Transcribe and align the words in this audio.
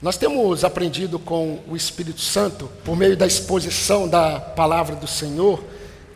Nós 0.00 0.18
temos 0.18 0.62
aprendido 0.62 1.18
com 1.18 1.58
o 1.66 1.74
Espírito 1.74 2.20
Santo, 2.20 2.70
por 2.84 2.94
meio 2.94 3.16
da 3.16 3.26
exposição 3.26 4.06
da 4.06 4.38
palavra 4.38 4.94
do 4.94 5.06
Senhor, 5.06 5.64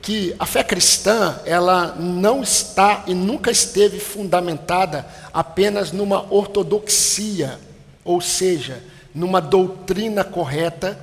que 0.03 0.37
a 0.39 0.45
fé 0.45 0.63
cristã, 0.63 1.41
ela 1.47 1.95
não 1.99 2.43
está 2.43 3.05
e 3.07 3.15
nunca 3.15 3.51
esteve 3.51 3.99
fundamentada 3.99 5.07
apenas 5.33 5.93
numa 5.93 6.31
ortodoxia, 6.31 7.59
ou 8.05 8.21
seja, 8.21 8.83
numa 9.15 9.41
doutrina 9.41 10.25
correta, 10.25 10.99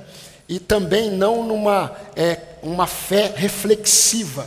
e 0.48 0.60
também 0.60 1.10
não 1.10 1.42
numa 1.42 1.92
é, 2.14 2.38
uma 2.62 2.86
fé 2.86 3.32
reflexiva, 3.34 4.46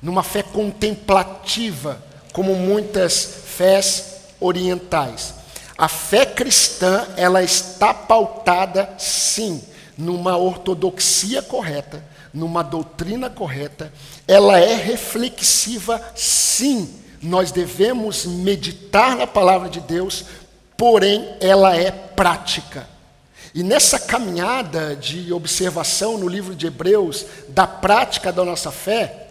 numa 0.00 0.22
fé 0.22 0.42
contemplativa, 0.42 2.02
como 2.32 2.54
muitas 2.54 3.42
fés 3.44 4.20
orientais. 4.40 5.37
A 5.78 5.86
fé 5.86 6.26
cristã, 6.26 7.06
ela 7.16 7.40
está 7.40 7.94
pautada, 7.94 8.92
sim, 8.98 9.62
numa 9.96 10.36
ortodoxia 10.36 11.40
correta, 11.40 12.04
numa 12.34 12.64
doutrina 12.64 13.30
correta, 13.30 13.92
ela 14.26 14.58
é 14.58 14.74
reflexiva, 14.74 16.02
sim. 16.16 16.92
Nós 17.22 17.52
devemos 17.52 18.26
meditar 18.26 19.14
na 19.14 19.26
palavra 19.26 19.68
de 19.68 19.78
Deus, 19.78 20.24
porém 20.76 21.36
ela 21.40 21.76
é 21.76 21.92
prática. 21.92 22.88
E 23.54 23.62
nessa 23.62 24.00
caminhada 24.00 24.96
de 24.96 25.32
observação 25.32 26.18
no 26.18 26.28
livro 26.28 26.56
de 26.56 26.66
Hebreus 26.66 27.24
da 27.48 27.68
prática 27.68 28.32
da 28.32 28.44
nossa 28.44 28.72
fé, 28.72 29.27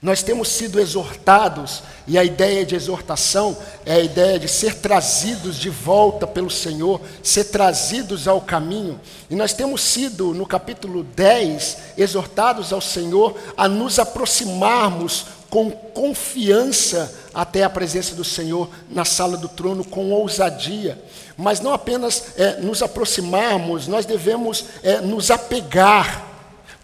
nós 0.00 0.22
temos 0.22 0.48
sido 0.48 0.78
exortados, 0.78 1.82
e 2.06 2.16
a 2.16 2.22
ideia 2.22 2.64
de 2.64 2.76
exortação 2.76 3.56
é 3.84 3.94
a 3.94 4.00
ideia 4.00 4.38
de 4.38 4.46
ser 4.46 4.76
trazidos 4.76 5.56
de 5.56 5.68
volta 5.68 6.24
pelo 6.24 6.50
Senhor, 6.50 7.00
ser 7.20 7.44
trazidos 7.44 8.28
ao 8.28 8.40
caminho. 8.40 9.00
E 9.28 9.34
nós 9.34 9.52
temos 9.52 9.80
sido, 9.82 10.32
no 10.32 10.46
capítulo 10.46 11.02
10, 11.02 11.78
exortados 11.98 12.72
ao 12.72 12.80
Senhor 12.80 13.36
a 13.56 13.66
nos 13.66 13.98
aproximarmos 13.98 15.26
com 15.50 15.70
confiança 15.70 17.12
até 17.34 17.64
a 17.64 17.70
presença 17.70 18.14
do 18.14 18.24
Senhor 18.24 18.68
na 18.88 19.04
sala 19.04 19.36
do 19.36 19.48
trono, 19.48 19.84
com 19.84 20.12
ousadia. 20.12 20.96
Mas 21.36 21.58
não 21.58 21.72
apenas 21.72 22.34
é, 22.36 22.60
nos 22.60 22.82
aproximarmos, 22.82 23.88
nós 23.88 24.06
devemos 24.06 24.64
é, 24.82 25.00
nos 25.00 25.30
apegar 25.30 26.37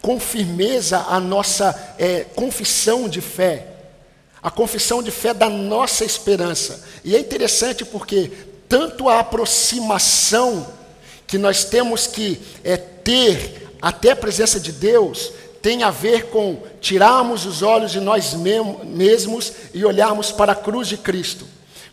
com 0.05 0.21
firmeza 0.21 0.99
a 1.09 1.19
nossa 1.19 1.95
é, 1.99 2.27
confissão 2.37 3.09
de 3.09 3.23
fé, 3.23 3.69
a 4.43 4.51
confissão 4.51 5.03
de 5.03 5.11
fé 5.11 5.33
da 5.33 5.49
nossa 5.49 6.05
esperança. 6.05 6.85
E 7.03 7.17
é 7.17 7.19
interessante 7.19 7.87
porque 7.87 8.31
tanto 8.69 9.09
a 9.09 9.21
aproximação 9.21 10.67
que 11.27 11.39
nós 11.39 11.65
temos 11.65 12.07
que 12.07 12.39
é, 12.63 12.77
ter 12.77 13.75
até 13.81 14.11
a 14.11 14.17
presença 14.17 14.61
de 14.61 14.73
Deus 14.73 15.33
tem 15.63 15.83
a 15.83 15.91
ver 15.91 16.27
com 16.27 16.63
tirarmos 16.83 17.47
os 17.47 17.63
olhos 17.63 17.91
de 17.91 17.99
nós 17.99 18.35
mesmos 18.35 19.55
e 19.73 19.87
olharmos 19.87 20.31
para 20.31 20.53
a 20.53 20.57
cruz 20.57 20.87
de 20.87 20.99
Cristo. 20.99 21.47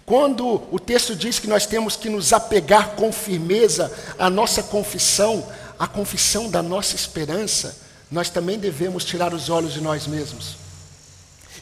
Quando 0.05 0.61
o 0.69 0.77
texto 0.77 1.15
diz 1.15 1.39
que 1.39 1.47
nós 1.47 1.65
temos 1.65 1.95
que 1.95 2.09
nos 2.09 2.33
apegar 2.33 2.89
com 2.89 3.09
firmeza 3.09 3.89
à 4.19 4.29
nossa 4.29 4.61
confissão, 4.61 5.47
à 5.79 5.87
confissão 5.87 6.49
da 6.49 6.61
nossa 6.61 6.93
esperança, 6.93 7.89
nós 8.11 8.29
também 8.29 8.59
devemos 8.59 9.05
tirar 9.05 9.33
os 9.33 9.49
olhos 9.49 9.73
de 9.73 9.79
nós 9.79 10.05
mesmos. 10.05 10.57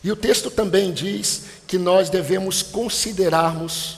E 0.03 0.11
o 0.11 0.15
texto 0.15 0.49
também 0.49 0.91
diz 0.91 1.43
que 1.67 1.77
nós 1.77 2.09
devemos 2.09 2.63
considerarmos, 2.63 3.97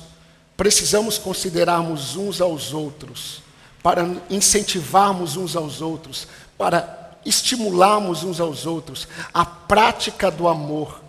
precisamos 0.58 1.18
considerarmos 1.18 2.16
uns 2.16 2.42
aos 2.42 2.74
outros, 2.74 3.42
para 3.82 4.06
incentivarmos 4.30 5.38
uns 5.38 5.56
aos 5.56 5.82
outros, 5.82 6.28
para 6.58 7.18
estimularmos 7.26 8.24
uns 8.24 8.40
aos 8.40 8.66
outros 8.66 9.08
a 9.34 9.46
prática 9.46 10.30
do 10.30 10.48
amor, 10.48 11.02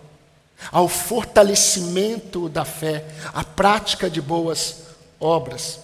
ao 0.71 0.87
fortalecimento 0.87 2.47
da 2.47 2.63
fé, 2.63 3.05
a 3.33 3.43
prática 3.43 4.09
de 4.09 4.21
boas 4.21 4.83
obras. 5.19 5.79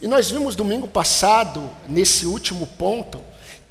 E 0.00 0.06
nós 0.06 0.30
vimos 0.30 0.56
domingo 0.56 0.88
passado, 0.88 1.70
nesse 1.86 2.26
último 2.26 2.66
ponto, 2.66 3.20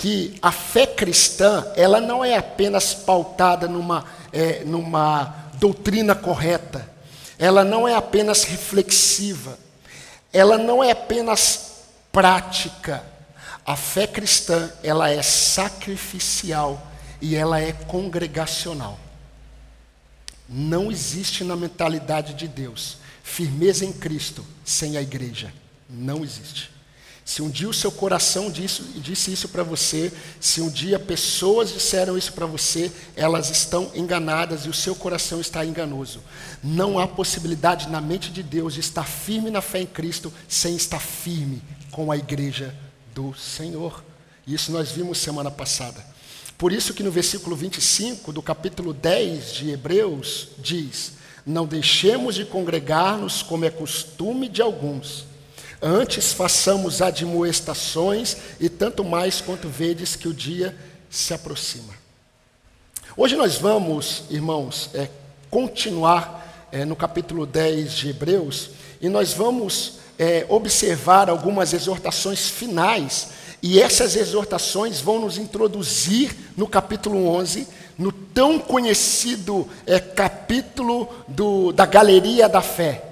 que 0.02 0.34
a 0.42 0.52
fé 0.52 0.88
cristã 0.88 1.64
ela 1.76 2.02
não 2.02 2.26
é 2.26 2.36
apenas 2.36 2.92
pautada 2.92 3.68
numa, 3.68 4.04
é, 4.34 4.64
numa 4.64 5.52
doutrina 5.60 6.16
correta, 6.16 6.90
ela 7.38 7.64
não 7.64 7.88
é 7.88 7.94
apenas 7.94 8.44
reflexiva, 8.44 9.60
ela 10.34 10.58
não 10.58 10.84
é 10.84 10.90
apenas 10.90 11.84
prática. 12.12 13.04
A 13.64 13.76
fé 13.76 14.08
cristã 14.08 14.72
ela 14.82 15.08
é 15.08 15.22
sacrificial 15.22 16.82
e 17.22 17.36
ela 17.36 17.62
é 17.62 17.72
congregacional. 17.72 18.98
Não 20.50 20.92
existe 20.92 21.44
na 21.44 21.56
mentalidade 21.56 22.34
de 22.34 22.48
Deus 22.48 22.98
firmeza 23.22 23.86
em 23.86 23.94
Cristo 23.94 24.44
sem 24.66 24.98
a 24.98 25.02
igreja. 25.04 25.54
Não 25.88 26.24
existe. 26.24 26.71
Se 27.32 27.42
um 27.42 27.50
dia 27.50 27.70
o 27.70 27.74
seu 27.74 27.94
coração 27.94 28.52
disse, 28.52 28.82
disse 28.98 29.32
isso 29.32 29.48
para 29.48 29.64
você, 29.64 30.12
se 30.38 30.60
um 30.60 30.68
dia 30.68 31.00
pessoas 31.00 31.72
disseram 31.72 32.18
isso 32.18 32.34
para 32.34 32.46
você, 32.46 32.92
elas 33.16 33.50
estão 33.50 33.90
enganadas 33.96 34.66
e 34.66 34.70
o 34.70 34.74
seu 34.74 34.94
coração 34.94 35.40
está 35.40 35.66
enganoso. 35.66 36.20
Não 36.62 37.00
há 37.00 37.08
possibilidade 37.08 37.88
na 37.88 38.02
mente 38.02 38.30
de 38.34 38.44
Deus 38.44 38.74
de 38.74 38.82
estar 38.82 39.06
firme 39.06 39.50
na 39.50 39.62
fé 39.62 39.80
em 39.80 39.86
Cristo 39.86 40.34
sem 40.46 40.76
estar 40.76 41.00
firme 41.00 41.62
com 41.90 42.12
a 42.12 42.18
igreja 42.18 42.76
do 43.16 43.34
Senhor. 43.34 44.04
Isso 44.46 44.70
nós 44.74 44.92
vimos 44.92 45.18
semana 45.18 45.50
passada. 45.50 46.06
Por 46.58 46.74
isso 46.74 46.94
que 46.94 47.02
no 47.02 47.12
versículo 47.12 47.56
25 47.56 48.34
do 48.34 48.42
capítulo 48.42 48.94
10 48.94 49.54
de 49.54 49.70
Hebreus 49.70 50.50
diz: 50.58 51.14
Não 51.46 51.66
deixemos 51.66 52.36
de 52.36 52.44
congregar-nos 52.44 53.42
como 53.42 53.64
é 53.64 53.70
costume 53.70 54.50
de 54.50 54.62
alguns 54.62 55.31
Antes 55.82 56.32
façamos 56.32 57.02
admoestações, 57.02 58.38
e 58.60 58.70
tanto 58.70 59.04
mais 59.04 59.42
quanto 59.42 59.68
vedes 59.68 60.16
que 60.16 60.28
o 60.28 60.34
dia 60.34 60.78
se 61.10 61.34
aproxima. 61.34 61.94
Hoje 63.18 63.36
nós 63.36 63.56
vamos, 63.56 64.24
irmãos, 64.30 64.92
é, 64.94 65.10
continuar 65.50 66.70
é, 66.72 66.86
no 66.86 66.96
capítulo 66.96 67.48
10 67.48 67.94
de 67.94 68.10
Hebreus, 68.10 68.70
e 69.02 69.10
nós 69.10 69.34
vamos 69.34 69.94
é, 70.20 70.46
observar 70.48 71.30
algumas 71.32 71.74
exortações 71.74 72.48
finais, 72.48 73.30
e 73.60 73.82
essas 73.82 74.16
exortações 74.16 75.02
vão 75.02 75.20
nos 75.20 75.40
introduzir 75.40 76.36
no 76.56 76.68
capítulo 76.68 77.28
11, 77.28 77.68
no 77.98 78.12
tão 78.12 78.60
conhecido 78.60 79.68
é, 79.88 80.00
capítulo 80.00 81.10
do, 81.28 81.72
da 81.72 81.88
Galeria 81.88 82.48
da 82.48 82.62
Fé. 82.62 83.11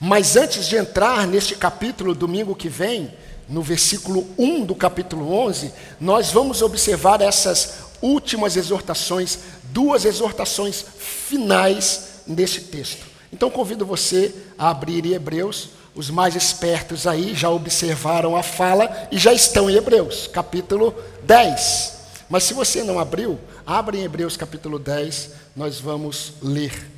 Mas 0.00 0.36
antes 0.36 0.66
de 0.66 0.76
entrar 0.76 1.26
neste 1.26 1.54
capítulo, 1.54 2.14
domingo 2.14 2.54
que 2.54 2.68
vem, 2.68 3.12
no 3.48 3.62
versículo 3.62 4.26
1 4.36 4.64
do 4.64 4.74
capítulo 4.74 5.32
11, 5.32 5.72
nós 6.00 6.30
vamos 6.30 6.62
observar 6.62 7.20
essas 7.20 7.86
últimas 8.02 8.56
exortações, 8.56 9.38
duas 9.64 10.04
exortações 10.04 10.84
finais 10.98 12.22
neste 12.26 12.60
texto. 12.60 13.06
Então 13.32 13.50
convido 13.50 13.86
você 13.86 14.34
a 14.58 14.70
abrir 14.70 15.04
em 15.06 15.12
Hebreus, 15.12 15.70
os 15.94 16.10
mais 16.10 16.34
espertos 16.34 17.06
aí 17.06 17.34
já 17.34 17.48
observaram 17.48 18.36
a 18.36 18.42
fala 18.42 19.08
e 19.10 19.16
já 19.16 19.32
estão 19.32 19.70
em 19.70 19.76
Hebreus, 19.76 20.26
capítulo 20.26 20.94
10. 21.22 21.94
Mas 22.28 22.42
se 22.44 22.52
você 22.52 22.82
não 22.82 22.98
abriu, 22.98 23.38
abre 23.66 23.98
em 23.98 24.02
Hebreus 24.02 24.36
capítulo 24.36 24.78
10, 24.78 25.30
nós 25.54 25.80
vamos 25.80 26.34
ler 26.42 26.90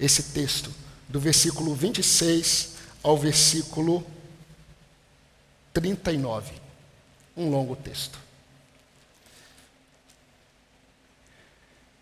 esse 0.00 0.24
texto 0.24 0.85
do 1.16 1.20
versículo 1.20 1.74
26 1.74 2.74
ao 3.02 3.16
versículo 3.16 4.06
39. 5.72 6.52
Um 7.34 7.48
longo 7.48 7.74
texto. 7.74 8.18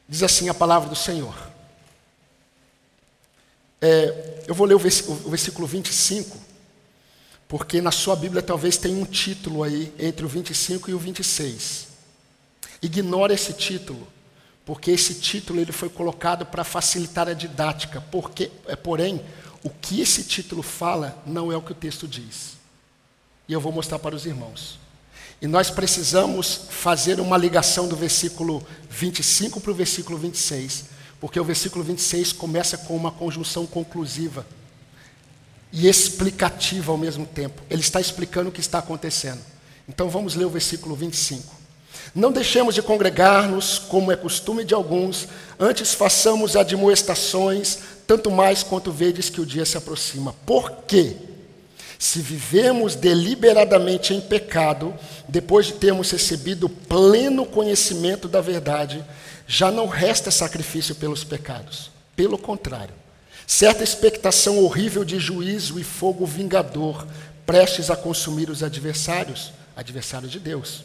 Diz 0.09 0.25
assim 0.25 0.49
a 0.49 0.55
palavra 0.55 0.89
do 0.89 0.97
Senhor. 0.97 1.33
É, 3.81 4.43
eu 4.49 4.55
vou 4.55 4.67
ler 4.67 4.75
o 4.75 4.81
versículo, 4.81 5.23
o 5.25 5.31
versículo 5.31 5.67
25, 5.69 6.37
porque 7.47 7.81
na 7.81 7.93
sua 7.93 8.17
Bíblia 8.17 8.43
talvez 8.43 8.77
tenha 8.77 9.01
um 9.01 9.07
título 9.07 9.63
aí 9.63 9.95
entre 9.97 10.27
o 10.27 10.29
25 10.29 10.91
e 10.91 10.95
o 10.95 10.99
26. 10.99 11.87
Ignore 12.83 13.33
esse 13.33 13.53
título, 13.53 14.09
porque 14.65 14.91
esse 14.91 15.15
título 15.15 15.61
ele 15.61 15.73
foi 15.73 15.89
colocado 15.89 16.47
para 16.47 16.65
facilitar 16.65 17.29
a 17.29 17.35
didática, 17.35 18.01
porque, 18.11 18.51
é, 18.67 18.75
porém, 18.75 19.21
o 19.63 19.71
que 19.71 20.01
esse 20.01 20.25
título 20.25 20.63
fala 20.63 21.23
não 21.27 21.53
é 21.53 21.57
o 21.57 21.63
que 21.63 21.73
o 21.73 21.75
texto 21.75 22.09
diz. 22.09 22.57
E 23.49 23.53
eu 23.53 23.61
vou 23.61 23.73
mostrar 23.73 23.99
para 23.99 24.15
os 24.15 24.25
irmãos. 24.25 24.79
E 25.41 25.47
nós 25.47 25.71
precisamos 25.71 26.63
fazer 26.71 27.21
uma 27.21 27.37
ligação 27.37 27.87
do 27.87 27.97
versículo 27.97 28.67
25 28.89 29.61
para 29.61 29.71
o 29.71 29.75
versículo 29.75 30.17
26, 30.17 30.85
porque 31.21 31.39
o 31.39 31.45
versículo 31.45 31.85
26 31.85 32.33
começa 32.33 32.79
com 32.79 32.97
uma 32.97 33.11
conjunção 33.11 33.67
conclusiva. 33.67 34.47
e 35.77 35.89
explicativa 35.89 36.93
ao 36.93 36.97
mesmo 36.97 37.27
tempo. 37.27 37.61
Ele 37.69 37.81
está 37.81 38.01
explicando 38.01 38.49
o 38.49 38.53
que 38.53 38.61
está 38.61 38.79
acontecendo. 38.79 39.41
Então 39.89 40.09
vamos 40.09 40.37
ler 40.37 40.45
o 40.45 40.51
versículo 40.51 40.95
25. 40.95 41.64
Não 42.15 42.33
deixemos 42.33 42.75
de 42.75 42.83
congregar-nos, 42.83 43.79
como 43.79 44.11
é 44.11 44.17
costume 44.17 44.65
de 44.65 44.75
alguns, 44.75 45.29
antes 45.59 45.95
façamos 45.95 46.57
admoestações, 46.57 47.79
tanto 48.07 48.31
mais 48.31 48.63
quanto 48.63 48.91
vedes 48.91 49.31
que 49.31 49.41
o 49.41 49.47
dia 49.47 49.65
se 49.65 49.77
aproxima. 49.77 50.35
Por 50.45 50.71
quê? 50.87 51.17
Se 51.99 52.19
vivemos 52.19 52.95
deliberadamente 52.95 54.13
em 54.13 54.21
pecado, 54.21 54.95
depois 55.29 55.67
de 55.67 55.75
termos 55.75 56.11
recebido 56.11 56.69
pleno 56.69 57.47
conhecimento 57.47 58.29
da 58.29 58.41
verdade, 58.41 59.05
já 59.47 59.71
não 59.71 59.87
resta 59.87 60.31
sacrifício 60.31 60.95
pelos 60.95 61.25
pecados. 61.25 61.91
Pelo 62.17 62.39
contrário, 62.39 62.95
certa 63.47 63.83
expectação 63.83 64.59
horrível 64.59 65.05
de 65.05 65.19
juízo 65.19 65.79
e 65.79 65.85
fogo 65.85 66.27
vingador, 66.27 67.07
prestes 67.47 67.91
a 67.91 67.97
consumir 67.97 68.51
os 68.51 68.63
adversários, 68.63 69.53
adversários 69.77 70.31
de 70.31 70.39
Deus. 70.39 70.85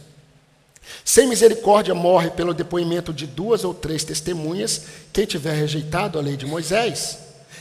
Sem 1.03 1.27
misericórdia 1.27 1.93
morre 1.93 2.29
pelo 2.29 2.53
depoimento 2.53 3.13
de 3.13 3.27
duas 3.27 3.63
ou 3.63 3.73
três 3.73 4.03
testemunhas 4.03 4.83
quem 5.11 5.25
tiver 5.25 5.53
rejeitado 5.53 6.17
a 6.17 6.21
lei 6.21 6.37
de 6.37 6.45
Moisés. 6.45 7.17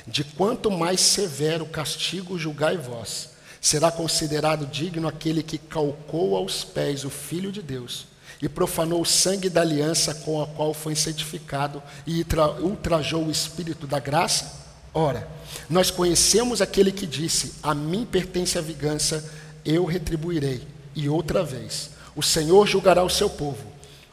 De 0.06 0.24
quanto 0.24 0.70
mais 0.70 1.00
severo 1.00 1.66
castigo 1.66 2.38
julgai 2.38 2.76
vós, 2.76 3.30
será 3.60 3.90
considerado 3.90 4.66
digno 4.66 5.06
aquele 5.06 5.42
que 5.42 5.58
calcou 5.58 6.36
aos 6.36 6.64
pés 6.64 7.04
o 7.04 7.10
Filho 7.10 7.52
de 7.52 7.60
Deus 7.60 8.06
e 8.40 8.48
profanou 8.48 9.02
o 9.02 9.06
sangue 9.06 9.50
da 9.50 9.60
aliança 9.60 10.14
com 10.14 10.42
a 10.42 10.46
qual 10.46 10.72
foi 10.72 10.94
santificado 10.94 11.82
e 12.06 12.24
ultrajou 12.60 13.24
o 13.24 13.30
Espírito 13.30 13.86
da 13.86 13.98
graça? 13.98 14.66
Ora, 14.94 15.28
nós 15.68 15.90
conhecemos 15.90 16.62
aquele 16.62 16.92
que 16.92 17.06
disse: 17.06 17.54
A 17.62 17.74
mim 17.74 18.04
pertence 18.04 18.58
a 18.58 18.62
vingança, 18.62 19.24
eu 19.64 19.84
retribuirei. 19.84 20.66
E 20.94 21.08
outra 21.08 21.44
vez, 21.44 21.90
o 22.18 22.22
Senhor 22.22 22.66
julgará 22.66 23.04
o 23.04 23.08
seu 23.08 23.30
povo. 23.30 23.64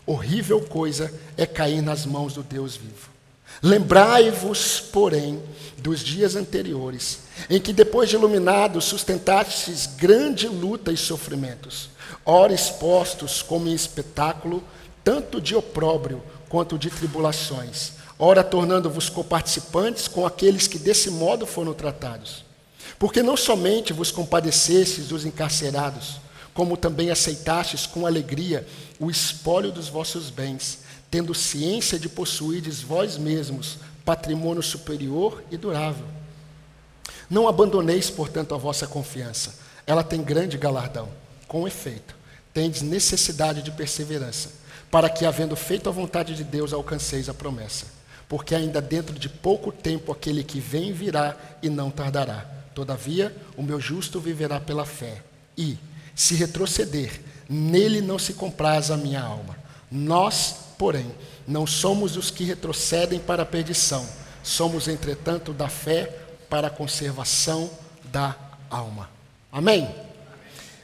Horrível 0.05 0.61
coisa 0.61 1.11
é 1.35 1.43
cair 1.47 1.81
nas 1.81 2.05
mãos 2.05 2.35
do 2.35 2.43
Deus 2.43 2.75
vivo. 2.75 3.09
Lembrai-vos, 3.63 4.79
porém, 4.79 5.41
dos 5.79 6.01
dias 6.01 6.35
anteriores, 6.35 7.21
em 7.49 7.59
que, 7.59 7.73
depois 7.73 8.07
de 8.07 8.15
iluminados, 8.15 8.85
sustentastes 8.85 9.87
grande 9.87 10.47
luta 10.47 10.91
e 10.91 10.97
sofrimentos, 10.97 11.89
ora 12.23 12.53
expostos 12.53 13.41
como 13.41 13.67
em 13.67 13.73
espetáculo, 13.73 14.63
tanto 15.03 15.41
de 15.41 15.55
opróbrio 15.55 16.21
quanto 16.47 16.77
de 16.77 16.91
tribulações, 16.91 17.93
ora 18.19 18.43
tornando-vos 18.43 19.09
coparticipantes 19.09 20.07
com 20.07 20.27
aqueles 20.27 20.67
que 20.67 20.77
desse 20.77 21.09
modo 21.09 21.47
foram 21.47 21.73
tratados. 21.73 22.45
Porque 22.99 23.23
não 23.23 23.35
somente 23.35 23.93
vos 23.93 24.11
compadecestes 24.11 25.07
dos 25.07 25.25
encarcerados, 25.25 26.23
como 26.55 26.77
também 26.77 27.11
aceitastes 27.11 27.85
com 27.85 28.07
alegria 28.07 28.65
o 28.97 29.11
espólio 29.11 29.73
dos 29.73 29.89
vossos 29.89 30.29
bens, 30.29 30.79
tendo 31.11 31.35
ciência 31.35 31.99
de 31.99 32.07
possuirdes 32.07 32.81
vós 32.81 33.17
mesmos 33.17 33.77
patrimônio 34.05 34.63
superior 34.63 35.43
e 35.51 35.57
durável. 35.57 36.05
Não 37.29 37.47
abandoneis, 37.47 38.09
portanto, 38.09 38.55
a 38.55 38.57
vossa 38.57 38.87
confiança, 38.87 39.55
ela 39.85 40.01
tem 40.01 40.23
grande 40.23 40.57
galardão. 40.57 41.09
Com 41.45 41.67
efeito, 41.67 42.15
tendes 42.53 42.81
necessidade 42.81 43.61
de 43.61 43.71
perseverança, 43.71 44.49
para 44.89 45.09
que, 45.09 45.25
havendo 45.25 45.57
feito 45.57 45.89
a 45.89 45.91
vontade 45.91 46.35
de 46.35 46.43
Deus, 46.43 46.71
alcanceis 46.71 47.27
a 47.27 47.33
promessa. 47.33 47.87
Porque 48.29 48.55
ainda 48.55 48.81
dentro 48.81 49.19
de 49.19 49.27
pouco 49.27 49.73
tempo 49.73 50.11
aquele 50.11 50.43
que 50.43 50.61
vem 50.61 50.93
virá 50.93 51.35
e 51.61 51.69
não 51.69 51.91
tardará. 51.91 52.45
Todavia, 52.73 53.35
o 53.57 53.63
meu 53.63 53.79
justo 53.79 54.21
viverá 54.21 54.59
pela 54.59 54.85
fé. 54.85 55.21
E, 55.57 55.77
se 56.15 56.33
retroceder, 56.35 57.21
nele 57.50 58.01
não 58.01 58.17
se 58.17 58.33
compraz 58.33 58.89
a 58.89 58.97
minha 58.97 59.21
alma. 59.21 59.57
Nós, 59.91 60.56
porém, 60.77 61.12
não 61.47 61.67
somos 61.67 62.17
os 62.17 62.31
que 62.31 62.44
retrocedem 62.44 63.19
para 63.19 63.44
a 63.44 63.45
perdição, 63.45 64.06
somos, 64.41 64.88
entretanto, 64.88 65.53
da 65.53 65.67
fé 65.67 66.12
para 66.50 66.67
a 66.67 66.71
conservação 66.71 67.69
da 68.06 68.35
alma. 68.69 69.09
Amém? 69.51 69.94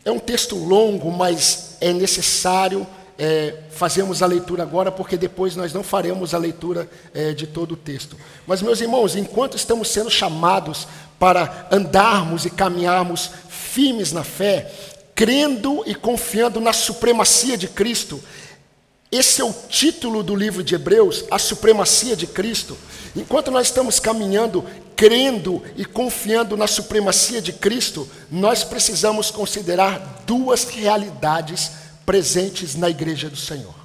É 0.03 0.11
um 0.11 0.19
texto 0.19 0.55
longo, 0.55 1.11
mas 1.11 1.77
é 1.79 1.93
necessário 1.93 2.85
é, 3.17 3.55
fazermos 3.69 4.23
a 4.23 4.25
leitura 4.25 4.63
agora, 4.63 4.91
porque 4.91 5.15
depois 5.15 5.55
nós 5.55 5.73
não 5.73 5.83
faremos 5.83 6.33
a 6.33 6.37
leitura 6.37 6.89
é, 7.13 7.33
de 7.33 7.45
todo 7.45 7.73
o 7.73 7.77
texto. 7.77 8.17
Mas, 8.47 8.61
meus 8.61 8.81
irmãos, 8.81 9.15
enquanto 9.15 9.55
estamos 9.55 9.89
sendo 9.89 10.09
chamados 10.09 10.87
para 11.19 11.67
andarmos 11.71 12.45
e 12.45 12.49
caminharmos 12.49 13.29
firmes 13.47 14.11
na 14.11 14.23
fé, 14.23 14.73
crendo 15.15 15.83
e 15.85 15.93
confiando 15.93 16.59
na 16.59 16.73
supremacia 16.73 17.57
de 17.57 17.67
Cristo. 17.67 18.21
Esse 19.11 19.41
é 19.41 19.45
o 19.45 19.53
título 19.53 20.23
do 20.23 20.35
livro 20.35 20.63
de 20.63 20.75
Hebreus, 20.75 21.25
a 21.29 21.37
supremacia 21.37 22.15
de 22.15 22.25
Cristo. 22.25 22.77
Enquanto 23.15 23.51
nós 23.51 23.67
estamos 23.67 23.99
caminhando, 23.99 24.65
crendo 24.95 25.61
e 25.75 25.83
confiando 25.83 26.55
na 26.55 26.65
supremacia 26.65 27.41
de 27.41 27.51
Cristo, 27.51 28.09
nós 28.31 28.63
precisamos 28.63 29.29
considerar 29.29 30.23
duas 30.25 30.63
realidades 30.63 31.71
presentes 32.05 32.75
na 32.75 32.89
igreja 32.89 33.29
do 33.29 33.35
Senhor. 33.35 33.81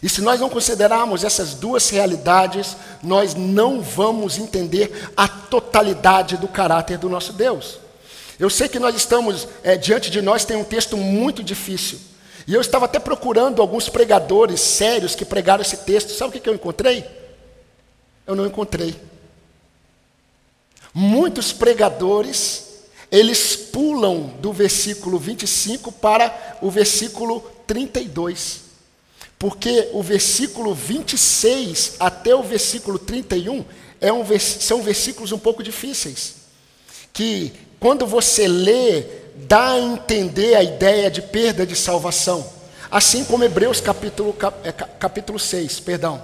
E 0.00 0.08
se 0.08 0.20
nós 0.20 0.40
não 0.40 0.48
considerarmos 0.48 1.24
essas 1.24 1.54
duas 1.54 1.90
realidades, 1.90 2.76
nós 3.02 3.34
não 3.34 3.82
vamos 3.82 4.38
entender 4.38 5.10
a 5.16 5.26
totalidade 5.26 6.36
do 6.36 6.46
caráter 6.46 6.98
do 6.98 7.08
nosso 7.08 7.32
Deus. 7.32 7.81
Eu 8.42 8.50
sei 8.50 8.68
que 8.68 8.80
nós 8.80 8.96
estamos, 8.96 9.46
é, 9.62 9.76
diante 9.76 10.10
de 10.10 10.20
nós 10.20 10.44
tem 10.44 10.56
um 10.56 10.64
texto 10.64 10.96
muito 10.96 11.44
difícil. 11.44 12.00
E 12.44 12.52
eu 12.52 12.60
estava 12.60 12.86
até 12.86 12.98
procurando 12.98 13.62
alguns 13.62 13.88
pregadores 13.88 14.60
sérios 14.60 15.14
que 15.14 15.24
pregaram 15.24 15.62
esse 15.62 15.76
texto. 15.76 16.10
Sabe 16.10 16.36
o 16.36 16.40
que, 16.40 16.48
eu 16.48 16.54
encontrei? 16.54 17.06
Eu 18.26 18.34
não 18.34 18.44
encontrei. 18.44 18.96
Muitos 20.92 21.52
pregadores, 21.52 22.80
eles 23.12 23.54
pulam 23.54 24.34
do 24.40 24.52
versículo 24.52 25.20
25 25.20 25.92
para 25.92 26.58
o 26.60 26.68
versículo 26.68 27.48
32. 27.64 28.62
Porque 29.38 29.88
o 29.92 30.02
versículo 30.02 30.74
26 30.74 31.94
até 32.00 32.34
o 32.34 32.42
versículo 32.42 32.98
31 32.98 33.64
é 34.00 34.12
um, 34.12 34.24
são 34.36 34.82
versículos 34.82 35.30
um 35.30 35.38
pouco 35.38 35.62
difíceis. 35.62 36.41
Que 37.12 37.52
quando 37.78 38.06
você 38.06 38.46
lê, 38.46 39.04
dá 39.34 39.72
a 39.72 39.78
entender 39.78 40.54
a 40.54 40.62
ideia 40.62 41.10
de 41.10 41.20
perda 41.20 41.66
de 41.66 41.74
salvação. 41.74 42.46
Assim 42.90 43.24
como 43.24 43.44
Hebreus 43.44 43.80
capítulo, 43.80 44.36
é, 44.62 44.72
capítulo 44.72 45.38
6, 45.38 45.80
perdão. 45.80 46.22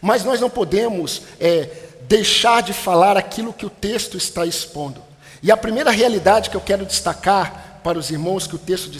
Mas 0.00 0.24
nós 0.24 0.40
não 0.40 0.48
podemos 0.48 1.22
é, 1.40 1.68
deixar 2.02 2.62
de 2.62 2.72
falar 2.72 3.16
aquilo 3.16 3.52
que 3.52 3.66
o 3.66 3.70
texto 3.70 4.16
está 4.16 4.46
expondo. 4.46 5.02
E 5.42 5.50
a 5.50 5.56
primeira 5.56 5.90
realidade 5.90 6.50
que 6.50 6.56
eu 6.56 6.60
quero 6.60 6.86
destacar 6.86 7.80
para 7.82 7.98
os 7.98 8.10
irmãos 8.10 8.46
que 8.46 8.54
o 8.54 8.58
texto 8.58 8.90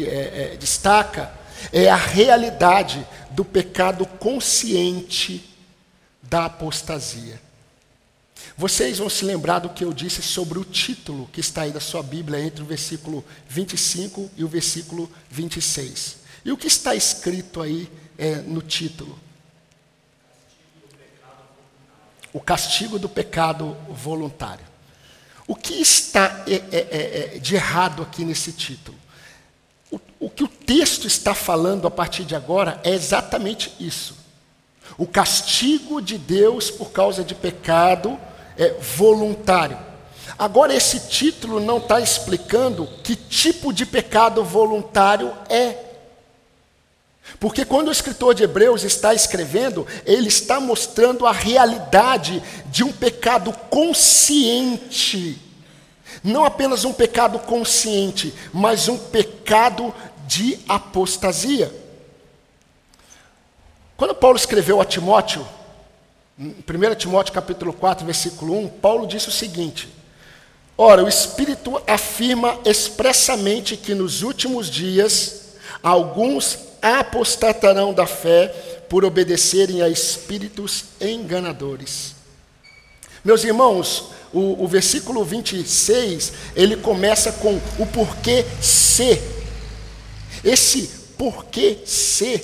é, 0.00 0.52
é, 0.52 0.56
destaca 0.56 1.32
é 1.72 1.88
a 1.88 1.96
realidade 1.96 3.06
do 3.30 3.44
pecado 3.44 4.06
consciente 4.06 5.56
da 6.22 6.46
apostasia. 6.46 7.40
Vocês 8.60 8.98
vão 8.98 9.08
se 9.08 9.24
lembrar 9.24 9.60
do 9.60 9.70
que 9.70 9.82
eu 9.82 9.90
disse 9.90 10.20
sobre 10.20 10.58
o 10.58 10.64
título 10.66 11.26
que 11.32 11.40
está 11.40 11.62
aí 11.62 11.72
da 11.72 11.80
sua 11.80 12.02
Bíblia, 12.02 12.44
entre 12.44 12.62
o 12.62 12.66
versículo 12.66 13.24
25 13.48 14.30
e 14.36 14.44
o 14.44 14.48
versículo 14.48 15.10
26. 15.30 16.16
E 16.44 16.52
o 16.52 16.58
que 16.58 16.66
está 16.66 16.94
escrito 16.94 17.62
aí 17.62 17.90
é, 18.18 18.34
no 18.34 18.60
título? 18.60 19.18
O 22.34 22.38
castigo 22.38 22.98
do 22.98 23.08
pecado 23.08 23.74
voluntário. 23.88 24.66
O 25.46 25.56
que 25.56 25.80
está 25.80 26.44
é, 26.46 26.56
é, 26.70 27.36
é, 27.36 27.38
de 27.38 27.54
errado 27.54 28.02
aqui 28.02 28.26
nesse 28.26 28.52
título? 28.52 28.98
O, 29.90 29.98
o 30.20 30.28
que 30.28 30.44
o 30.44 30.48
texto 30.48 31.06
está 31.06 31.34
falando 31.34 31.86
a 31.86 31.90
partir 31.90 32.26
de 32.26 32.36
agora 32.36 32.78
é 32.84 32.90
exatamente 32.90 33.72
isso. 33.80 34.18
O 34.98 35.06
castigo 35.06 36.02
de 36.02 36.18
Deus 36.18 36.70
por 36.70 36.92
causa 36.92 37.24
de 37.24 37.34
pecado 37.34 38.20
é, 38.60 38.74
voluntário. 38.78 39.78
Agora, 40.38 40.74
esse 40.74 41.08
título 41.08 41.58
não 41.58 41.78
está 41.78 41.98
explicando 41.98 42.86
que 43.02 43.16
tipo 43.16 43.72
de 43.72 43.86
pecado 43.86 44.44
voluntário 44.44 45.32
é. 45.48 45.86
Porque 47.38 47.64
quando 47.64 47.88
o 47.88 47.92
escritor 47.92 48.34
de 48.34 48.42
Hebreus 48.42 48.84
está 48.84 49.14
escrevendo, 49.14 49.86
ele 50.04 50.28
está 50.28 50.60
mostrando 50.60 51.26
a 51.26 51.32
realidade 51.32 52.42
de 52.66 52.84
um 52.84 52.92
pecado 52.92 53.50
consciente. 53.70 55.40
Não 56.22 56.44
apenas 56.44 56.84
um 56.84 56.92
pecado 56.92 57.38
consciente, 57.38 58.34
mas 58.52 58.88
um 58.88 58.98
pecado 58.98 59.94
de 60.26 60.58
apostasia. 60.68 61.72
Quando 63.96 64.14
Paulo 64.14 64.36
escreveu 64.36 64.80
a 64.80 64.84
Timóteo, 64.84 65.46
1 66.40 66.94
Timóteo 66.94 67.34
capítulo 67.34 67.70
4, 67.70 68.06
versículo 68.06 68.58
1, 68.58 68.68
Paulo 68.68 69.06
disse 69.06 69.28
o 69.28 69.32
seguinte: 69.32 69.90
Ora, 70.76 71.04
o 71.04 71.08
Espírito 71.08 71.80
afirma 71.86 72.58
expressamente 72.64 73.76
que 73.76 73.94
nos 73.94 74.22
últimos 74.22 74.70
dias 74.70 75.50
alguns 75.82 76.58
apostatarão 76.80 77.92
da 77.92 78.06
fé 78.06 78.48
por 78.88 79.04
obedecerem 79.04 79.82
a 79.82 79.88
espíritos 79.90 80.84
enganadores. 80.98 82.14
Meus 83.22 83.44
irmãos, 83.44 84.06
o, 84.32 84.64
o 84.64 84.66
versículo 84.66 85.22
26, 85.22 86.32
ele 86.56 86.78
começa 86.78 87.32
com 87.32 87.60
o 87.78 87.84
porquê 87.84 88.46
se. 88.62 89.20
Esse 90.42 90.88
porquê 91.18 91.80
se 91.84 92.42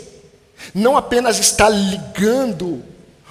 não 0.75 0.99
apenas 0.99 1.39
está 1.39 1.67
ligando 1.71 2.85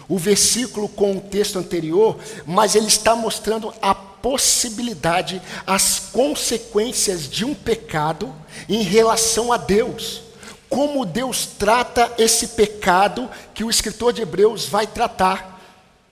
o 0.08 0.18
versículo 0.18 0.88
com 0.88 1.18
o 1.18 1.22
texto 1.22 1.58
anterior, 1.58 2.18
mas 2.46 2.76
ele 2.76 2.88
está 2.88 3.16
mostrando 3.16 3.74
a 3.82 3.94
possibilidade, 3.94 5.42
as 5.66 6.00
consequências 6.12 7.30
de 7.30 7.46
um 7.46 7.54
pecado 7.54 8.34
em 8.68 8.82
relação 8.82 9.54
a 9.54 9.58
Deus. 9.58 10.22
Como 10.68 11.06
Deus 11.06 11.46
trata 11.46 12.12
esse 12.18 12.48
pecado 12.50 13.30
que 13.54 13.64
o 13.64 13.70
escritor 13.70 14.12
de 14.14 14.24
Hebreus 14.24 14.66
vai 14.66 14.88
tratar, 14.88 15.62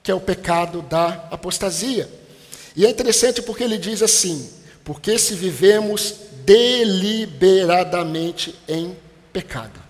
que 0.02 0.12
é 0.12 0.16
o 0.16 0.22
pecado 0.22 0.82
da 0.84 1.28
apostasia. 1.32 2.10
E 2.76 2.86
é 2.86 2.90
interessante 2.90 3.42
porque 3.42 3.64
ele 3.64 3.78
diz 3.78 4.02
assim: 4.02 4.50
porque 4.84 5.18
se 5.18 5.34
vivemos 5.34 6.16
deliberadamente 6.46 8.54
em 8.68 8.98
pecado. 9.32 9.83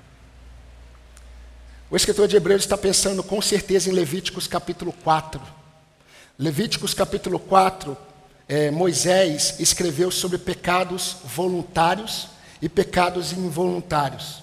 O 1.94 1.96
escritor 1.96 2.28
de 2.28 2.36
Hebreus 2.36 2.64
está 2.64 2.76
pensando 2.76 3.22
com 3.22 3.40
certeza 3.40 3.88
em 3.88 3.94
Levíticos 3.94 4.48
capítulo 4.48 4.92
4. 5.04 5.40
Levíticos 6.40 6.92
capítulo 6.92 7.38
4, 7.38 7.96
é, 8.48 8.72
Moisés 8.72 9.58
escreveu 9.60 10.10
sobre 10.10 10.40
pecados 10.40 11.18
voluntários 11.24 12.30
e 12.60 12.68
pecados 12.68 13.32
involuntários. 13.32 14.42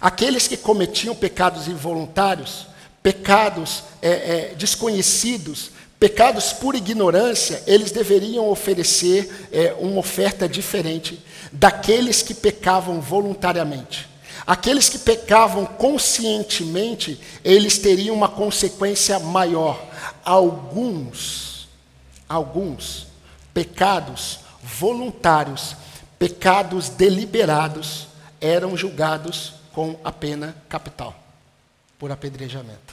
Aqueles 0.00 0.48
que 0.48 0.56
cometiam 0.56 1.14
pecados 1.14 1.68
involuntários, 1.68 2.66
pecados 3.00 3.84
é, 4.02 4.08
é, 4.08 4.54
desconhecidos, 4.56 5.70
pecados 5.96 6.52
por 6.52 6.74
ignorância, 6.74 7.62
eles 7.68 7.92
deveriam 7.92 8.48
oferecer 8.48 9.48
é, 9.52 9.76
uma 9.78 10.00
oferta 10.00 10.48
diferente 10.48 11.24
daqueles 11.52 12.20
que 12.20 12.34
pecavam 12.34 13.00
voluntariamente. 13.00 14.09
Aqueles 14.50 14.88
que 14.88 14.98
pecavam 14.98 15.64
conscientemente, 15.64 17.20
eles 17.44 17.78
teriam 17.78 18.16
uma 18.16 18.28
consequência 18.28 19.16
maior. 19.20 19.80
Alguns, 20.24 21.68
alguns 22.28 23.06
pecados 23.54 24.40
voluntários, 24.60 25.76
pecados 26.18 26.88
deliberados, 26.88 28.08
eram 28.40 28.76
julgados 28.76 29.52
com 29.72 29.96
a 30.02 30.10
pena 30.10 30.56
capital, 30.68 31.14
por 31.96 32.10
apedrejamento. 32.10 32.92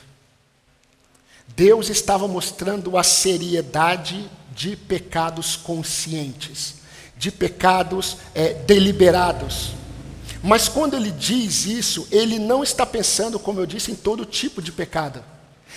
Deus 1.47 1.89
estava 1.89 2.27
mostrando 2.27 2.99
a 2.99 3.03
seriedade 3.03 4.29
de 4.51 4.75
pecados 4.75 5.55
conscientes, 5.55 6.75
de 7.17 7.31
pecados 7.31 8.17
é, 8.35 8.53
deliberados. 8.53 9.76
Mas 10.47 10.69
quando 10.69 10.95
ele 10.95 11.11
diz 11.11 11.65
isso, 11.65 12.07
ele 12.09 12.39
não 12.39 12.63
está 12.63 12.85
pensando, 12.85 13.37
como 13.37 13.59
eu 13.59 13.65
disse, 13.65 13.91
em 13.91 13.95
todo 13.95 14.25
tipo 14.25 14.61
de 14.61 14.71
pecado. 14.71 15.21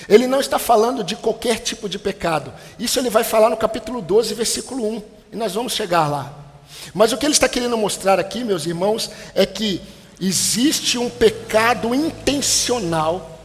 Ele 0.09 0.29
não 0.29 0.39
está 0.39 0.61
falando 0.61 1.03
de 1.03 1.17
qualquer 1.17 1.59
tipo 1.59 1.89
de 1.89 1.99
pecado. 1.99 2.55
Isso 2.79 2.97
ele 3.00 3.11
vai 3.11 3.25
falar 3.25 3.50
no 3.50 3.57
capítulo 3.57 4.00
12, 4.00 4.33
versículo 4.33 4.89
1. 4.89 5.03
E 5.33 5.37
nós 5.37 5.55
vamos 5.55 5.73
chegar 5.73 6.07
lá. 6.07 6.33
Mas 6.95 7.11
o 7.11 7.19
que 7.19 7.27
ele 7.27 7.33
está 7.33 7.49
querendo 7.49 7.77
mostrar 7.77 8.21
aqui, 8.21 8.45
meus 8.45 8.65
irmãos, 8.65 9.11
é 9.35 9.45
que 9.45 9.83
existe 10.21 10.97
um 10.97 11.11
pecado 11.11 11.93
intencional 11.93 13.41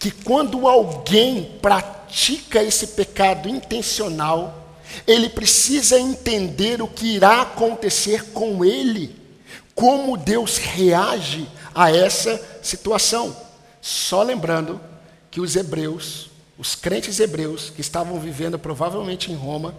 que 0.00 0.10
quando 0.10 0.66
alguém 0.66 1.58
pratica 1.62 2.60
esse 2.60 2.88
pecado 2.88 3.48
intencional, 3.48 4.74
ele 5.06 5.28
precisa 5.28 5.96
entender 5.96 6.82
o 6.82 6.88
que 6.88 7.06
irá 7.06 7.42
acontecer 7.42 8.32
com 8.32 8.64
ele 8.64 9.21
como 9.82 10.16
Deus 10.16 10.58
reage 10.58 11.44
a 11.74 11.90
essa 11.90 12.40
situação. 12.62 13.36
Só 13.80 14.22
lembrando 14.22 14.80
que 15.28 15.40
os 15.40 15.56
hebreus, 15.56 16.30
os 16.56 16.76
crentes 16.76 17.18
hebreus 17.18 17.68
que 17.74 17.80
estavam 17.80 18.20
vivendo 18.20 18.56
provavelmente 18.60 19.32
em 19.32 19.34
Roma, 19.34 19.74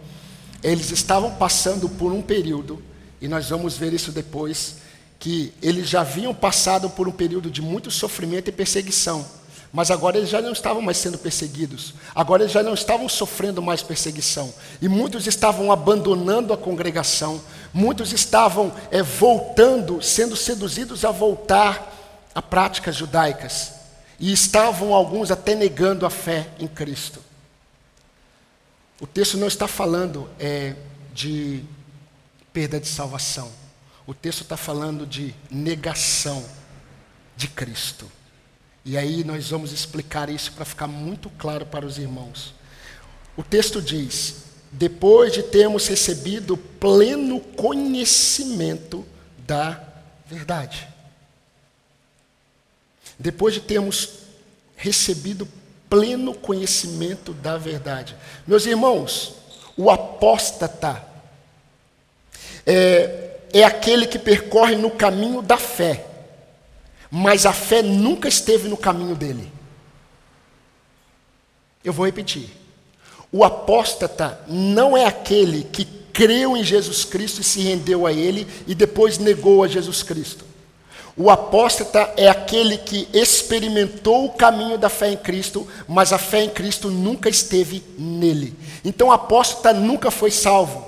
eles 0.62 0.92
estavam 0.92 1.32
passando 1.36 1.88
por 1.88 2.12
um 2.12 2.22
período, 2.22 2.84
e 3.22 3.30
nós 3.30 3.50
vamos 3.50 3.78
ver 3.78 3.94
isso 3.94 4.12
depois, 4.12 4.76
que 5.18 5.54
eles 5.62 5.88
já 5.88 6.02
haviam 6.02 6.36
passado 6.36 6.90
por 6.90 7.08
um 7.08 7.14
período 7.14 7.50
de 7.50 7.62
muito 7.62 7.90
sofrimento 7.90 8.50
e 8.50 8.52
perseguição. 8.52 9.26
Mas 9.74 9.90
agora 9.90 10.20
eles 10.20 10.30
já 10.30 10.40
não 10.40 10.52
estavam 10.52 10.84
mais 10.84 10.98
sendo 10.98 11.18
perseguidos, 11.18 11.96
agora 12.14 12.44
eles 12.44 12.54
já 12.54 12.62
não 12.62 12.76
estavam 12.76 13.10
sofrendo 13.10 13.60
mais 13.60 13.82
perseguição. 13.82 14.54
E 14.80 14.88
muitos 14.88 15.26
estavam 15.26 15.72
abandonando 15.72 16.54
a 16.54 16.58
congregação, 16.58 17.42
muitos 17.74 18.14
estavam 18.14 18.72
é, 18.92 19.02
voltando, 19.02 20.00
sendo 20.00 20.36
seduzidos 20.36 21.04
a 21.04 21.10
voltar 21.10 21.92
a 22.36 22.42
práticas 22.42 22.96
judaicas. 22.96 23.74
E 24.20 24.32
estavam 24.32 24.94
alguns 24.94 25.32
até 25.32 25.56
negando 25.56 26.06
a 26.06 26.10
fé 26.12 26.50
em 26.60 26.68
Cristo. 26.68 27.20
O 29.02 29.08
texto 29.08 29.40
não 29.40 29.48
está 29.48 29.68
falando 29.68 30.30
é, 30.40 30.76
de 31.12 31.64
perda 32.54 32.80
de 32.80 32.88
salvação. 32.88 33.52
O 34.06 34.14
texto 34.14 34.42
está 34.42 34.56
falando 34.56 35.08
de 35.08 35.34
negação 35.50 36.46
de 37.36 37.48
Cristo. 37.48 38.10
E 38.86 38.98
aí 38.98 39.24
nós 39.24 39.50
vamos 39.50 39.72
explicar 39.72 40.30
isso 40.30 40.52
para 40.52 40.66
ficar 40.66 40.88
muito 40.88 41.30
claro 41.32 41.66
para 41.66 41.86
os 41.86 41.98
irmãos. 41.98 42.54
O 43.38 43.44
texto 43.44 43.82
diz: 43.82 44.44
depois 44.72 45.32
de 45.32 45.42
termos 45.42 45.88
recebido 45.88 46.58
pleno 46.58 47.40
conhecimento 47.40 49.06
da 49.38 49.82
verdade. 50.26 50.88
Depois 53.18 53.54
de 53.54 53.62
termos 53.62 54.10
recebido 54.76 55.48
pleno 55.90 56.34
conhecimento 56.34 57.34
da 57.34 57.58
verdade. 57.58 58.16
Meus 58.46 58.66
irmãos, 58.66 59.36
o 59.78 59.90
apóstata 59.90 61.06
é, 62.66 63.38
é 63.54 63.64
aquele 63.64 64.08
que 64.08 64.20
percorre 64.20 64.76
no 64.76 64.92
caminho 64.92 65.42
da 65.42 65.58
fé 65.58 66.13
mas 67.16 67.46
a 67.46 67.54
fé 67.54 67.84
nunca 67.84 68.28
esteve 68.28 68.68
no 68.68 68.76
caminho 68.76 69.14
dele. 69.14 69.52
Eu 71.84 71.94
vou 71.94 72.08
repetir. 72.08 72.50
O 73.32 73.44
apóstata 73.44 74.42
não 74.48 74.98
é 74.98 75.06
aquele 75.06 75.64
que 75.64 75.86
creu 76.12 76.58
em 76.58 76.64
Jesus 76.64 77.06
Cristo 77.06 77.40
e 77.40 77.44
se 77.44 77.62
rendeu 77.62 78.08
a 78.08 78.12
ele 78.12 78.48
e 78.66 78.74
depois 78.74 79.20
negou 79.20 79.64
a 79.64 79.68
Jesus 79.68 80.02
Cristo. 80.02 80.44
O 81.16 81.30
apóstata 81.30 82.12
é 82.18 82.28
aquele 82.28 82.80
que 82.80 83.08
experimentou 83.14 84.26
o 84.26 84.32
caminho 84.32 84.80
da 84.80 84.90
fé 84.90 85.12
em 85.12 85.18
Cristo, 85.18 85.68
mas 85.88 86.12
a 86.12 86.18
fé 86.18 86.42
em 86.42 86.50
Cristo 86.50 86.90
nunca 86.90 87.30
esteve 87.30 87.84
nele. 87.96 88.56
Então 88.84 89.10
o 89.10 89.12
apóstata 89.12 89.72
nunca 89.72 90.10
foi 90.10 90.32
salvo. 90.32 90.84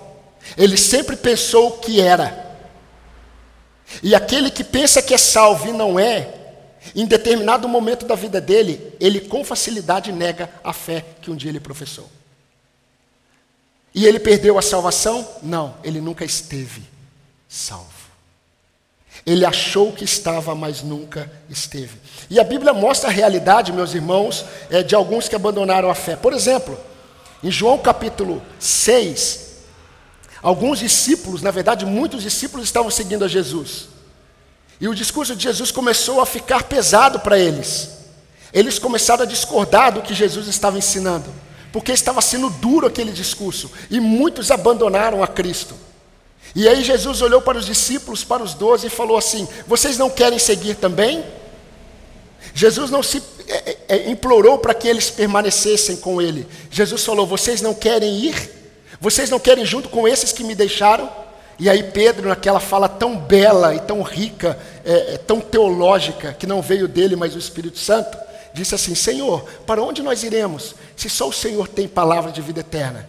Ele 0.58 0.75
sempre 0.75 1.15
pensou 1.15 1.74
que 1.74 2.01
era. 2.01 2.45
E 4.01 4.15
aquele 4.15 4.50
que 4.50 4.63
pensa 4.63 5.01
que 5.01 5.13
é 5.13 5.18
salvo 5.18 5.70
e 5.70 5.72
não 5.72 6.00
é, 6.00 6.34
em 6.96 7.06
determinado 7.06 7.68
momento 7.68 8.06
da 8.06 8.15
vida 8.15 8.39
dele, 8.39 8.94
ele 9.00 9.22
com 9.22 9.44
facilidade 9.44 10.12
nega 10.12 10.50
a 10.63 10.74
fé 10.74 11.04
que 11.22 11.32
um 11.32 11.36
dia 11.36 11.50
ele 11.50 11.60
professou. 11.60 12.10
E 13.94 14.06
ele 14.06 14.20
perdeu 14.20 14.58
a 14.58 14.62
salvação? 14.62 15.27
Não, 15.42 15.75
ele 15.84 16.01
nunca 16.01 16.25
esteve 16.25 16.84
salvo. 17.48 17.96
Ele 19.25 19.46
achou 19.46 19.94
que 19.94 20.04
estava, 20.04 20.54
mas 20.54 20.84
nunca 20.84 21.32
esteve. 21.50 21.98
E 22.30 22.39
a 22.39 22.44
Bíblia 22.44 22.74
mostra 22.74 23.10
a 23.10 23.13
realidade, 23.13 23.72
meus 23.72 23.94
irmãos, 23.94 24.46
é, 24.70 24.84
de 24.84 24.94
alguns 24.94 25.30
que 25.30 25.36
abandonaram 25.36 25.89
a 25.89 25.96
fé. 25.96 26.15
Por 26.15 26.34
exemplo, 26.34 26.77
em 27.42 27.50
João 27.50 27.77
capítulo 27.77 28.42
6, 28.60 29.45
Alguns 30.46 30.78
discípulos, 30.78 31.42
na 31.42 31.50
verdade, 31.50 31.88
muitos 31.88 32.22
discípulos 32.22 32.68
estavam 32.68 32.92
seguindo 32.92 33.25
a 33.25 33.28
Jesus. 33.28 33.88
E 34.80 34.88
o 34.88 34.94
discurso 34.94 35.36
de 35.36 35.42
Jesus 35.42 35.72
começou 35.72 36.22
a 36.22 36.25
ficar 36.25 36.66
pesado 36.66 37.20
para 37.20 37.40
eles. 37.40 37.90
Eles 38.54 38.78
começaram 38.78 39.24
a 39.24 39.25
discordar 39.25 39.92
do 39.94 40.04
que 40.04 40.14
Jesus 40.14 40.48
estava 40.48 40.78
ensinando, 40.78 41.34
porque 41.74 41.92
estava 41.92 42.22
sendo 42.22 42.52
duro 42.52 42.86
aquele 42.86 43.12
discurso, 43.12 43.72
e 43.90 44.00
muitos 44.00 44.52
abandonaram 44.52 45.24
a 45.24 45.28
Cristo. 45.28 45.74
E 46.54 46.68
aí 46.70 46.84
Jesus 46.84 47.24
olhou 47.24 47.42
para 47.42 47.58
os 47.58 47.66
discípulos, 47.66 48.24
para 48.24 48.44
os 48.44 48.54
doze, 48.54 48.86
e 48.86 48.92
falou 48.92 49.18
assim: 49.18 49.48
Vocês 49.66 49.98
não 49.98 50.12
querem 50.12 50.38
seguir 50.38 50.75
também? 50.75 51.25
Jesus 52.54 52.92
não 52.92 53.02
se 53.02 53.20
é, 53.48 53.78
é, 53.88 54.10
implorou 54.12 54.60
para 54.60 54.75
que 54.75 54.88
eles 54.88 55.10
permanecessem 55.10 55.96
com 55.96 56.22
ele. 56.22 56.48
Jesus 56.70 57.04
falou: 57.04 57.25
Vocês 57.25 57.64
não 57.64 57.74
querem 57.74 58.20
ir? 58.20 58.64
Vocês 59.05 59.29
não 59.29 59.39
querem 59.39 59.63
junto 59.63 59.88
com 59.88 60.07
esses 60.07 60.31
que 60.31 60.43
me 60.43 60.55
deixaram? 60.55 61.07
E 61.59 61.69
aí 61.69 61.83
Pedro, 61.91 62.27
naquela 62.27 62.59
fala 62.59 62.89
tão 62.89 63.15
bela 63.15 63.75
e 63.75 63.79
tão 63.79 64.01
rica, 64.01 64.57
é, 64.83 65.13
é, 65.13 65.17
tão 65.19 65.39
teológica, 65.39 66.33
que 66.33 66.47
não 66.47 66.59
veio 66.59 66.88
dele, 66.88 67.15
mas 67.15 67.33
do 67.33 67.38
Espírito 67.38 67.77
Santo, 67.77 68.17
disse 68.51 68.74
assim: 68.74 68.95
Senhor, 68.95 69.47
para 69.67 69.83
onde 69.83 70.01
nós 70.01 70.24
iremos, 70.24 70.74
se 70.97 71.07
só 71.07 71.29
o 71.29 71.31
Senhor 71.31 71.67
tem 71.67 71.88
palavra 71.88 72.31
de 72.31 72.41
vida 72.41 72.62
eterna? 72.62 73.07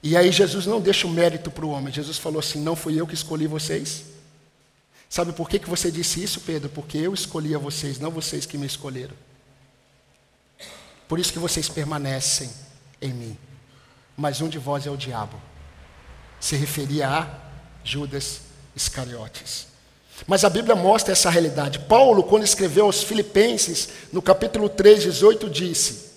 E 0.00 0.16
aí 0.16 0.30
Jesus 0.30 0.64
não 0.64 0.80
deixa 0.80 1.08
o 1.08 1.10
mérito 1.10 1.50
para 1.50 1.66
o 1.66 1.70
homem. 1.70 1.92
Jesus 1.92 2.16
falou 2.16 2.38
assim: 2.38 2.60
Não 2.60 2.76
fui 2.76 3.00
eu 3.00 3.04
que 3.04 3.14
escolhi 3.14 3.48
vocês. 3.48 4.04
Sabe 5.10 5.32
por 5.32 5.48
que, 5.50 5.58
que 5.58 5.68
você 5.68 5.90
disse 5.90 6.22
isso, 6.22 6.40
Pedro? 6.40 6.68
Porque 6.68 6.98
eu 6.98 7.12
escolhi 7.12 7.52
a 7.52 7.58
vocês, 7.58 7.98
não 7.98 8.12
vocês 8.12 8.46
que 8.46 8.56
me 8.56 8.66
escolheram. 8.66 9.16
Por 11.08 11.18
isso 11.18 11.32
que 11.32 11.40
vocês 11.40 11.68
permanecem 11.68 12.48
em 13.00 13.12
mim. 13.12 13.36
Mas 14.22 14.40
um 14.40 14.48
de 14.48 14.56
vós 14.56 14.86
é 14.86 14.90
o 14.90 14.96
diabo. 14.96 15.36
Se 16.38 16.54
referia 16.54 17.08
a 17.08 17.26
Judas 17.82 18.42
Iscariotes. 18.76 19.66
Mas 20.28 20.44
a 20.44 20.48
Bíblia 20.48 20.76
mostra 20.76 21.10
essa 21.10 21.28
realidade. 21.28 21.80
Paulo, 21.80 22.22
quando 22.22 22.44
escreveu 22.44 22.84
aos 22.84 23.02
Filipenses, 23.02 23.88
no 24.12 24.22
capítulo 24.22 24.68
3, 24.68 25.02
18, 25.02 25.50
disse: 25.50 26.12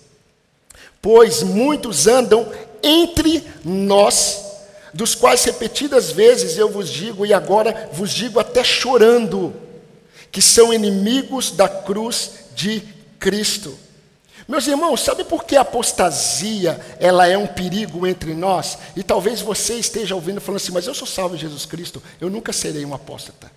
Pois 1.02 1.42
muitos 1.42 2.06
andam 2.06 2.48
entre 2.80 3.44
nós, 3.64 4.40
dos 4.94 5.16
quais 5.16 5.42
repetidas 5.42 6.12
vezes 6.12 6.56
eu 6.56 6.70
vos 6.70 6.88
digo, 6.88 7.26
e 7.26 7.34
agora 7.34 7.90
vos 7.92 8.12
digo 8.12 8.38
até 8.38 8.62
chorando, 8.62 9.52
que 10.30 10.40
são 10.40 10.72
inimigos 10.72 11.50
da 11.50 11.68
cruz 11.68 12.34
de 12.54 12.84
Cristo. 13.18 13.76
Meus 14.48 14.66
irmãos, 14.68 15.00
sabe 15.00 15.24
por 15.24 15.44
que 15.44 15.56
a 15.56 15.62
apostasia 15.62 16.80
ela 17.00 17.26
é 17.26 17.36
um 17.36 17.48
perigo 17.48 18.06
entre 18.06 18.32
nós? 18.32 18.78
E 18.94 19.02
talvez 19.02 19.40
você 19.40 19.74
esteja 19.74 20.14
ouvindo 20.14 20.40
falando 20.40 20.60
assim, 20.60 20.72
mas 20.72 20.86
eu 20.86 20.94
sou 20.94 21.06
salvo 21.06 21.34
em 21.34 21.38
Jesus 21.38 21.66
Cristo, 21.66 22.00
eu 22.20 22.30
nunca 22.30 22.52
serei 22.52 22.84
um 22.84 22.94
apóstata. 22.94 23.50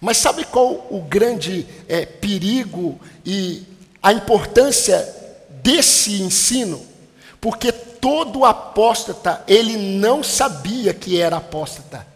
Mas 0.00 0.16
sabe 0.16 0.44
qual 0.44 0.86
o 0.90 1.02
grande 1.06 1.66
é, 1.86 2.06
perigo 2.06 2.98
e 3.26 3.62
a 4.02 4.12
importância 4.12 5.06
desse 5.62 6.22
ensino? 6.22 6.80
Porque 7.38 7.70
todo 7.70 8.46
apóstata, 8.46 9.42
ele 9.46 9.76
não 9.76 10.22
sabia 10.22 10.94
que 10.94 11.20
era 11.20 11.36
apóstata. 11.36 12.06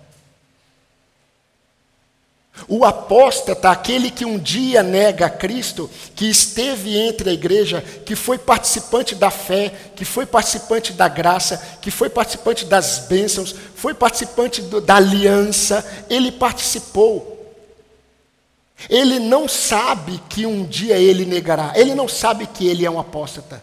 O 2.68 2.85
apóstata, 2.85 3.71
aquele 3.71 4.11
que 4.11 4.25
um 4.25 4.38
dia 4.38 4.82
nega 4.82 5.26
a 5.26 5.30
Cristo, 5.30 5.90
que 6.14 6.26
esteve 6.26 6.97
entre 6.97 7.30
a 7.30 7.32
igreja, 7.32 7.80
que 8.04 8.14
foi 8.14 8.38
participante 8.38 9.14
da 9.14 9.30
fé, 9.30 9.73
que 9.97 10.04
foi 10.04 10.26
participante 10.26 10.92
da 10.92 11.09
graça, 11.09 11.61
que 11.80 11.90
foi 11.90 12.11
participante 12.11 12.66
das 12.66 13.06
bênçãos, 13.09 13.54
foi 13.75 13.94
participante 13.94 14.61
do, 14.62 14.80
da 14.80 14.97
aliança, 14.97 15.85
ele 16.11 16.30
participou. 16.30 17.32
Ele 18.88 19.18
não 19.18 19.49
sabe 19.49 20.21
que 20.28 20.44
um 20.44 20.64
dia 20.64 20.99
ele 20.99 21.25
negará, 21.25 21.73
ele 21.75 21.94
não 21.94 22.09
sabe 22.09 22.47
que 22.47 22.66
ele 22.66 22.85
é 22.85 22.90
um 22.90 23.00
apóstata. 23.00 23.62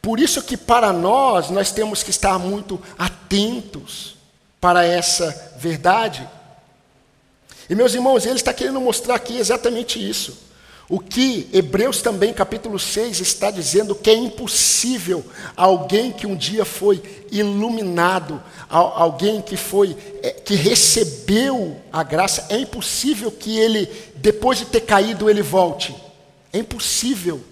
Por 0.00 0.18
isso 0.18 0.42
que 0.42 0.56
para 0.56 0.92
nós, 0.92 1.50
nós 1.50 1.70
temos 1.70 2.02
que 2.02 2.10
estar 2.10 2.38
muito 2.38 2.80
atentos 2.98 4.16
para 4.60 4.84
essa 4.84 5.54
verdade. 5.56 6.28
E 7.68 7.74
meus 7.74 7.94
irmãos, 7.94 8.26
ele 8.26 8.36
está 8.36 8.52
querendo 8.52 8.80
mostrar 8.80 9.14
aqui 9.14 9.36
exatamente 9.36 9.98
isso. 9.98 10.50
O 10.88 10.98
que 10.98 11.48
Hebreus 11.52 12.02
também, 12.02 12.34
capítulo 12.34 12.78
6, 12.78 13.20
está 13.20 13.50
dizendo 13.50 13.94
que 13.94 14.10
é 14.10 14.14
impossível 14.14 15.24
alguém 15.56 16.12
que 16.12 16.26
um 16.26 16.36
dia 16.36 16.66
foi 16.66 17.02
iluminado, 17.30 18.42
alguém 18.68 19.40
que 19.40 19.56
foi 19.56 19.96
é, 20.22 20.32
que 20.32 20.54
recebeu 20.54 21.80
a 21.90 22.02
graça, 22.02 22.46
é 22.50 22.58
impossível 22.58 23.30
que 23.30 23.58
ele, 23.58 23.88
depois 24.16 24.58
de 24.58 24.66
ter 24.66 24.82
caído, 24.82 25.30
ele 25.30 25.40
volte. 25.40 25.94
É 26.52 26.58
impossível. 26.58 27.42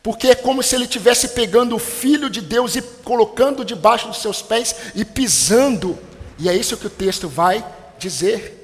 Porque 0.00 0.28
é 0.28 0.34
como 0.36 0.62
se 0.62 0.76
ele 0.76 0.84
estivesse 0.84 1.28
pegando 1.28 1.74
o 1.74 1.80
Filho 1.80 2.30
de 2.30 2.40
Deus 2.40 2.76
e 2.76 2.82
colocando 2.82 3.64
debaixo 3.64 4.06
dos 4.06 4.22
seus 4.22 4.40
pés 4.40 4.76
e 4.94 5.04
pisando. 5.04 5.98
E 6.38 6.48
é 6.48 6.54
isso 6.54 6.76
que 6.76 6.86
o 6.86 6.90
texto 6.90 7.28
vai 7.28 7.64
dizer. 7.98 8.61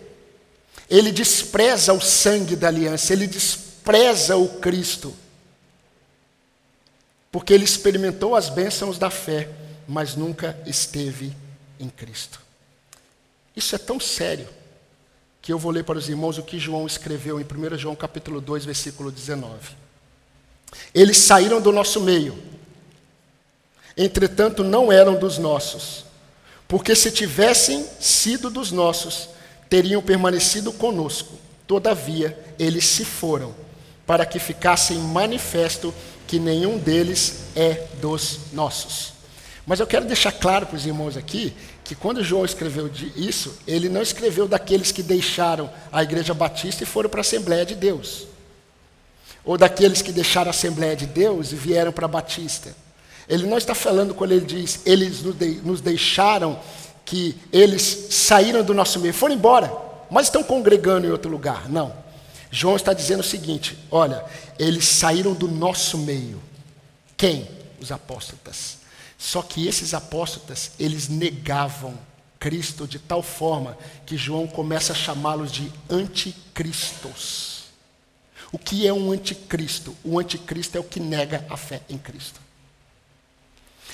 Ele 0.91 1.13
despreza 1.13 1.93
o 1.93 2.01
sangue 2.01 2.57
da 2.57 2.69
aliança, 2.69 3.13
ele 3.13 3.27
despreza 3.27 4.37
o 4.37 4.49
Cristo. 4.61 5.15
Porque 7.31 7.53
ele 7.53 7.65
experimentou 7.65 8.35
as 8.35 8.49
bênçãos 8.49 8.99
da 8.99 9.11
fé, 9.11 9.49
mas 9.87 10.15
nunca 10.15 10.59
esteve 10.67 11.37
em 11.79 11.89
Cristo. 11.89 12.41
Isso 13.55 13.75
é 13.75 13.79
tão 13.79 14.01
sério 14.01 14.49
que 15.43 15.53
eu 15.53 15.59
vou 15.59 15.73
ler 15.73 15.85
para 15.85 15.99
os 15.99 16.09
irmãos 16.09 16.39
o 16.39 16.43
que 16.43 16.59
João 16.59 16.87
escreveu 16.87 17.41
em 17.41 17.45
1 17.45 17.79
João 17.79 17.97
capítulo 17.97 18.41
2, 18.41 18.65
versículo 18.65 19.11
19. 19.11 19.71
Eles 20.95 21.17
saíram 21.17 21.61
do 21.61 21.73
nosso 21.73 22.01
meio, 22.01 22.39
entretanto 23.97 24.63
não 24.63 24.93
eram 24.93 25.19
dos 25.19 25.39
nossos, 25.39 26.05
porque 26.67 26.95
se 26.95 27.11
tivessem 27.11 27.87
sido 27.99 28.51
dos 28.51 28.71
nossos, 28.71 29.29
teriam 29.69 30.03
permanecido 30.03 30.73
conosco. 30.73 31.35
Todavia, 31.67 32.39
eles 32.59 32.85
se 32.85 33.05
foram, 33.05 33.55
para 34.07 34.25
que 34.25 34.39
ficassem 34.39 34.99
manifesto 34.99 35.95
que 36.27 36.39
nenhum 36.39 36.79
deles 36.79 37.45
é 37.55 37.87
dos 38.01 38.41
nossos. 38.53 39.13
Mas 39.67 39.81
eu 39.81 39.87
quero 39.87 40.07
deixar 40.07 40.33
claro 40.33 40.67
para 40.67 40.77
os 40.77 40.87
irmãos 40.87 41.17
aqui 41.17 41.55
que 41.85 41.95
quando 41.95 42.25
João 42.25 42.45
escreveu 42.45 42.91
isso, 43.17 43.59
ele 43.67 43.89
não 43.89 44.01
escreveu 44.03 44.49
daqueles 44.49 44.93
que 44.93 45.03
deixaram 45.03 45.71
a 45.93 46.03
igreja 46.03 46.33
batista 46.33 46.83
e 46.83 46.87
foram 46.87 47.11
para 47.11 47.21
a 47.21 47.23
Assembleia 47.23 47.67
de 47.67 47.75
Deus 47.75 48.27
ou 49.49 49.57
daqueles 49.57 50.03
que 50.03 50.13
deixaram 50.13 50.49
a 50.49 50.51
Assembleia 50.51 50.95
de 50.95 51.07
Deus 51.07 51.53
e 51.53 51.57
vieram 51.57 51.91
para 51.91 52.05
a 52.05 52.09
Batista. 52.09 52.77
Ele 53.27 53.47
não 53.47 53.57
está 53.57 53.75
falando 53.75 54.15
quando 54.15 54.33
ele 54.33 54.45
diz, 54.45 54.81
eles 54.85 55.23
nos 55.63 55.81
deixaram, 55.81 56.61
que 57.09 57.35
eles 57.51 58.09
saíram 58.11 58.63
do 58.63 58.75
nosso 58.75 59.01
meio, 59.01 59.15
foram 59.15 59.35
embora, 59.35 59.73
mas 60.11 60.27
estão 60.27 60.45
congregando 60.45 61.07
em 61.07 61.11
outro 61.11 61.31
lugar. 61.31 61.67
Não. 61.67 61.91
João 62.51 62.77
está 62.77 62.93
dizendo 62.93 63.21
o 63.21 63.25
seguinte: 63.25 63.79
olha, 63.91 64.23
eles 64.59 64.85
saíram 64.85 65.33
do 65.33 65.49
nosso 65.49 65.97
meio. 65.97 66.39
Quem? 67.17 67.49
Os 67.81 67.91
apóstolos. 67.91 68.77
Só 69.17 69.41
que 69.41 69.67
esses 69.67 69.95
apóstolos, 69.95 70.73
eles 70.79 71.09
negavam 71.09 71.95
Cristo 72.39 72.87
de 72.87 72.99
tal 72.99 73.23
forma 73.23 73.77
que 74.05 74.19
João 74.19 74.47
começa 74.47 74.93
a 74.93 74.97
chamá-los 74.97 75.51
de 75.51 75.73
anticristos. 75.89 77.65
O 78.53 78.59
que 78.59 78.87
é 78.87 78.93
um 78.93 79.11
anticristo? 79.13 79.97
O 80.05 80.19
anticristo 80.19 80.77
é 80.77 80.81
o 80.81 80.85
que 80.85 81.01
nega 81.01 81.45
a 81.49 81.57
fé 81.57 81.81
em 81.89 81.97
Cristo. 81.97 82.39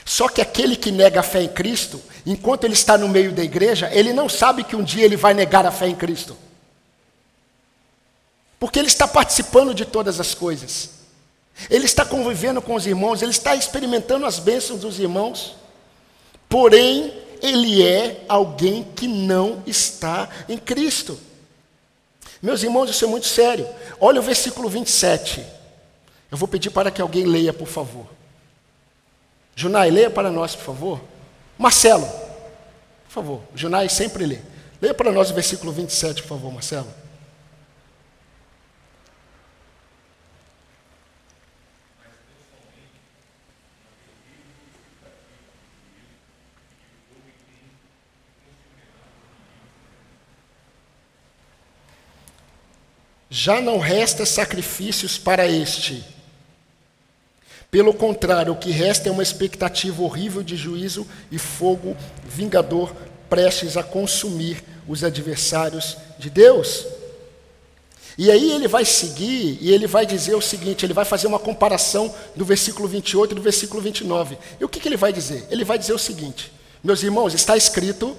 Só 0.04 0.28
que 0.28 0.40
aquele 0.40 0.76
que 0.76 0.90
nega 0.90 1.20
a 1.20 1.22
fé 1.22 1.42
em 1.42 1.48
Cristo, 1.48 2.00
enquanto 2.26 2.64
ele 2.64 2.74
está 2.74 2.98
no 2.98 3.08
meio 3.08 3.32
da 3.32 3.42
igreja, 3.42 3.90
ele 3.92 4.12
não 4.12 4.28
sabe 4.28 4.62
que 4.62 4.76
um 4.76 4.82
dia 4.82 5.04
ele 5.04 5.16
vai 5.16 5.32
negar 5.32 5.64
a 5.66 5.70
fé 5.70 5.88
em 5.88 5.94
Cristo. 5.94 6.36
Porque 8.58 8.78
ele 8.78 8.88
está 8.88 9.08
participando 9.08 9.74
de 9.74 9.84
todas 9.84 10.20
as 10.20 10.34
coisas. 10.34 10.90
Ele 11.70 11.84
está 11.84 12.04
convivendo 12.04 12.60
com 12.60 12.74
os 12.74 12.86
irmãos, 12.86 13.22
ele 13.22 13.30
está 13.30 13.54
experimentando 13.54 14.26
as 14.26 14.38
bênçãos 14.38 14.80
dos 14.80 14.98
irmãos. 14.98 15.56
Porém, 16.48 17.12
ele 17.40 17.82
é 17.82 18.24
alguém 18.28 18.84
que 18.96 19.06
não 19.06 19.62
está 19.66 20.28
em 20.48 20.58
Cristo. 20.58 21.18
Meus 22.42 22.62
irmãos, 22.62 22.90
isso 22.90 23.04
é 23.04 23.08
muito 23.08 23.26
sério. 23.26 23.66
Olha 24.00 24.20
o 24.20 24.22
versículo 24.22 24.68
27. 24.68 25.44
Eu 26.30 26.36
vou 26.36 26.48
pedir 26.48 26.70
para 26.70 26.90
que 26.90 27.00
alguém 27.00 27.24
leia, 27.24 27.52
por 27.52 27.68
favor. 27.68 28.06
Junai, 29.56 29.90
leia 29.90 30.10
para 30.10 30.30
nós, 30.30 30.54
por 30.54 30.64
favor. 30.64 31.00
Marcelo, 31.58 32.06
por 33.04 33.10
favor. 33.10 33.42
Junai 33.54 33.88
sempre 33.88 34.26
lê. 34.26 34.38
Leia 34.80 34.94
para 34.94 35.12
nós 35.12 35.30
o 35.30 35.34
versículo 35.34 35.72
27, 35.72 36.22
por 36.22 36.28
favor, 36.28 36.52
Marcelo. 36.52 37.04
já 53.34 53.60
não 53.60 53.78
resta 53.78 54.24
sacrifícios 54.24 55.18
para 55.18 55.44
este. 55.46 56.13
Pelo 57.74 57.92
contrário, 57.92 58.52
o 58.52 58.56
que 58.56 58.70
resta 58.70 59.08
é 59.08 59.10
uma 59.10 59.20
expectativa 59.20 60.00
horrível 60.00 60.44
de 60.44 60.54
juízo 60.54 61.04
e 61.28 61.40
fogo 61.40 61.96
vingador 62.24 62.94
prestes 63.28 63.76
a 63.76 63.82
consumir 63.82 64.62
os 64.86 65.02
adversários 65.02 65.96
de 66.16 66.30
Deus. 66.30 66.86
E 68.16 68.30
aí 68.30 68.52
ele 68.52 68.68
vai 68.68 68.84
seguir 68.84 69.58
e 69.60 69.72
ele 69.72 69.88
vai 69.88 70.06
dizer 70.06 70.36
o 70.36 70.40
seguinte: 70.40 70.86
ele 70.86 70.94
vai 70.94 71.04
fazer 71.04 71.26
uma 71.26 71.40
comparação 71.40 72.14
do 72.36 72.44
versículo 72.44 72.86
28 72.86 73.32
e 73.32 73.34
do 73.34 73.42
versículo 73.42 73.82
29. 73.82 74.38
E 74.60 74.64
o 74.64 74.68
que, 74.68 74.78
que 74.78 74.86
ele 74.86 74.96
vai 74.96 75.12
dizer? 75.12 75.44
Ele 75.50 75.64
vai 75.64 75.76
dizer 75.76 75.94
o 75.94 75.98
seguinte: 75.98 76.52
meus 76.80 77.02
irmãos, 77.02 77.34
está 77.34 77.56
escrito 77.56 78.16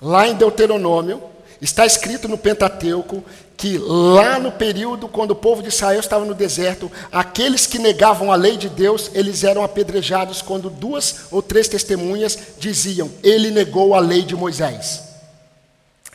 lá 0.00 0.26
em 0.26 0.34
Deuteronômio, 0.34 1.22
está 1.62 1.86
escrito 1.86 2.26
no 2.26 2.36
Pentateuco, 2.36 3.24
que 3.56 3.78
lá 3.78 4.40
no 4.40 4.50
período 4.50 5.06
quando 5.06 5.30
o 5.30 5.36
povo 5.36 5.62
de 5.62 5.68
Israel 5.68 6.00
estava 6.00 6.24
no 6.24 6.34
deserto, 6.34 6.90
aqueles 7.12 7.66
que 7.66 7.78
negavam 7.78 8.32
a 8.32 8.34
lei 8.36 8.56
de 8.56 8.68
Deus, 8.68 9.12
eles 9.14 9.44
eram 9.44 9.62
apedrejados 9.62 10.42
quando 10.42 10.68
duas 10.68 11.26
ou 11.30 11.40
três 11.40 11.68
testemunhas 11.68 12.36
diziam: 12.58 13.08
ele 13.22 13.52
negou 13.52 13.94
a 13.94 14.00
lei 14.00 14.22
de 14.22 14.34
Moisés. 14.34 15.04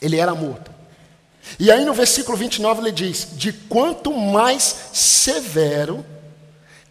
Ele 0.01 0.17
era 0.17 0.35
morto. 0.35 0.69
E 1.57 1.71
aí 1.71 1.85
no 1.85 1.93
versículo 1.93 2.37
29 2.37 2.81
ele 2.81 2.91
diz: 2.91 3.29
De 3.31 3.53
quanto 3.53 4.13
mais 4.13 4.89
severo 4.91 6.05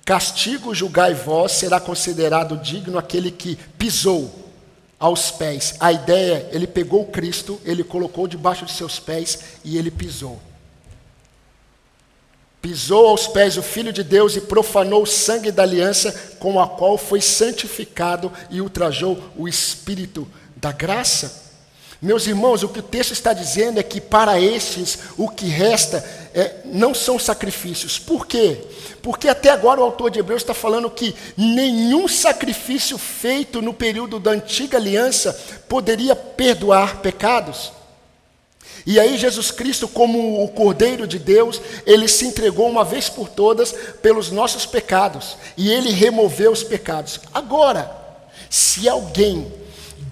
castigo 0.03 0.75
julgai 0.75 1.13
vós, 1.13 1.53
será 1.53 1.79
considerado 1.79 2.57
digno 2.57 2.97
aquele 2.97 3.31
que 3.31 3.57
pisou 3.77 4.46
aos 4.99 5.31
pés. 5.31 5.75
A 5.79 5.93
ideia, 5.93 6.49
ele 6.53 6.67
pegou 6.67 7.07
Cristo, 7.07 7.61
ele 7.65 7.85
colocou 7.85 8.27
debaixo 8.27 8.65
de 8.65 8.73
seus 8.73 8.99
pés 8.99 9.39
e 9.65 9.77
ele 9.77 9.91
pisou. 9.91 10.41
Pisou 12.61 13.07
aos 13.07 13.29
pés 13.29 13.57
o 13.57 13.63
Filho 13.63 13.93
de 13.93 14.03
Deus 14.03 14.35
e 14.35 14.41
profanou 14.41 15.03
o 15.03 15.07
sangue 15.07 15.53
da 15.53 15.63
aliança 15.63 16.37
com 16.41 16.59
a 16.59 16.67
qual 16.67 16.99
foi 16.99 17.21
santificado 17.21 18.33
e 18.51 18.61
ultrajou 18.61 19.23
o 19.37 19.47
Espírito 19.47 20.27
da 20.57 20.73
graça. 20.73 21.46
Meus 22.01 22.27
irmãos, 22.27 22.63
o 22.63 22.69
que 22.69 22.81
o 22.81 22.83
texto 22.83 23.13
está 23.13 23.33
dizendo 23.33 23.81
é 23.81 23.83
que 23.83 24.01
para 24.01 24.39
estes 24.39 24.99
o 25.17 25.29
que 25.29 25.47
resta 25.47 26.05
é, 26.35 26.57
não 26.67 26.95
são 26.95 27.19
sacrifícios. 27.19 27.99
Por 27.99 28.27
quê? 28.27 28.59
Porque 29.01 29.29
até 29.29 29.51
agora 29.51 29.81
o 29.81 29.85
autor 29.85 30.11
de 30.11 30.19
Hebreus 30.19 30.43
está 30.43 30.53
falando 30.53 30.91
que 30.91 31.15
nenhum 31.37 32.07
sacrifício 32.07 32.99
feito 32.99 33.63
no 33.63 33.73
período 33.73 34.21
da 34.21 34.33
antiga 34.33 34.77
aliança 34.77 35.33
poderia 35.69 36.15
perdoar 36.15 37.01
pecados. 37.01 37.73
E 38.85 39.01
aí 39.01 39.17
Jesus 39.17 39.51
Cristo, 39.51 39.89
como 39.89 40.45
o 40.45 40.49
Cordeiro 40.49 41.07
de 41.07 41.19
Deus, 41.19 41.61
ele 41.87 42.07
se 42.07 42.27
entregou 42.27 42.69
uma 42.69 42.85
vez 42.85 43.09
por 43.09 43.29
todas 43.29 43.73
pelos 44.03 44.31
nossos 44.31 44.67
pecados 44.67 45.37
e 45.57 45.73
ele 45.73 45.91
removeu 45.91 46.53
os 46.53 46.63
pecados. 46.63 47.21
Agora, 47.33 47.91
se 48.51 48.89
alguém 48.89 49.51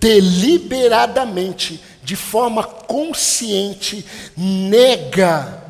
deliberadamente, 0.04 1.80
de 2.02 2.14
forma 2.14 2.62
consciente, 2.62 4.04
nega 4.36 5.62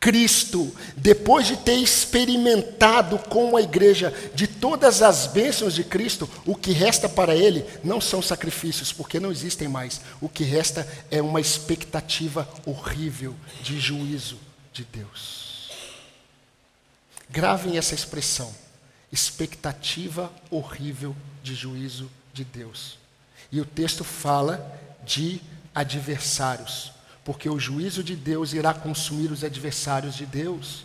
Cristo, 0.00 0.74
depois 0.96 1.46
de 1.46 1.56
ter 1.56 1.76
experimentado 1.76 3.16
com 3.20 3.56
a 3.56 3.62
igreja 3.62 4.12
de 4.34 4.48
todas 4.48 5.00
as 5.00 5.28
bênçãos 5.28 5.76
de 5.76 5.84
Cristo, 5.84 6.28
o 6.44 6.56
que 6.56 6.72
resta 6.72 7.08
para 7.08 7.36
ele 7.36 7.64
não 7.84 8.00
são 8.00 8.20
sacrifícios, 8.20 8.92
porque 8.92 9.20
não 9.20 9.30
existem 9.30 9.68
mais. 9.68 10.00
O 10.20 10.28
que 10.28 10.42
resta 10.42 10.84
é 11.08 11.22
uma 11.22 11.40
expectativa 11.40 12.48
horrível 12.66 13.36
de 13.62 13.78
juízo 13.78 14.40
de 14.72 14.84
Deus. 14.84 15.70
Gravem 17.30 17.78
essa 17.78 17.94
expressão: 17.94 18.52
expectativa 19.12 20.32
horrível 20.50 21.14
de 21.44 21.54
juízo 21.54 22.10
de 22.32 22.42
Deus. 22.42 23.03
E 23.54 23.60
o 23.60 23.64
texto 23.64 24.02
fala 24.02 24.80
de 25.06 25.40
adversários, 25.72 26.92
porque 27.24 27.48
o 27.48 27.56
juízo 27.56 28.02
de 28.02 28.16
Deus 28.16 28.52
irá 28.52 28.74
consumir 28.74 29.30
os 29.30 29.44
adversários 29.44 30.16
de 30.16 30.26
Deus. 30.26 30.84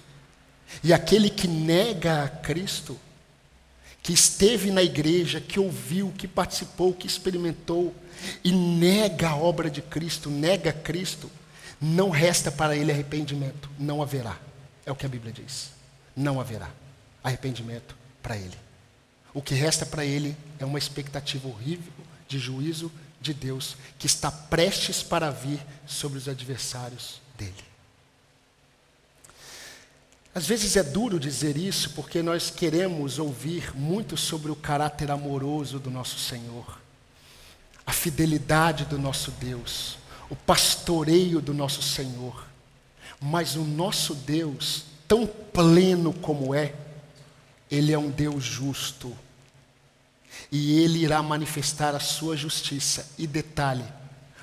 E 0.84 0.94
aquele 0.94 1.32
que 1.32 1.48
nega 1.48 2.26
a 2.26 2.30
Cristo, 2.30 2.96
que 4.04 4.14
esteve 4.14 4.70
na 4.70 4.84
igreja, 4.84 5.42
que 5.42 5.60
ouviu, 5.60 6.14
que 6.16 6.28
participou, 6.28 6.94
que 6.94 7.08
experimentou, 7.08 7.92
e 8.44 8.52
nega 8.52 9.30
a 9.30 9.36
obra 9.36 9.68
de 9.68 9.82
Cristo, 9.82 10.30
nega 10.30 10.72
Cristo, 10.72 11.28
não 11.82 12.12
resta 12.12 12.52
para 12.52 12.76
ele 12.76 12.92
arrependimento, 12.92 13.68
não 13.80 14.00
haverá. 14.00 14.38
É 14.86 14.92
o 14.92 14.96
que 14.96 15.08
a 15.08 15.10
Bíblia 15.10 15.34
diz. 15.34 15.72
Não 16.16 16.40
haverá 16.40 16.70
arrependimento 17.24 17.96
para 18.22 18.38
ele. 18.38 18.58
O 19.34 19.42
que 19.42 19.56
resta 19.56 19.88
para 19.88 20.06
ele 20.06 20.38
é 20.60 20.66
uma 20.66 20.78
expectativa 20.78 21.48
horrível 21.48 21.99
de 22.30 22.40
juízo 22.40 22.90
de 23.20 23.34
Deus 23.34 23.76
que 23.98 24.06
está 24.06 24.32
prestes 24.32 25.04
para 25.04 25.30
vir 25.30 25.60
sobre 25.86 26.18
os 26.18 26.30
adversários 26.30 27.20
dele. 27.38 27.70
Às 30.34 30.46
vezes 30.46 30.78
é 30.78 30.84
duro 30.84 31.20
dizer 31.20 31.58
isso 31.58 31.90
porque 31.90 32.22
nós 32.22 32.50
queremos 32.50 33.20
ouvir 33.20 33.76
muito 33.76 34.16
sobre 34.16 34.52
o 34.52 34.56
caráter 34.56 35.12
amoroso 35.12 35.80
do 35.80 35.90
nosso 35.90 36.20
Senhor, 36.20 36.80
a 37.86 37.92
fidelidade 37.92 38.86
do 38.86 38.98
nosso 38.98 39.32
Deus, 39.32 39.98
o 40.30 40.36
pastoreio 40.36 41.42
do 41.42 41.54
nosso 41.54 41.82
Senhor. 41.82 42.48
Mas 43.20 43.56
o 43.56 43.66
nosso 43.66 44.16
Deus, 44.16 44.86
tão 45.08 45.28
pleno 45.28 46.14
como 46.14 46.54
é, 46.54 46.74
ele 47.70 47.92
é 47.92 47.98
um 47.98 48.10
Deus 48.10 48.44
justo, 48.44 49.14
e 50.52 50.80
ele 50.82 51.00
irá 51.00 51.22
manifestar 51.22 51.96
a 51.96 52.00
sua 52.00 52.36
justiça. 52.36 53.06
E 53.18 53.28
detalhe: 53.28 53.86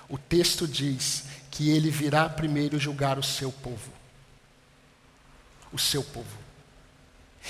o 0.08 0.16
texto 0.16 0.66
diz 0.66 1.24
que 1.50 1.70
ele 1.70 1.90
virá 1.90 2.28
primeiro 2.28 2.78
julgar 2.78 3.18
o 3.18 3.22
seu 3.22 3.50
povo. 3.50 3.90
O 5.72 5.78
seu 5.78 6.02
povo. 6.02 6.46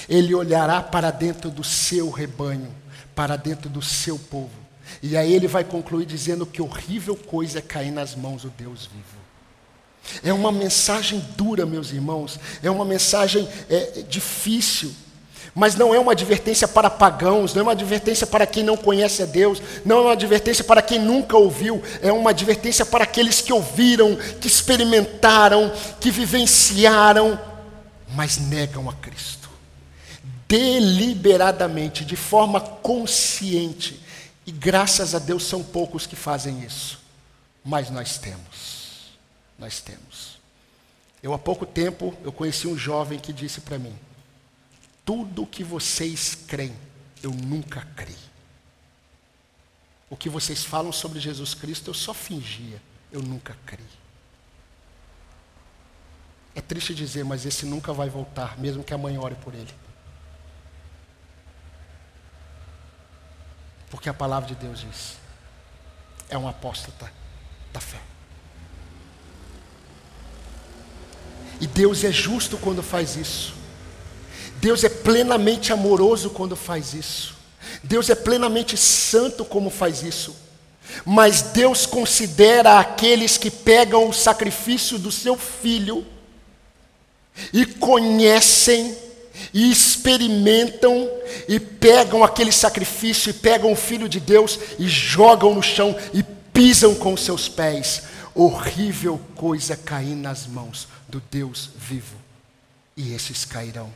Ele 0.08 0.34
olhará 0.34 0.82
para 0.82 1.10
dentro 1.10 1.50
do 1.50 1.64
seu 1.64 2.10
rebanho, 2.10 2.74
para 3.14 3.36
dentro 3.36 3.68
do 3.68 3.82
seu 3.82 4.18
povo. 4.18 4.66
E 5.02 5.16
aí 5.16 5.32
ele 5.32 5.48
vai 5.48 5.64
concluir 5.64 6.06
dizendo 6.06 6.46
que 6.46 6.62
horrível 6.62 7.16
coisa 7.16 7.58
é 7.58 7.62
cair 7.62 7.90
nas 7.90 8.14
mãos 8.14 8.42
do 8.42 8.50
Deus 8.50 8.86
vivo. 8.86 9.26
É 10.22 10.32
uma 10.32 10.52
mensagem 10.52 11.18
dura, 11.36 11.66
meus 11.66 11.90
irmãos, 11.90 12.38
é 12.62 12.70
uma 12.70 12.84
mensagem 12.84 13.48
é, 13.68 14.02
difícil. 14.02 14.94
Mas 15.58 15.74
não 15.74 15.94
é 15.94 15.98
uma 15.98 16.12
advertência 16.12 16.68
para 16.68 16.90
pagãos, 16.90 17.54
não 17.54 17.60
é 17.60 17.62
uma 17.62 17.72
advertência 17.72 18.26
para 18.26 18.46
quem 18.46 18.62
não 18.62 18.76
conhece 18.76 19.22
a 19.22 19.24
Deus, 19.24 19.58
não 19.86 19.96
é 19.96 20.00
uma 20.02 20.12
advertência 20.12 20.62
para 20.62 20.82
quem 20.82 20.98
nunca 20.98 21.34
ouviu, 21.34 21.82
é 22.02 22.12
uma 22.12 22.28
advertência 22.28 22.84
para 22.84 23.04
aqueles 23.04 23.40
que 23.40 23.54
ouviram, 23.54 24.16
que 24.38 24.46
experimentaram, 24.46 25.72
que 25.98 26.10
vivenciaram, 26.10 27.40
mas 28.14 28.36
negam 28.36 28.90
a 28.90 28.92
Cristo. 28.92 29.48
Deliberadamente, 30.46 32.04
de 32.04 32.16
forma 32.16 32.60
consciente. 32.60 33.98
E 34.46 34.52
graças 34.52 35.14
a 35.14 35.18
Deus 35.18 35.42
são 35.44 35.62
poucos 35.62 36.06
que 36.06 36.14
fazem 36.14 36.62
isso. 36.64 37.00
Mas 37.64 37.88
nós 37.88 38.18
temos. 38.18 39.16
Nós 39.58 39.80
temos. 39.80 40.38
Eu 41.22 41.32
há 41.32 41.38
pouco 41.38 41.64
tempo 41.64 42.14
eu 42.22 42.30
conheci 42.30 42.68
um 42.68 42.76
jovem 42.76 43.18
que 43.18 43.32
disse 43.32 43.62
para 43.62 43.78
mim: 43.78 43.94
tudo 45.06 45.46
que 45.46 45.62
vocês 45.62 46.34
creem, 46.34 46.76
eu 47.22 47.30
nunca 47.30 47.82
criei. 47.94 48.18
O 50.10 50.16
que 50.16 50.28
vocês 50.28 50.64
falam 50.64 50.90
sobre 50.90 51.20
Jesus 51.20 51.54
Cristo, 51.54 51.90
eu 51.90 51.94
só 51.94 52.12
fingia, 52.12 52.82
eu 53.12 53.22
nunca 53.22 53.56
criei. 53.64 53.86
É 56.56 56.60
triste 56.60 56.94
dizer, 56.94 57.24
mas 57.24 57.46
esse 57.46 57.64
nunca 57.64 57.92
vai 57.92 58.10
voltar, 58.10 58.58
mesmo 58.58 58.82
que 58.82 58.92
a 58.92 58.98
mãe 58.98 59.16
ore 59.16 59.36
por 59.36 59.54
ele. 59.54 59.72
Porque 63.88 64.08
a 64.08 64.14
palavra 64.14 64.48
de 64.48 64.56
Deus 64.56 64.80
diz: 64.80 65.16
é 66.28 66.36
um 66.36 66.48
apóstata 66.48 67.12
da 67.72 67.80
fé. 67.80 68.00
E 71.60 71.66
Deus 71.66 72.02
é 72.02 72.10
justo 72.10 72.58
quando 72.58 72.82
faz 72.82 73.16
isso. 73.16 73.65
Deus 74.60 74.84
é 74.84 74.88
plenamente 74.88 75.72
amoroso 75.72 76.30
quando 76.30 76.56
faz 76.56 76.94
isso. 76.94 77.36
Deus 77.82 78.08
é 78.10 78.14
plenamente 78.14 78.76
santo 78.76 79.44
como 79.44 79.70
faz 79.70 80.02
isso. 80.02 80.34
Mas 81.04 81.42
Deus 81.42 81.84
considera 81.84 82.78
aqueles 82.78 83.36
que 83.36 83.50
pegam 83.50 84.08
o 84.08 84.12
sacrifício 84.12 84.98
do 84.98 85.10
seu 85.10 85.36
filho 85.36 86.06
e 87.52 87.66
conhecem 87.66 88.96
e 89.52 89.70
experimentam 89.70 91.10
e 91.46 91.60
pegam 91.60 92.24
aquele 92.24 92.52
sacrifício 92.52 93.30
e 93.30 93.34
pegam 93.34 93.72
o 93.72 93.76
filho 93.76 94.08
de 94.08 94.20
Deus 94.20 94.58
e 94.78 94.88
jogam 94.88 95.54
no 95.54 95.62
chão 95.62 95.94
e 96.14 96.22
pisam 96.22 96.94
com 96.94 97.12
os 97.12 97.22
seus 97.22 97.48
pés. 97.48 98.04
Horrível 98.34 99.20
coisa 99.34 99.76
cair 99.76 100.14
nas 100.14 100.46
mãos 100.46 100.88
do 101.08 101.20
Deus 101.30 101.70
vivo. 101.76 102.16
E 102.96 103.12
esses 103.12 103.44
cairão 103.44 103.92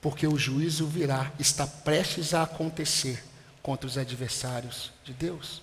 porque 0.00 0.26
o 0.26 0.38
juízo 0.38 0.86
virá, 0.86 1.32
está 1.38 1.66
prestes 1.66 2.34
a 2.34 2.42
acontecer 2.42 3.24
contra 3.62 3.86
os 3.86 3.98
adversários 3.98 4.92
de 5.04 5.12
Deus. 5.12 5.62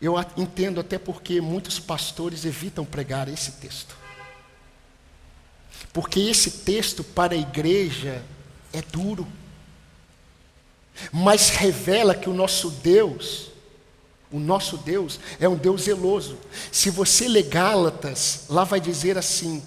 Eu 0.00 0.14
entendo 0.36 0.80
até 0.80 0.98
porque 0.98 1.40
muitos 1.40 1.78
pastores 1.78 2.44
evitam 2.44 2.84
pregar 2.84 3.28
esse 3.28 3.52
texto. 3.52 3.96
Porque 5.92 6.20
esse 6.20 6.50
texto 6.50 7.04
para 7.04 7.34
a 7.34 7.38
igreja 7.38 8.24
é 8.72 8.80
duro. 8.80 9.26
Mas 11.12 11.50
revela 11.50 12.14
que 12.14 12.28
o 12.28 12.34
nosso 12.34 12.70
Deus, 12.70 13.50
o 14.30 14.38
nosso 14.38 14.78
Deus 14.78 15.20
é 15.38 15.48
um 15.48 15.56
Deus 15.56 15.82
zeloso. 15.82 16.38
Se 16.72 16.90
você 16.90 17.28
ler 17.28 17.44
Gálatas, 17.44 18.44
lá 18.48 18.64
vai 18.64 18.80
dizer 18.80 19.18
assim, 19.18 19.62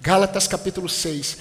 Gálatas 0.00 0.48
capítulo 0.48 0.88
6, 0.88 1.38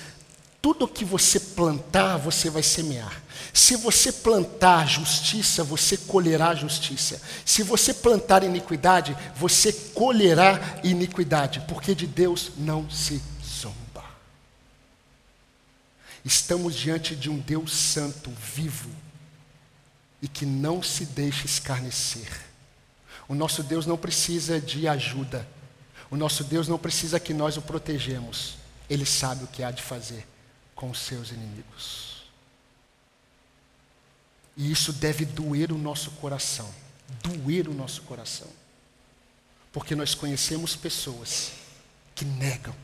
tudo 0.62 0.88
que 0.88 1.04
você 1.04 1.40
plantar, 1.40 2.18
você 2.18 2.50
vai 2.50 2.62
semear. 2.62 3.22
Se 3.52 3.76
você 3.76 4.12
plantar 4.12 4.88
justiça, 4.88 5.64
você 5.64 5.98
colherá 5.98 6.54
justiça. 6.54 7.20
Se 7.44 7.64
você 7.64 7.94
plantar 7.94 8.44
iniquidade, 8.44 9.18
você 9.36 9.74
colherá 9.74 10.80
iniquidade, 10.84 11.66
porque 11.68 11.96
de 11.96 12.06
Deus 12.06 12.52
não 12.58 12.90
se 12.90 13.20
zomba. 13.44 14.06
Estamos 16.24 16.76
diante 16.76 17.16
de 17.16 17.30
um 17.30 17.40
Deus 17.40 17.74
santo, 17.74 18.32
vivo, 18.54 18.90
e 20.22 20.28
que 20.28 20.46
não 20.46 20.84
se 20.84 21.06
deixa 21.06 21.48
escarnecer. 21.48 22.30
O 23.28 23.34
nosso 23.34 23.64
Deus 23.64 23.88
não 23.88 23.98
precisa 23.98 24.62
de 24.62 24.88
ajuda. 24.88 25.48
O 26.12 26.16
nosso 26.16 26.44
Deus 26.44 26.68
não 26.68 26.78
precisa 26.78 27.20
que 27.20 27.34
nós 27.34 27.58
o 27.58 27.62
protejemos. 27.62 28.58
Ele 28.88 29.06
sabe 29.06 29.46
o 29.46 29.48
que 29.48 29.64
há 29.64 29.72
de 29.72 29.82
fazer 29.82 30.28
com 30.76 30.90
os 30.90 31.00
seus 31.00 31.32
inimigos. 31.32 32.24
E 34.56 34.72
isso 34.72 34.94
deve 34.94 35.26
doer 35.26 35.72
o 35.72 35.78
nosso 35.78 36.12
coração. 36.12 36.70
Doer 37.24 37.68
o 37.68 37.74
nosso 37.74 38.02
coração. 38.04 38.48
Porque 39.72 39.96
nós 39.96 40.14
conhecemos 40.14 40.76
pessoas 40.76 41.54
que 42.14 42.26
negam, 42.26 42.76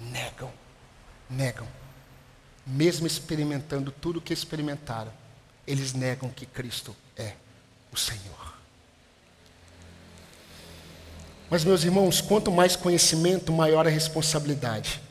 negam, 0.00 0.52
negam. 1.28 1.68
Mesmo 2.66 3.06
experimentando 3.06 3.90
tudo 3.90 4.18
o 4.18 4.22
que 4.22 4.32
experimentaram, 4.32 5.12
eles 5.66 5.92
negam 5.92 6.30
que 6.30 6.46
Cristo 6.46 6.96
é 7.16 7.34
o 7.92 7.96
Senhor. 7.96 8.54
Mas, 11.50 11.64
meus 11.64 11.82
irmãos, 11.82 12.20
quanto 12.20 12.50
mais 12.50 12.76
conhecimento, 12.76 13.52
maior 13.52 13.86
a 13.86 13.90
responsabilidade. 13.90 15.02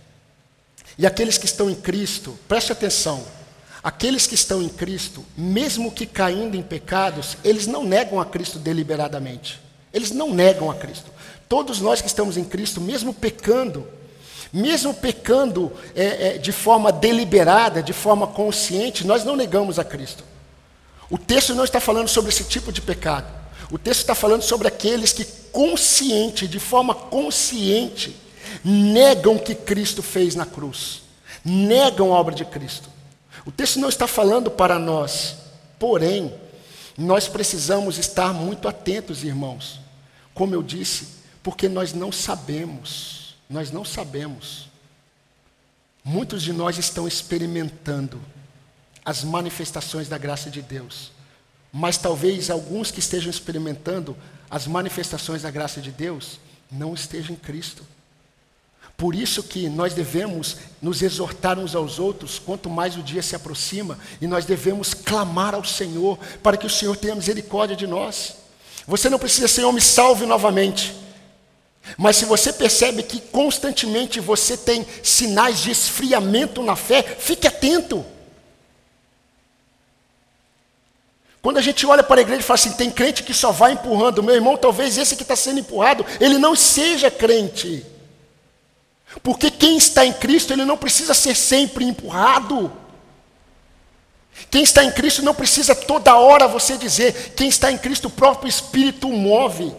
E 1.00 1.08
aqueles 1.08 1.38
que 1.38 1.46
estão 1.46 1.70
em 1.70 1.76
Cristo, 1.76 2.38
preste 2.46 2.74
atenção, 2.74 3.24
aqueles 3.82 4.28
que 4.28 4.36
estão 4.36 4.62
em 4.62 4.68
Cristo, 4.68 5.26
mesmo 5.38 5.90
que 5.94 6.06
caindo 6.06 6.58
em 6.58 6.62
pecados, 6.62 7.38
eles 7.42 7.66
não 7.66 7.86
negam 7.86 8.20
a 8.20 8.26
Cristo 8.26 8.60
deliberadamente. 8.60 9.62
Eles 9.94 10.12
não 10.12 10.34
negam 10.34 10.70
a 10.70 10.76
Cristo. 10.76 11.10
Todos 11.48 11.80
nós 11.80 12.02
que 12.02 12.08
estamos 12.08 12.36
em 12.36 12.44
Cristo, 12.44 12.82
mesmo 12.82 13.14
pecando, 13.14 13.88
mesmo 14.52 14.94
pecando 14.94 15.72
é, 15.96 16.36
é, 16.36 16.38
de 16.38 16.52
forma 16.52 16.92
deliberada, 16.92 17.82
de 17.82 17.94
forma 17.94 18.28
consciente, 18.28 19.08
nós 19.08 19.24
não 19.24 19.38
negamos 19.38 19.80
a 19.80 19.86
Cristo. 19.86 20.26
O 21.10 21.18
texto 21.18 21.56
não 21.56 21.64
está 21.64 21.80
falando 21.80 22.10
sobre 22.10 22.30
esse 22.30 22.44
tipo 22.44 22.74
de 22.74 22.82
pecado. 22.82 23.28
O 23.72 23.78
texto 23.78 24.02
está 24.02 24.14
falando 24.14 24.42
sobre 24.42 24.68
aqueles 24.68 25.14
que 25.14 25.24
consciente, 25.54 26.46
de 26.46 26.60
forma 26.60 26.94
consciente, 26.94 28.18
negam 28.64 29.36
o 29.36 29.40
que 29.40 29.56
Cristo 29.56 30.02
fez 30.02 30.36
na 30.36 30.46
cruz, 30.46 31.02
negam 31.44 32.14
a 32.14 32.20
obra 32.20 32.36
de 32.36 32.46
Cristo. 32.46 32.90
O 33.46 33.52
texto 33.52 33.80
não 33.80 33.90
está 33.90 34.08
falando 34.08 34.52
para 34.52 34.78
nós, 34.78 35.38
porém, 35.78 36.34
nós 36.98 37.28
precisamos 37.28 37.98
estar 37.98 38.34
muito 38.34 38.68
atentos, 38.68 39.24
irmãos, 39.24 39.80
como 40.34 40.54
eu 40.54 40.62
disse, 40.62 41.20
porque 41.42 41.70
nós 41.70 41.94
não 41.94 42.12
sabemos, 42.12 43.36
nós 43.50 43.72
não 43.72 43.86
sabemos. 43.86 44.70
Muitos 46.04 46.44
de 46.44 46.52
nós 46.52 46.78
estão 46.78 47.08
experimentando 47.08 48.20
as 49.06 49.24
manifestações 49.24 50.10
da 50.10 50.18
graça 50.18 50.50
de 50.50 50.62
Deus, 50.62 51.12
mas 51.72 51.98
talvez 51.98 52.50
alguns 52.50 52.92
que 52.92 53.00
estejam 53.00 53.30
experimentando 53.30 54.16
as 54.50 54.68
manifestações 54.68 55.44
da 55.44 55.52
graça 55.52 55.80
de 55.82 55.92
Deus 55.92 56.40
não 56.72 56.94
estejam 56.94 57.34
em 57.34 57.40
Cristo. 57.40 57.86
Por 59.00 59.16
isso 59.16 59.42
que 59.42 59.70
nós 59.70 59.94
devemos 59.94 60.58
nos 60.82 61.02
exortar 61.02 61.58
uns 61.58 61.74
aos 61.74 62.00
outros, 62.00 62.38
quanto 62.38 62.70
mais 62.70 62.98
o 62.98 63.02
dia 63.02 63.24
se 63.24 63.34
aproxima, 63.34 63.98
e 64.20 64.28
nós 64.28 64.44
devemos 64.44 64.94
clamar 64.94 65.56
ao 65.56 65.64
Senhor 65.64 66.20
para 66.44 66.58
que 66.58 66.66
o 66.66 66.70
Senhor 66.70 66.98
tenha 66.98 67.16
misericórdia 67.16 67.78
de 67.78 67.88
nós. 67.88 68.36
Você 68.86 69.10
não 69.10 69.18
precisa, 69.18 69.48
Senhor, 69.48 69.72
me 69.72 69.80
salve 69.80 70.26
novamente. 70.26 70.94
Mas 71.98 72.18
se 72.18 72.26
você 72.26 72.52
percebe 72.52 73.02
que 73.02 73.22
constantemente 73.22 74.20
você 74.20 74.58
tem 74.58 74.86
sinais 75.02 75.60
de 75.60 75.72
esfriamento 75.72 76.62
na 76.62 76.76
fé, 76.76 77.02
fique 77.02 77.48
atento. 77.48 78.06
Quando 81.42 81.56
a 81.56 81.62
gente 81.62 81.86
olha 81.86 82.04
para 82.04 82.20
a 82.20 82.22
igreja 82.22 82.42
e 82.42 82.44
fala 82.44 82.60
assim, 82.60 82.74
tem 82.74 82.92
crente 82.92 83.24
que 83.24 83.34
só 83.34 83.50
vai 83.50 83.72
empurrando, 83.72 84.22
meu 84.22 84.36
irmão, 84.36 84.58
talvez 84.58 84.98
esse 84.98 85.16
que 85.16 85.24
está 85.24 85.38
sendo 85.38 85.62
empurrado, 85.62 86.06
ele 86.20 86.38
não 86.38 86.54
seja 86.54 87.10
crente. 87.10 87.86
Porque 89.24 89.50
quem 89.50 89.78
está 89.78 90.06
em 90.06 90.14
Cristo, 90.14 90.54
ele 90.54 90.66
não 90.66 90.78
precisa 90.78 91.14
ser 91.14 91.36
sempre 91.36 91.86
empurrado. 91.86 92.72
Quem 94.50 94.64
está 94.64 94.84
em 94.84 94.92
Cristo 94.92 95.24
não 95.24 95.34
precisa 95.34 95.76
toda 95.76 96.16
hora 96.16 96.48
você 96.48 96.78
dizer, 96.78 97.34
quem 97.36 97.50
está 97.50 97.72
em 97.72 97.78
Cristo, 97.78 98.08
o 98.08 98.12
próprio 98.12 98.50
Espírito 98.50 99.10
move. 99.10 99.74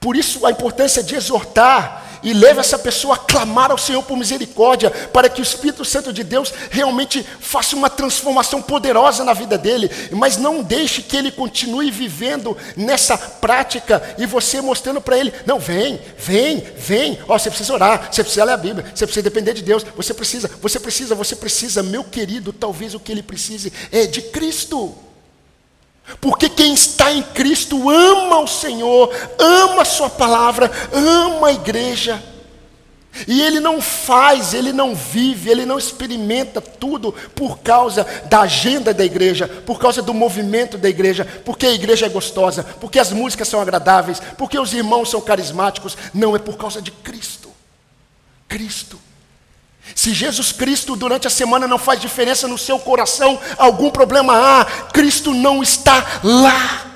Por 0.00 0.16
isso 0.16 0.46
a 0.46 0.50
importância 0.50 1.02
de 1.02 1.14
exortar 1.14 2.05
e 2.26 2.32
leva 2.32 2.60
essa 2.60 2.76
pessoa 2.76 3.14
a 3.14 3.18
clamar 3.18 3.70
ao 3.70 3.78
Senhor 3.78 4.02
por 4.02 4.16
misericórdia, 4.16 4.90
para 4.90 5.28
que 5.28 5.40
o 5.40 5.44
Espírito 5.44 5.84
Santo 5.84 6.12
de 6.12 6.24
Deus 6.24 6.52
realmente 6.72 7.24
faça 7.38 7.76
uma 7.76 7.88
transformação 7.88 8.60
poderosa 8.60 9.22
na 9.22 9.32
vida 9.32 9.56
dele, 9.56 9.88
mas 10.10 10.36
não 10.36 10.60
deixe 10.60 11.02
que 11.02 11.16
ele 11.16 11.30
continue 11.30 11.88
vivendo 11.88 12.56
nessa 12.76 13.16
prática 13.16 14.02
e 14.18 14.26
você 14.26 14.60
mostrando 14.60 15.00
para 15.00 15.16
ele: 15.16 15.32
não, 15.46 15.60
vem, 15.60 16.00
vem, 16.18 16.64
vem, 16.76 17.20
ó, 17.28 17.38
você 17.38 17.48
precisa 17.48 17.72
orar, 17.72 18.08
você 18.10 18.24
precisa 18.24 18.44
ler 18.44 18.54
a 18.54 18.56
Bíblia, 18.56 18.90
você 18.92 19.06
precisa 19.06 19.22
depender 19.22 19.52
de 19.54 19.62
Deus, 19.62 19.86
você 19.94 20.12
precisa, 20.12 20.50
você 20.60 20.80
precisa, 20.80 21.14
você 21.14 21.36
precisa, 21.36 21.80
meu 21.80 22.02
querido, 22.02 22.52
talvez 22.52 22.92
o 22.92 22.98
que 22.98 23.12
ele 23.12 23.22
precise 23.22 23.72
é 23.92 24.04
de 24.04 24.20
Cristo. 24.20 25.05
Porque 26.20 26.48
quem 26.48 26.72
está 26.72 27.12
em 27.12 27.22
Cristo 27.22 27.90
ama 27.90 28.40
o 28.40 28.46
Senhor, 28.46 29.12
ama 29.38 29.82
a 29.82 29.84
Sua 29.84 30.08
palavra, 30.08 30.70
ama 30.92 31.48
a 31.48 31.52
igreja. 31.52 32.22
E 33.26 33.40
ele 33.40 33.60
não 33.60 33.80
faz, 33.80 34.52
ele 34.52 34.72
não 34.72 34.94
vive, 34.94 35.50
ele 35.50 35.64
não 35.64 35.78
experimenta 35.78 36.60
tudo 36.60 37.12
por 37.34 37.58
causa 37.60 38.04
da 38.26 38.40
agenda 38.40 38.92
da 38.92 39.04
igreja, 39.04 39.48
por 39.48 39.78
causa 39.78 40.02
do 40.02 40.12
movimento 40.12 40.76
da 40.76 40.88
igreja, 40.88 41.24
porque 41.44 41.66
a 41.66 41.72
igreja 41.72 42.06
é 42.06 42.10
gostosa, 42.10 42.62
porque 42.62 42.98
as 42.98 43.12
músicas 43.12 43.48
são 43.48 43.60
agradáveis, 43.60 44.20
porque 44.36 44.58
os 44.58 44.74
irmãos 44.74 45.08
são 45.10 45.20
carismáticos. 45.20 45.96
Não, 46.12 46.36
é 46.36 46.38
por 46.38 46.56
causa 46.56 46.82
de 46.82 46.90
Cristo. 46.90 47.50
Cristo. 48.46 48.98
Se 49.94 50.12
Jesus 50.12 50.52
Cristo 50.52 50.96
durante 50.96 51.26
a 51.26 51.30
semana 51.30 51.66
não 51.66 51.78
faz 51.78 52.00
diferença 52.00 52.48
no 52.48 52.58
seu 52.58 52.78
coração, 52.78 53.38
algum 53.56 53.90
problema 53.90 54.34
há, 54.34 54.64
Cristo 54.92 55.32
não 55.32 55.62
está 55.62 56.20
lá. 56.22 56.86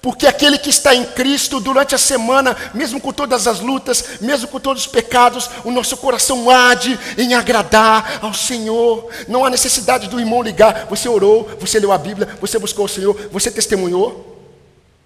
Porque 0.00 0.26
aquele 0.26 0.58
que 0.58 0.70
está 0.70 0.94
em 0.94 1.04
Cristo 1.04 1.60
durante 1.60 1.94
a 1.94 1.98
semana, 1.98 2.56
mesmo 2.72 3.00
com 3.00 3.12
todas 3.12 3.46
as 3.46 3.60
lutas, 3.60 4.20
mesmo 4.20 4.48
com 4.48 4.58
todos 4.58 4.82
os 4.82 4.88
pecados, 4.90 5.50
o 5.62 5.70
nosso 5.70 5.96
coração 5.96 6.48
ade 6.48 6.98
em 7.18 7.34
agradar 7.34 8.20
ao 8.22 8.32
Senhor. 8.32 9.08
Não 9.28 9.44
há 9.44 9.50
necessidade 9.50 10.08
do 10.08 10.18
irmão 10.18 10.42
ligar. 10.42 10.86
Você 10.86 11.08
orou, 11.08 11.48
você 11.60 11.78
leu 11.78 11.92
a 11.92 11.98
Bíblia, 11.98 12.38
você 12.40 12.58
buscou 12.58 12.86
o 12.86 12.88
Senhor, 12.88 13.28
você 13.30 13.50
testemunhou. 13.50 14.32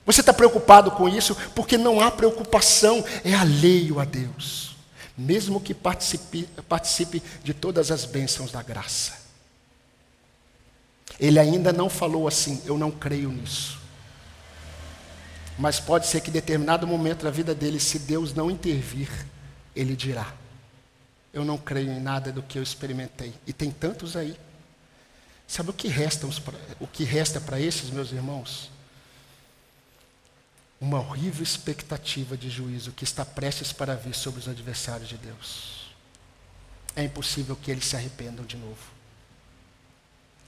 Você 0.07 0.21
está 0.21 0.33
preocupado 0.33 0.93
com 0.93 1.09
isso? 1.09 1.37
Porque 1.55 1.77
não 1.77 2.01
há 2.01 2.11
preocupação, 2.11 3.05
é 3.25 3.35
alheio 3.35 4.01
a 4.01 4.05
Deus 4.05 4.67
mesmo 5.18 5.61
que 5.61 5.74
participe, 5.74 6.48
participe 6.68 7.20
de 7.42 7.52
todas 7.52 7.90
as 7.90 8.04
bênçãos 8.04 8.52
da 8.52 8.62
graça. 8.62 9.18
Ele 11.18 11.40
ainda 11.40 11.72
não 11.72 11.90
falou 11.90 12.28
assim, 12.28 12.62
eu 12.64 12.78
não 12.78 12.92
creio 12.92 13.33
nisso. 13.33 13.78
Mas 15.59 15.81
pode 15.81 16.07
ser 16.07 16.20
que 16.20 16.31
em 16.31 16.33
determinado 16.33 16.87
momento 16.87 17.24
da 17.24 17.31
vida 17.31 17.52
dele, 17.52 17.81
se 17.81 17.98
Deus 17.98 18.33
não 18.33 18.48
intervir, 18.48 19.11
ele 19.74 19.96
dirá: 19.96 20.33
Eu 21.33 21.44
não 21.44 21.59
creio 21.59 21.90
em 21.90 21.98
nada 21.98 22.31
do 22.31 22.42
que 22.44 22.57
eu 22.59 22.62
experimentei. 22.62 23.35
E 23.44 23.52
tem 23.52 23.72
tantos 23.72 24.14
aí. 24.14 24.38
Sabe 25.48 25.70
o 25.70 25.72
que 25.72 25.88
resta, 25.88 26.28
o 26.78 26.87
que 26.87 27.02
resta 27.02 27.40
para 27.40 27.59
esses, 27.59 27.90
meus 27.90 28.12
irmãos? 28.12 28.70
Uma 30.81 30.99
horrível 31.01 31.43
expectativa 31.43 32.37
de 32.37 32.49
juízo 32.49 32.93
que 32.93 33.05
está 33.05 33.25
prestes 33.25 33.73
para 33.73 33.97
vir 33.97 34.14
sobre 34.14 34.41
os 34.41 34.49
adversários 34.49 35.09
de 35.09 35.17
Deus. 35.17 35.88
É 36.95 37.03
impossível 37.03 37.57
que 37.57 37.71
eles 37.71 37.85
se 37.85 37.97
arrependam 37.97 38.45
de 38.45 38.57
novo. 38.57 38.99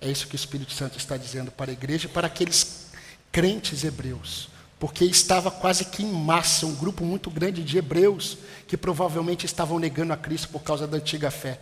É 0.01 0.09
isso 0.11 0.27
que 0.27 0.35
o 0.35 0.37
Espírito 0.37 0.73
Santo 0.73 0.97
está 0.97 1.17
dizendo 1.17 1.51
para 1.51 1.71
a 1.71 1.75
igreja 1.75 2.07
e 2.07 2.11
para 2.11 2.27
aqueles 2.27 2.87
crentes 3.31 3.85
hebreus, 3.85 4.49
porque 4.79 5.05
estava 5.05 5.51
quase 5.51 5.85
que 5.85 6.03
em 6.03 6.13
massa 6.13 6.65
um 6.65 6.75
grupo 6.75 7.05
muito 7.05 7.31
grande 7.31 7.63
de 7.63 7.77
hebreus 7.77 8.39
que 8.67 8.77
provavelmente 8.77 9.45
estavam 9.45 9.79
negando 9.79 10.13
a 10.13 10.17
Cristo 10.17 10.49
por 10.49 10.63
causa 10.63 10.87
da 10.87 10.97
antiga 10.97 11.31
fé. 11.31 11.61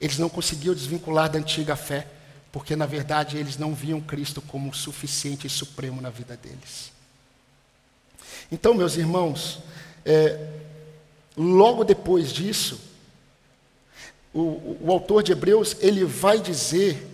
Eles 0.00 0.18
não 0.18 0.28
conseguiam 0.28 0.74
desvincular 0.74 1.30
da 1.30 1.38
antiga 1.38 1.74
fé, 1.74 2.06
porque 2.52 2.74
na 2.76 2.86
verdade 2.86 3.36
eles 3.36 3.56
não 3.56 3.74
viam 3.74 4.00
Cristo 4.00 4.42
como 4.42 4.74
suficiente 4.74 5.46
e 5.46 5.50
supremo 5.50 6.00
na 6.00 6.10
vida 6.10 6.36
deles. 6.36 6.92
Então, 8.50 8.74
meus 8.74 8.96
irmãos, 8.96 9.60
é, 10.04 10.48
logo 11.36 11.84
depois 11.84 12.32
disso, 12.32 12.80
o, 14.32 14.76
o 14.80 14.90
autor 14.90 15.22
de 15.22 15.32
Hebreus 15.32 15.76
ele 15.80 16.04
vai 16.04 16.38
dizer 16.38 17.06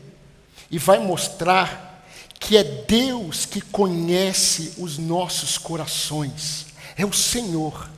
e 0.71 0.79
vai 0.79 0.99
mostrar 0.99 2.05
que 2.39 2.57
é 2.57 2.63
Deus 2.63 3.47
que 3.47 3.61
conhece 3.61 4.75
os 4.79 4.99
nossos 4.99 5.59
corações, 5.59 6.67
é 6.97 7.05
o 7.05 7.13
Senhor. 7.13 7.91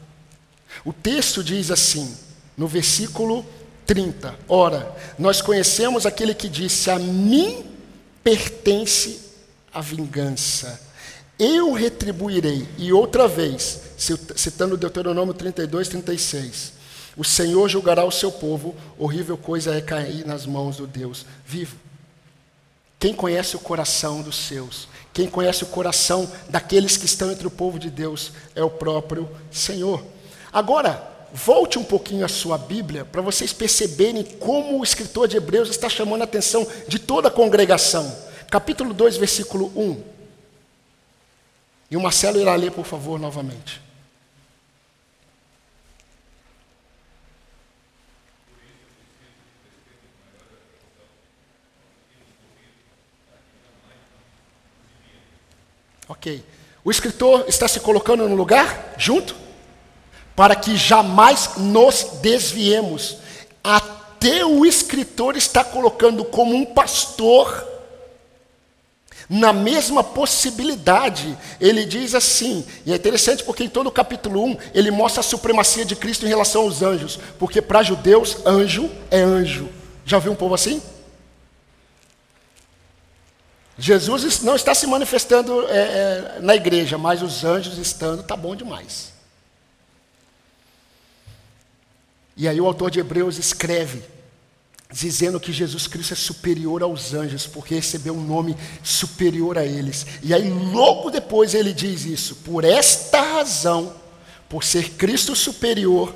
O 0.85 0.93
texto 0.93 1.43
diz 1.43 1.71
assim, 1.71 2.17
no 2.57 2.67
versículo 2.67 3.45
30: 3.87 4.39
Ora, 4.49 4.95
nós 5.19 5.41
conhecemos 5.41 6.07
aquele 6.07 6.35
que 6.35 6.49
disse: 6.49 6.91
A 6.91 6.99
mim 6.99 7.65
pertence 8.23 9.21
a 9.73 9.81
vingança, 9.81 10.81
eu 11.39 11.73
retribuirei. 11.73 12.67
E 12.77 12.93
outra 12.93 13.29
vez, 13.29 13.81
citando 13.97 14.77
Deuteronômio 14.77 15.35
32, 15.35 15.89
36. 15.89 16.73
O 17.17 17.25
Senhor 17.25 17.69
julgará 17.69 18.05
o 18.05 18.13
seu 18.13 18.31
povo, 18.31 18.75
horrível 18.99 19.37
coisa 19.37 19.75
é 19.75 19.81
cair 19.81 20.27
nas 20.27 20.47
mãos 20.47 20.77
do 20.77 20.87
Deus 20.87 21.27
vivo. 21.45 21.77
Quem 22.99 23.15
conhece 23.15 23.57
o 23.57 23.61
coração 23.61 24.23
dos 24.23 24.37
seus, 24.37 24.89
quem 25.13 25.29
conhece 25.29 25.63
o 25.63 25.69
coração 25.69 26.31
daqueles 26.49 26.97
que 26.97 27.07
estão 27.07 27.31
entre 27.31 27.47
o 27.47 27.51
povo 27.51 27.79
de 27.79 27.91
Deus, 27.91 28.33
é 28.55 28.63
o 28.63 28.71
próprio 28.71 29.29
Senhor. 29.51 30.05
Agora, 30.53 31.09
volte 31.33 31.79
um 31.79 31.85
pouquinho 31.85 32.25
a 32.25 32.29
sua 32.29 32.59
Bíblia 32.59 33.05
para 33.05 33.23
vocês 33.23 33.53
perceberem 33.53 34.25
como 34.25 34.79
o 34.79 34.85
escritor 34.85 35.29
de 35.29 35.37
Hebreus 35.37 35.69
está 35.69 35.89
chamando 35.89 36.23
a 36.23 36.25
atenção 36.25 36.67
de 36.87 36.99
toda 36.99 37.29
a 37.29 37.33
congregação. 37.33 38.17
Capítulo 38.51 38.95
2, 38.95 39.17
versículo 39.17 39.73
1. 39.77 40.18
E 41.91 41.97
o 41.97 42.01
Marcelo 42.01 42.41
irá 42.41 42.55
ler, 42.55 42.71
por 42.71 42.85
favor, 42.85 43.19
novamente. 43.19 43.81
Ok. 56.09 56.45
O 56.85 56.91
escritor 56.91 57.45
está 57.49 57.69
se 57.69 57.81
colocando 57.81 58.29
no 58.29 58.35
lugar 58.35 58.95
junto? 58.99 59.49
para 60.39 60.55
que 60.55 60.77
jamais 60.77 61.57
nos 61.57 62.21
desviemos. 62.23 63.17
Até 63.65 64.45
o 64.45 64.65
escritor 64.65 65.37
está 65.37 65.65
colocando 65.65 66.25
como 66.25 66.55
um 66.55 66.65
pastor 66.65 67.67
na 69.29 69.53
mesma 69.53 70.03
possibilidade. 70.03 71.37
Ele 71.61 71.85
diz 71.85 72.15
assim, 72.15 72.65
e 72.87 72.93
é 72.93 72.97
interessante 72.97 73.45
porque 73.45 73.65
em 73.65 73.69
todo 73.69 73.89
o 73.89 73.93
capítulo 73.93 74.43
1 74.45 74.57
ele 74.75 74.91
mostra 74.91 75.21
a 75.21 75.25
supremacia 75.25 75.85
de 75.85 75.95
Cristo 75.95 76.25
em 76.25 76.29
relação 76.29 76.63
aos 76.63 76.83
anjos, 76.83 77.19
porque 77.39 77.61
para 77.61 77.83
judeus, 77.83 78.39
anjo 78.47 78.91
é 79.11 79.21
anjo. 79.21 79.69
Já 80.05 80.19
viu 80.19 80.33
um 80.33 80.37
povo 80.37 80.55
assim? 80.55 80.81
Jesus 83.79 84.43
não 84.43 84.57
está 84.57 84.75
se 84.75 84.87
manifestando 84.89 85.69
é, 85.69 85.77
é, 85.77 86.39
na 86.41 86.57
igreja, 86.57 86.99
mas 86.99 87.23
os 87.23 87.45
anjos 87.45 87.79
estando, 87.79 88.23
está 88.23 88.35
bom 88.35 88.57
demais. 88.57 89.13
E 92.37 92.49
aí 92.49 92.61
o 92.61 92.67
autor 92.67 92.91
de 92.91 92.99
Hebreus 92.99 93.39
escreve, 93.39 94.03
dizendo 94.91 95.39
que 95.39 95.53
Jesus 95.53 95.87
Cristo 95.87 96.15
é 96.15 96.17
superior 96.17 96.83
aos 96.83 97.13
anjos, 97.13 97.47
porque 97.47 97.75
recebeu 97.75 98.15
um 98.15 98.25
nome 98.25 98.57
superior 98.83 99.59
a 99.59 99.65
eles. 99.65 100.07
E 100.23 100.33
aí 100.33 100.49
logo 100.49 101.11
depois 101.11 101.55
ele 101.55 101.73
diz 101.73 102.05
isso: 102.05 102.37
por 102.37 102.65
esta 102.65 103.21
razão, 103.21 103.93
por 104.49 104.65
ser 104.65 104.91
Cristo 104.93 105.37
superior, 105.37 106.15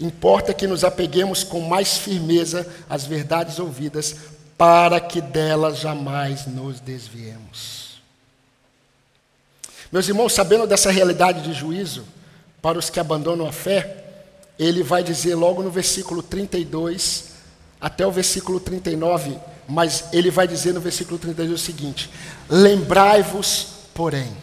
importa 0.00 0.52
que 0.52 0.66
nos 0.66 0.82
apeguemos 0.82 1.44
com 1.44 1.60
mais 1.60 1.98
firmeza 1.98 2.66
às 2.88 3.04
verdades 3.04 3.58
ouvidas, 3.58 4.16
para 4.56 4.98
que 5.00 5.20
delas 5.20 5.78
jamais 5.78 6.46
nos 6.46 6.80
desviemos. 6.80 7.98
Meus 9.92 10.08
irmãos, 10.08 10.34
sabendo 10.34 10.66
dessa 10.66 10.90
realidade 10.90 11.42
de 11.42 11.52
juízo, 11.54 12.04
para 12.60 12.78
os 12.78 12.90
que 12.90 12.98
abandonam 12.98 13.46
a 13.46 13.52
fé, 13.52 14.04
ele 14.58 14.82
vai 14.82 15.04
dizer 15.04 15.36
logo 15.36 15.62
no 15.62 15.70
versículo 15.70 16.22
32 16.22 17.27
até 17.80 18.06
o 18.06 18.10
versículo 18.10 18.58
39, 18.58 19.38
mas 19.68 20.04
ele 20.12 20.30
vai 20.30 20.48
dizer 20.48 20.72
no 20.74 20.80
versículo 20.80 21.18
32 21.18 21.52
o 21.52 21.58
seguinte: 21.58 22.10
Lembrai-vos, 22.48 23.68
porém. 23.94 24.36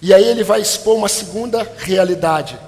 E 0.00 0.14
aí 0.14 0.24
ele 0.24 0.44
vai 0.44 0.60
expor 0.60 0.96
uma 0.96 1.08
segunda 1.08 1.68
realidade, 1.78 2.58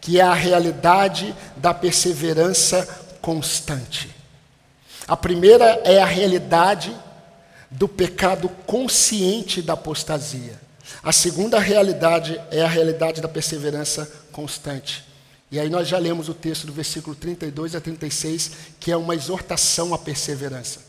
que 0.00 0.18
é 0.18 0.22
a 0.22 0.32
realidade 0.32 1.34
da 1.56 1.74
perseverança 1.74 2.88
constante. 3.20 4.10
A 5.06 5.16
primeira 5.16 5.80
é 5.84 6.00
a 6.00 6.06
realidade 6.06 6.96
do 7.70 7.88
pecado 7.88 8.48
consciente 8.66 9.60
da 9.60 9.74
apostasia. 9.74 10.60
A 11.02 11.12
segunda 11.12 11.58
realidade 11.58 12.40
é 12.50 12.62
a 12.62 12.68
realidade 12.68 13.20
da 13.20 13.28
perseverança 13.28 14.10
constante. 14.30 15.04
E 15.52 15.60
aí 15.60 15.68
nós 15.68 15.86
já 15.86 15.98
lemos 15.98 16.30
o 16.30 16.34
texto 16.34 16.66
do 16.66 16.72
versículo 16.72 17.14
32 17.14 17.74
a 17.74 17.80
36, 17.80 18.52
que 18.80 18.90
é 18.90 18.96
uma 18.96 19.14
exortação 19.14 19.92
à 19.92 19.98
perseverança. 19.98 20.80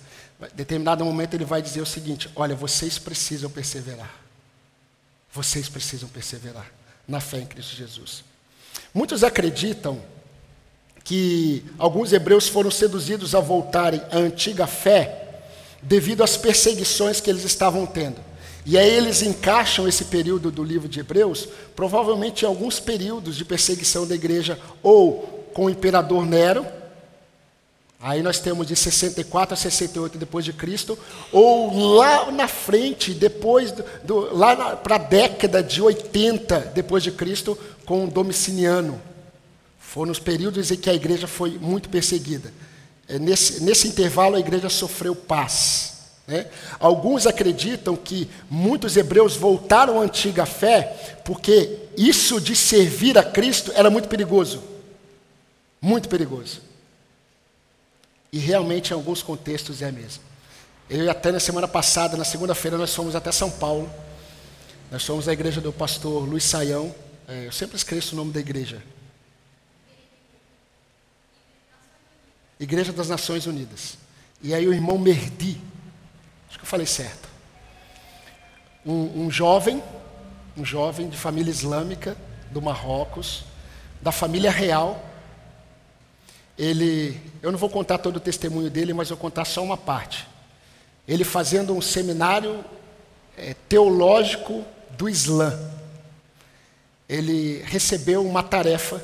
Em 0.41 0.55
determinado 0.55 1.03
momento 1.03 1.33
ele 1.33 1.43
vai 1.43 1.61
dizer 1.61 1.81
o 1.81 1.85
seguinte: 1.85 2.29
olha, 2.33 2.55
vocês 2.55 2.97
precisam 2.97 3.49
perseverar. 3.49 4.23
Vocês 5.33 5.67
precisam 5.67 6.07
perseverar 6.07 6.71
na 7.05 7.19
fé 7.19 7.39
em 7.39 7.45
Cristo 7.45 7.75
Jesus. 7.75 8.23
Muitos 8.93 9.21
acreditam 9.21 10.01
que 11.03 11.65
alguns 11.77 12.13
hebreus 12.13 12.47
foram 12.47 12.71
seduzidos 12.71 13.35
a 13.35 13.41
voltarem 13.41 14.01
à 14.11 14.17
antiga 14.17 14.65
fé 14.65 15.41
devido 15.81 16.23
às 16.23 16.37
perseguições 16.37 17.19
que 17.19 17.29
eles 17.29 17.43
estavam 17.43 17.85
tendo. 17.85 18.23
E 18.65 18.77
aí 18.77 18.89
eles 18.89 19.21
encaixam 19.21 19.87
esse 19.87 20.05
período 20.05 20.49
do 20.49 20.63
livro 20.63 20.87
de 20.87 20.99
Hebreus, 20.99 21.47
provavelmente 21.75 22.43
em 22.43 22.47
alguns 22.47 22.79
períodos 22.79 23.35
de 23.35 23.43
perseguição 23.43 24.07
da 24.07 24.15
igreja, 24.15 24.59
ou 24.81 25.47
com 25.53 25.65
o 25.65 25.69
imperador 25.69 26.25
Nero, 26.25 26.65
aí 27.99 28.23
nós 28.23 28.39
temos 28.39 28.67
de 28.67 28.75
64 28.75 29.53
a 29.53 29.57
68 29.57 30.17
depois 30.17 30.45
de 30.45 30.53
Cristo, 30.53 30.97
ou 31.31 31.95
lá 31.95 32.31
na 32.31 32.47
frente, 32.47 33.13
depois 33.13 33.71
do, 33.71 33.83
do 34.03 34.35
lá 34.35 34.75
para 34.77 34.95
a 34.95 34.99
década 34.99 35.61
de 35.61 35.81
80 35.81 36.71
depois 36.73 37.03
de 37.03 37.11
Cristo, 37.11 37.57
com 37.85 38.07
Domiciliano. 38.07 39.01
Foram 39.77 40.11
os 40.11 40.19
períodos 40.19 40.71
em 40.71 40.75
que 40.75 40.89
a 40.89 40.93
igreja 40.93 41.27
foi 41.27 41.51
muito 41.59 41.89
perseguida. 41.89 42.51
É, 43.07 43.19
nesse, 43.19 43.61
nesse 43.63 43.87
intervalo 43.87 44.35
a 44.35 44.39
igreja 44.39 44.69
sofreu 44.69 45.15
paz. 45.15 45.92
Né? 46.25 46.47
Alguns 46.79 47.27
acreditam 47.27 47.95
que 47.95 48.29
muitos 48.49 48.95
hebreus 48.95 49.35
voltaram 49.35 49.99
à 49.99 50.03
antiga 50.03 50.45
fé 50.45 51.19
porque 51.25 51.79
isso 51.97 52.39
de 52.39 52.55
servir 52.55 53.17
a 53.17 53.23
Cristo 53.23 53.71
era 53.75 53.89
muito 53.89 54.07
perigoso. 54.07 54.63
Muito 55.81 56.07
perigoso. 56.07 56.61
E 58.31 58.39
realmente, 58.39 58.91
em 58.91 58.93
alguns 58.93 59.21
contextos, 59.21 59.81
é 59.81 59.91
mesmo. 59.91 60.23
Eu 60.89 61.09
até 61.09 61.31
na 61.31 61.39
semana 61.39 61.67
passada, 61.67 62.17
na 62.17 62.23
segunda-feira, 62.23 62.77
nós 62.77 62.93
fomos 62.93 63.15
até 63.15 63.31
São 63.31 63.51
Paulo. 63.51 63.91
Nós 64.89 65.05
fomos 65.05 65.27
à 65.27 65.33
igreja 65.33 65.59
do 65.59 65.71
pastor 65.71 66.27
Luiz 66.27 66.43
Saião. 66.43 66.93
É, 67.27 67.47
eu 67.47 67.51
sempre 67.51 67.75
esqueço 67.75 68.13
o 68.13 68.17
nome 68.17 68.31
da 68.31 68.39
igreja. 68.39 68.81
Igreja 72.59 72.93
das 72.93 73.09
Nações 73.09 73.45
Unidas. 73.45 73.97
E 74.41 74.53
aí 74.53 74.67
o 74.67 74.73
irmão 74.73 74.97
Merdi, 74.97 75.59
Acho 76.53 76.59
que 76.59 76.65
eu 76.65 76.69
falei 76.69 76.85
certo. 76.85 77.27
Um, 78.85 79.23
um 79.25 79.31
jovem, 79.31 79.81
um 80.55 80.63
jovem 80.63 81.09
de 81.09 81.17
família 81.17 81.49
islâmica 81.49 82.15
do 82.51 82.61
Marrocos, 82.61 83.43
da 83.99 84.11
família 84.11 84.51
real. 84.51 85.03
Ele, 86.55 87.19
eu 87.41 87.51
não 87.51 87.57
vou 87.57 87.71
contar 87.71 87.97
todo 87.97 88.17
o 88.17 88.19
testemunho 88.19 88.69
dele, 88.69 88.93
mas 88.93 89.09
vou 89.09 89.17
contar 89.17 89.45
só 89.45 89.63
uma 89.63 89.75
parte. 89.75 90.27
Ele 91.07 91.23
fazendo 91.23 91.75
um 91.75 91.81
seminário 91.81 92.63
é, 93.35 93.55
teológico 93.67 94.63
do 94.91 95.09
Islã. 95.09 95.59
Ele 97.09 97.63
recebeu 97.63 98.23
uma 98.23 98.43
tarefa 98.43 99.03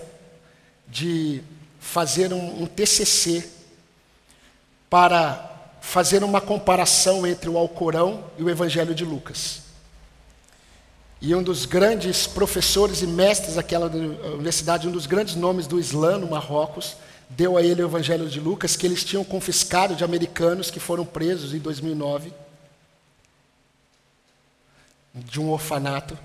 de 0.88 1.42
fazer 1.80 2.32
um, 2.32 2.62
um 2.62 2.68
TCC 2.68 3.50
para 4.88 5.49
fazer 5.90 6.24
uma 6.24 6.40
comparação 6.40 7.26
entre 7.26 7.50
o 7.50 7.58
Alcorão 7.58 8.24
e 8.38 8.44
o 8.44 8.50
Evangelho 8.50 8.94
de 8.94 9.04
Lucas. 9.04 9.64
E 11.20 11.34
um 11.34 11.42
dos 11.42 11.66
grandes 11.66 12.28
professores 12.28 13.02
e 13.02 13.08
mestres 13.08 13.56
daquela 13.56 13.88
universidade, 13.88 14.88
um 14.88 14.92
dos 14.92 15.08
grandes 15.08 15.34
nomes 15.34 15.66
do 15.66 15.80
Islã 15.80 16.20
no 16.20 16.30
Marrocos, 16.30 16.96
deu 17.28 17.58
a 17.58 17.64
ele 17.64 17.82
o 17.82 17.88
Evangelho 17.88 18.30
de 18.30 18.40
Lucas, 18.40 18.76
que 18.76 18.86
eles 18.86 19.04
tinham 19.04 19.24
confiscado 19.24 19.96
de 19.96 20.04
americanos 20.04 20.70
que 20.70 20.80
foram 20.80 21.04
presos 21.04 21.56
em 21.56 21.60
2009, 21.60 22.32
de 25.16 25.42
um 25.42 25.50
orfanato. 25.50 26.16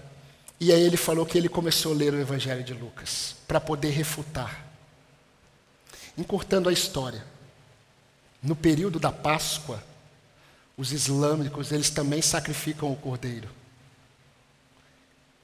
E 0.60 0.74
aí 0.74 0.82
ele 0.82 0.98
falou 0.98 1.24
que 1.24 1.38
ele 1.38 1.48
começou 1.48 1.92
a 1.94 1.96
ler 1.96 2.12
o 2.12 2.20
Evangelho 2.20 2.62
de 2.62 2.74
Lucas, 2.74 3.34
para 3.48 3.58
poder 3.58 3.92
refutar. 3.92 4.62
Encurtando 6.18 6.68
a 6.68 6.72
história, 6.72 7.24
no 8.44 8.54
período 8.54 9.00
da 9.00 9.10
Páscoa, 9.10 9.82
os 10.76 10.92
islâmicos, 10.92 11.72
eles 11.72 11.88
também 11.88 12.20
sacrificam 12.20 12.92
o 12.92 12.96
cordeiro. 12.96 13.48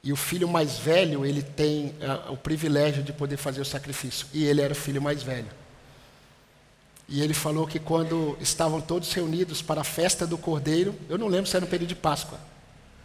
E 0.03 0.13
o 0.13 0.17
filho 0.17 0.49
mais 0.49 0.79
velho, 0.79 1.25
ele 1.25 1.43
tem 1.43 1.95
uh, 2.01 2.33
o 2.33 2.37
privilégio 2.37 3.03
de 3.03 3.13
poder 3.13 3.37
fazer 3.37 3.61
o 3.61 3.65
sacrifício. 3.65 4.27
E 4.33 4.45
ele 4.45 4.61
era 4.61 4.73
o 4.73 4.77
filho 4.77 5.01
mais 5.01 5.23
velho. 5.23 5.49
E 7.09 7.23
ele 7.23 7.35
falou 7.35 7.67
que 7.67 7.79
quando 7.79 8.37
estavam 8.41 8.81
todos 8.81 9.13
reunidos 9.13 9.63
para 9.63 9.81
a 9.81 9.85
festa 9.85 10.27
do 10.27 10.39
cordeiro, 10.39 10.95
eu 11.09 11.19
não 11.19 11.27
lembro 11.27 11.47
se 11.47 11.57
era 11.57 11.65
no 11.65 11.71
período 11.71 11.89
de 11.89 11.97
Páscoa, 11.97 12.39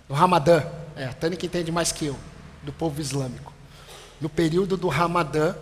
no 0.07 0.15
Ramadã, 0.15 0.63
é, 0.95 1.05
a 1.05 1.13
Tânia 1.13 1.37
que 1.37 1.47
entende 1.47 1.71
mais 1.71 1.91
que 1.91 2.05
eu, 2.05 2.17
do 2.63 2.71
povo 2.71 3.01
islâmico. 3.01 3.51
No 4.21 4.29
período 4.29 4.77
do 4.77 4.87
Ramadã, 4.87 5.55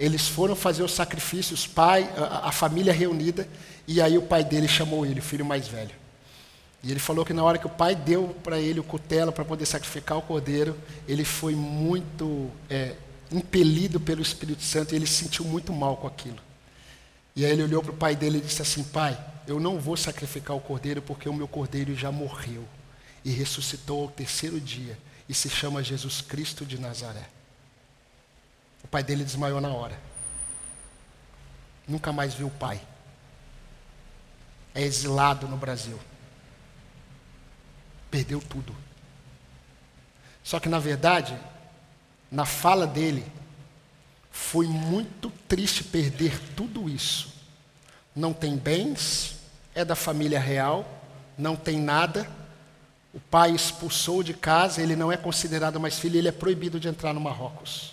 eles 0.00 0.26
foram 0.26 0.56
fazer 0.56 0.82
os 0.82 0.92
sacrifícios, 0.92 1.66
pai, 1.66 2.10
a, 2.16 2.48
a 2.48 2.52
família 2.52 2.90
reunida, 2.90 3.46
e 3.86 4.00
aí 4.00 4.16
o 4.16 4.22
pai 4.22 4.42
dele 4.42 4.66
chamou 4.66 5.04
ele, 5.04 5.20
o 5.20 5.22
filho 5.22 5.44
mais 5.44 5.68
velho. 5.68 5.94
E 6.82 6.90
ele 6.90 6.98
falou 6.98 7.22
que 7.22 7.34
na 7.34 7.44
hora 7.44 7.58
que 7.58 7.66
o 7.66 7.70
pai 7.70 7.94
deu 7.94 8.34
para 8.42 8.58
ele 8.58 8.80
o 8.80 8.82
cutelo 8.82 9.30
para 9.30 9.44
poder 9.44 9.66
sacrificar 9.66 10.16
o 10.16 10.22
cordeiro, 10.22 10.74
ele 11.06 11.22
foi 11.22 11.54
muito 11.54 12.50
é, 12.70 12.94
impelido 13.30 14.00
pelo 14.00 14.22
Espírito 14.22 14.62
Santo 14.62 14.94
e 14.94 14.96
ele 14.96 15.06
se 15.06 15.22
sentiu 15.24 15.44
muito 15.44 15.70
mal 15.70 15.98
com 15.98 16.06
aquilo. 16.06 16.38
E 17.36 17.44
aí 17.44 17.52
ele 17.52 17.64
olhou 17.64 17.82
para 17.82 17.92
o 17.92 17.96
pai 17.96 18.16
dele 18.16 18.38
e 18.38 18.40
disse 18.40 18.62
assim: 18.62 18.82
Pai, 18.82 19.22
eu 19.46 19.60
não 19.60 19.78
vou 19.78 19.98
sacrificar 19.98 20.56
o 20.56 20.60
cordeiro 20.60 21.02
porque 21.02 21.28
o 21.28 21.34
meu 21.34 21.46
cordeiro 21.46 21.94
já 21.94 22.10
morreu 22.10 22.64
e 23.22 23.30
ressuscitou 23.30 24.04
ao 24.04 24.08
terceiro 24.08 24.58
dia 24.58 24.96
e 25.28 25.34
se 25.34 25.50
chama 25.50 25.82
Jesus 25.82 26.22
Cristo 26.22 26.64
de 26.64 26.80
Nazaré. 26.80 27.39
O 28.82 28.88
pai 28.88 29.02
dele 29.02 29.24
desmaiou 29.24 29.60
na 29.60 29.68
hora. 29.68 29.98
Nunca 31.86 32.12
mais 32.12 32.34
viu 32.34 32.46
o 32.46 32.50
pai. 32.50 32.80
É 34.74 34.82
exilado 34.82 35.48
no 35.48 35.56
Brasil. 35.56 35.98
Perdeu 38.10 38.40
tudo. 38.40 38.74
Só 40.42 40.58
que, 40.58 40.68
na 40.68 40.78
verdade, 40.78 41.38
na 42.30 42.44
fala 42.44 42.86
dele, 42.86 43.24
foi 44.30 44.66
muito 44.66 45.30
triste 45.48 45.84
perder 45.84 46.38
tudo 46.54 46.88
isso. 46.88 47.34
Não 48.14 48.32
tem 48.32 48.56
bens, 48.56 49.36
é 49.74 49.84
da 49.84 49.94
família 49.94 50.40
real, 50.40 50.86
não 51.36 51.56
tem 51.56 51.78
nada. 51.78 52.28
O 53.12 53.20
pai 53.20 53.50
expulsou 53.50 54.22
de 54.22 54.34
casa, 54.34 54.80
ele 54.80 54.94
não 54.94 55.10
é 55.10 55.16
considerado 55.16 55.80
mais 55.80 55.98
filho, 55.98 56.16
ele 56.16 56.28
é 56.28 56.32
proibido 56.32 56.78
de 56.78 56.88
entrar 56.88 57.12
no 57.12 57.20
Marrocos. 57.20 57.89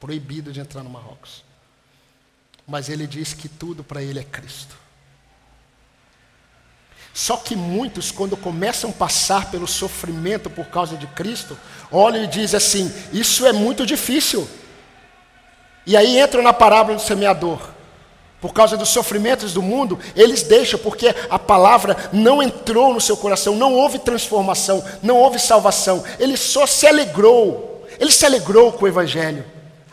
Proibido 0.00 0.52
de 0.52 0.60
entrar 0.60 0.82
no 0.82 0.90
Marrocos. 0.90 1.44
Mas 2.66 2.88
ele 2.88 3.06
diz 3.06 3.34
que 3.34 3.48
tudo 3.48 3.82
para 3.82 4.02
ele 4.02 4.18
é 4.18 4.24
Cristo. 4.24 4.76
Só 7.18 7.36
que 7.36 7.56
muitos, 7.56 8.12
quando 8.12 8.36
começam 8.36 8.90
a 8.90 8.92
passar 8.92 9.50
pelo 9.50 9.66
sofrimento 9.66 10.48
por 10.48 10.66
causa 10.66 10.96
de 10.96 11.06
Cristo, 11.08 11.58
olham 11.90 12.22
e 12.22 12.28
dizem 12.28 12.56
assim: 12.56 12.94
Isso 13.12 13.44
é 13.44 13.52
muito 13.52 13.84
difícil. 13.84 14.48
E 15.84 15.96
aí 15.96 16.20
entram 16.20 16.42
na 16.42 16.52
parábola 16.52 16.96
do 16.96 17.02
semeador. 17.02 17.58
Por 18.40 18.52
causa 18.52 18.76
dos 18.76 18.90
sofrimentos 18.90 19.52
do 19.52 19.60
mundo, 19.60 19.98
eles 20.14 20.44
deixam, 20.44 20.78
porque 20.78 21.12
a 21.28 21.38
palavra 21.40 21.96
não 22.12 22.40
entrou 22.40 22.94
no 22.94 23.00
seu 23.00 23.16
coração, 23.16 23.56
não 23.56 23.74
houve 23.74 23.98
transformação, 23.98 24.84
não 25.02 25.16
houve 25.16 25.40
salvação. 25.40 26.04
Ele 26.20 26.36
só 26.36 26.66
se 26.66 26.86
alegrou, 26.86 27.84
ele 27.98 28.12
se 28.12 28.24
alegrou 28.24 28.72
com 28.72 28.84
o 28.84 28.88
Evangelho, 28.88 29.44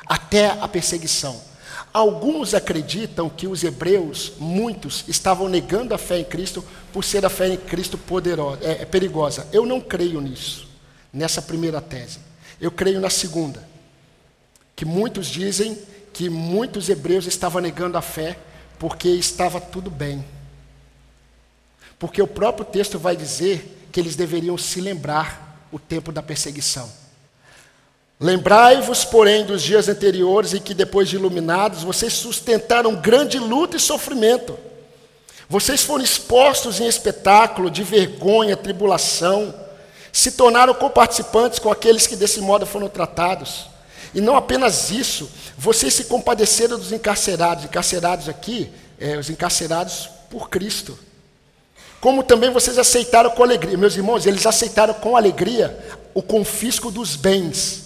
até 0.05 0.49
a 0.49 0.67
perseguição. 0.67 1.41
Alguns 1.93 2.53
acreditam 2.53 3.29
que 3.29 3.47
os 3.47 3.63
hebreus, 3.63 4.33
muitos, 4.37 5.05
estavam 5.07 5.47
negando 5.47 5.93
a 5.93 5.97
fé 5.97 6.19
em 6.19 6.25
Cristo 6.25 6.63
por 6.91 7.03
ser 7.03 7.25
a 7.25 7.29
fé 7.29 7.47
em 7.47 7.57
Cristo 7.57 7.97
poderosa, 7.97 8.59
é, 8.63 8.81
é 8.81 8.85
perigosa. 8.85 9.47
Eu 9.51 9.65
não 9.65 9.79
creio 9.79 10.19
nisso, 10.19 10.67
nessa 11.13 11.41
primeira 11.41 11.79
tese. 11.79 12.19
Eu 12.59 12.69
creio 12.71 12.99
na 12.99 13.09
segunda, 13.09 13.65
que 14.75 14.83
muitos 14.83 15.27
dizem 15.27 15.77
que 16.11 16.29
muitos 16.29 16.89
hebreus 16.89 17.25
estavam 17.27 17.61
negando 17.61 17.97
a 17.97 18.01
fé 18.01 18.37
porque 18.77 19.09
estava 19.09 19.59
tudo 19.59 19.89
bem. 19.89 20.23
Porque 21.97 22.21
o 22.21 22.27
próprio 22.27 22.65
texto 22.65 22.99
vai 22.99 23.15
dizer 23.15 23.87
que 23.91 23.99
eles 23.99 24.15
deveriam 24.15 24.57
se 24.57 24.81
lembrar 24.81 25.67
o 25.71 25.79
tempo 25.79 26.11
da 26.11 26.21
perseguição. 26.21 26.91
Lembrai-vos, 28.19 29.03
porém, 29.03 29.45
dos 29.45 29.61
dias 29.61 29.89
anteriores 29.89 30.53
em 30.53 30.59
que, 30.61 30.73
depois 30.73 31.09
de 31.09 31.17
iluminados, 31.17 31.83
vocês 31.83 32.13
sustentaram 32.13 32.95
grande 32.95 33.37
luta 33.37 33.75
e 33.75 33.79
sofrimento. 33.79 34.57
Vocês 35.49 35.83
foram 35.83 36.03
expostos 36.03 36.79
em 36.79 36.87
espetáculo 36.87 37.69
de 37.69 37.83
vergonha, 37.83 38.55
tribulação, 38.55 39.53
se 40.13 40.31
tornaram 40.31 40.73
coparticipantes 40.73 41.59
com 41.59 41.69
aqueles 41.69 42.07
que 42.07 42.15
desse 42.15 42.39
modo 42.39 42.65
foram 42.65 42.87
tratados. 42.87 43.67
E 44.13 44.21
não 44.21 44.37
apenas 44.37 44.89
isso, 44.91 45.29
vocês 45.57 45.93
se 45.93 46.05
compadeceram 46.05 46.79
dos 46.79 46.93
encarcerados, 46.93 47.65
encarcerados 47.65 48.29
aqui, 48.29 48.71
é, 48.97 49.17
os 49.17 49.29
encarcerados 49.29 50.09
por 50.29 50.49
Cristo. 50.49 50.97
Como 51.99 52.23
também 52.23 52.49
vocês 52.49 52.79
aceitaram 52.79 53.31
com 53.31 53.43
alegria, 53.43 53.77
meus 53.77 53.97
irmãos, 53.97 54.25
eles 54.25 54.45
aceitaram 54.45 54.93
com 54.93 55.17
alegria 55.17 55.77
o 56.13 56.23
confisco 56.23 56.89
dos 56.89 57.17
bens 57.17 57.84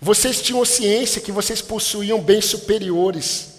vocês 0.00 0.40
tinham 0.40 0.64
ciência 0.64 1.20
que 1.20 1.32
vocês 1.32 1.60
possuíam 1.60 2.20
bens 2.20 2.44
superiores. 2.44 3.58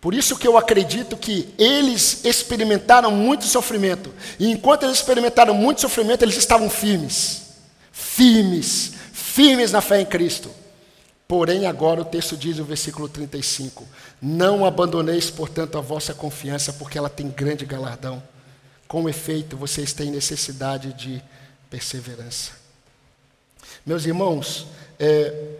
Por 0.00 0.14
isso 0.14 0.36
que 0.36 0.48
eu 0.48 0.58
acredito 0.58 1.16
que 1.16 1.54
eles 1.56 2.24
experimentaram 2.24 3.12
muito 3.12 3.44
sofrimento. 3.44 4.12
E 4.38 4.50
enquanto 4.50 4.82
eles 4.82 4.96
experimentaram 4.96 5.54
muito 5.54 5.80
sofrimento, 5.80 6.22
eles 6.22 6.36
estavam 6.36 6.68
firmes. 6.68 7.42
Firmes, 7.92 8.94
firmes 9.12 9.70
na 9.70 9.80
fé 9.80 10.00
em 10.00 10.06
Cristo. 10.06 10.50
Porém, 11.28 11.66
agora 11.66 12.02
o 12.02 12.04
texto 12.04 12.36
diz 12.36 12.58
no 12.58 12.64
versículo 12.64 13.08
35: 13.08 13.86
Não 14.20 14.66
abandoneis, 14.66 15.30
portanto, 15.30 15.78
a 15.78 15.80
vossa 15.80 16.12
confiança, 16.12 16.72
porque 16.72 16.98
ela 16.98 17.08
tem 17.08 17.28
grande 17.28 17.64
galardão. 17.64 18.20
Com 18.88 19.08
efeito, 19.08 19.56
vocês 19.56 19.92
têm 19.92 20.10
necessidade 20.10 20.92
de 20.92 21.22
perseverança. 21.70 22.61
Meus 23.84 24.04
irmãos, 24.04 24.66
é, 24.98 25.56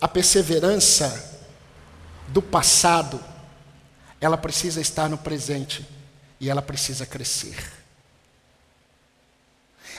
a 0.00 0.06
perseverança 0.06 1.40
do 2.28 2.42
passado, 2.42 3.22
ela 4.20 4.36
precisa 4.36 4.80
estar 4.80 5.08
no 5.08 5.16
presente 5.16 5.86
e 6.38 6.50
ela 6.50 6.60
precisa 6.60 7.06
crescer. 7.06 7.72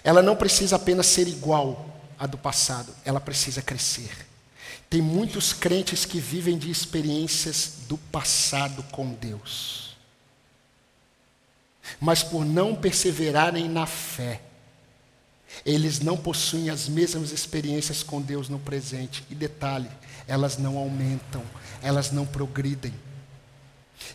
Ela 0.04 0.22
não 0.22 0.36
precisa 0.36 0.76
apenas 0.76 1.08
ser 1.08 1.28
igual 1.28 1.90
à 2.20 2.28
do 2.28 2.38
passado, 2.38 2.94
ela 3.04 3.20
precisa 3.20 3.62
crescer. 3.62 4.12
Tem 4.90 5.02
muitos 5.02 5.52
crentes 5.52 6.06
que 6.06 6.20
vivem 6.20 6.58
de 6.58 6.72
experiências 6.72 7.74
do 7.88 7.98
passado 7.98 8.84
com 8.92 9.14
Deus. 9.14 9.98
Mas 12.00 12.24
por 12.24 12.46
não 12.46 12.76
perseverarem 12.76 13.68
na 13.68 13.86
fé, 13.86 14.42
eles 15.66 16.00
não 16.00 16.18
possuem 16.18 16.70
as 16.70 16.88
mesmas 16.88 17.32
experiências 17.32 18.04
com 18.04 18.22
Deus 18.22 18.50
no 18.50 18.60
presente. 18.60 19.24
E 19.30 19.36
detalhe, 19.36 19.90
elas 20.28 20.58
não 20.58 20.78
aumentam, 20.78 21.44
elas 21.82 22.12
não 22.12 22.26
progridem. 22.26 22.94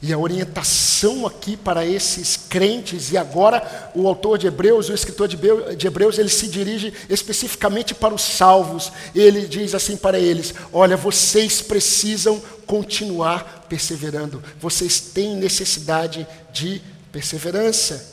E 0.00 0.12
a 0.12 0.18
orientação 0.18 1.26
aqui 1.26 1.56
para 1.56 1.86
esses 1.86 2.36
crentes, 2.36 3.12
e 3.12 3.16
agora 3.16 3.92
o 3.94 4.08
autor 4.08 4.38
de 4.38 4.46
Hebreus, 4.46 4.88
o 4.88 4.94
escritor 4.94 5.28
de 5.28 5.86
Hebreus, 5.86 6.18
ele 6.18 6.28
se 6.28 6.48
dirige 6.48 6.92
especificamente 7.08 7.94
para 7.94 8.14
os 8.14 8.22
salvos. 8.22 8.92
Ele 9.14 9.46
diz 9.46 9.74
assim 9.74 9.96
para 9.96 10.18
eles: 10.18 10.54
Olha, 10.72 10.96
vocês 10.96 11.60
precisam 11.60 12.40
continuar 12.66 13.66
perseverando, 13.68 14.42
vocês 14.60 15.00
têm 15.00 15.36
necessidade 15.36 16.26
de 16.52 16.82
perseverança. 17.12 18.10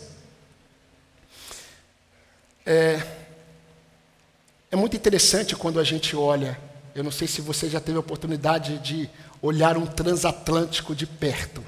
É, 2.65 3.01
é 4.71 4.75
muito 4.75 4.95
interessante 4.95 5.55
quando 5.55 5.79
a 5.79 5.83
gente 5.83 6.15
olha, 6.15 6.59
eu 6.93 7.03
não 7.03 7.11
sei 7.11 7.27
se 7.27 7.41
você 7.41 7.69
já 7.69 7.79
teve 7.79 7.97
a 7.97 8.01
oportunidade 8.01 8.77
de 8.79 9.09
olhar 9.41 9.77
um 9.77 9.85
transatlântico 9.85 10.95
de 10.95 11.07
perto. 11.07 11.63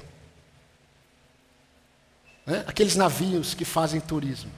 Né? 2.46 2.64
Aqueles 2.66 2.96
navios 2.96 3.54
que 3.54 3.64
fazem 3.64 4.00
turismo. 4.00 4.50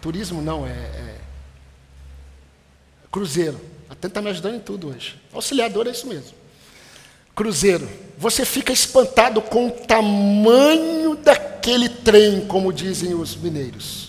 Turismo 0.00 0.42
não, 0.42 0.66
é, 0.66 0.70
é 0.70 1.18
cruzeiro. 3.10 3.60
Até 3.88 4.08
está 4.08 4.20
me 4.20 4.30
ajudando 4.30 4.56
em 4.56 4.60
tudo 4.60 4.88
hoje. 4.88 5.20
Auxiliador 5.32 5.86
é 5.86 5.90
isso 5.90 6.06
mesmo. 6.06 6.34
Cruzeiro. 7.34 7.88
Você 8.18 8.44
fica 8.44 8.72
espantado 8.72 9.40
com 9.40 9.68
o 9.68 9.70
tamanho 9.70 11.16
daquele 11.16 11.88
trem, 11.88 12.46
como 12.46 12.72
dizem 12.72 13.14
os 13.14 13.36
mineiros. 13.36 14.05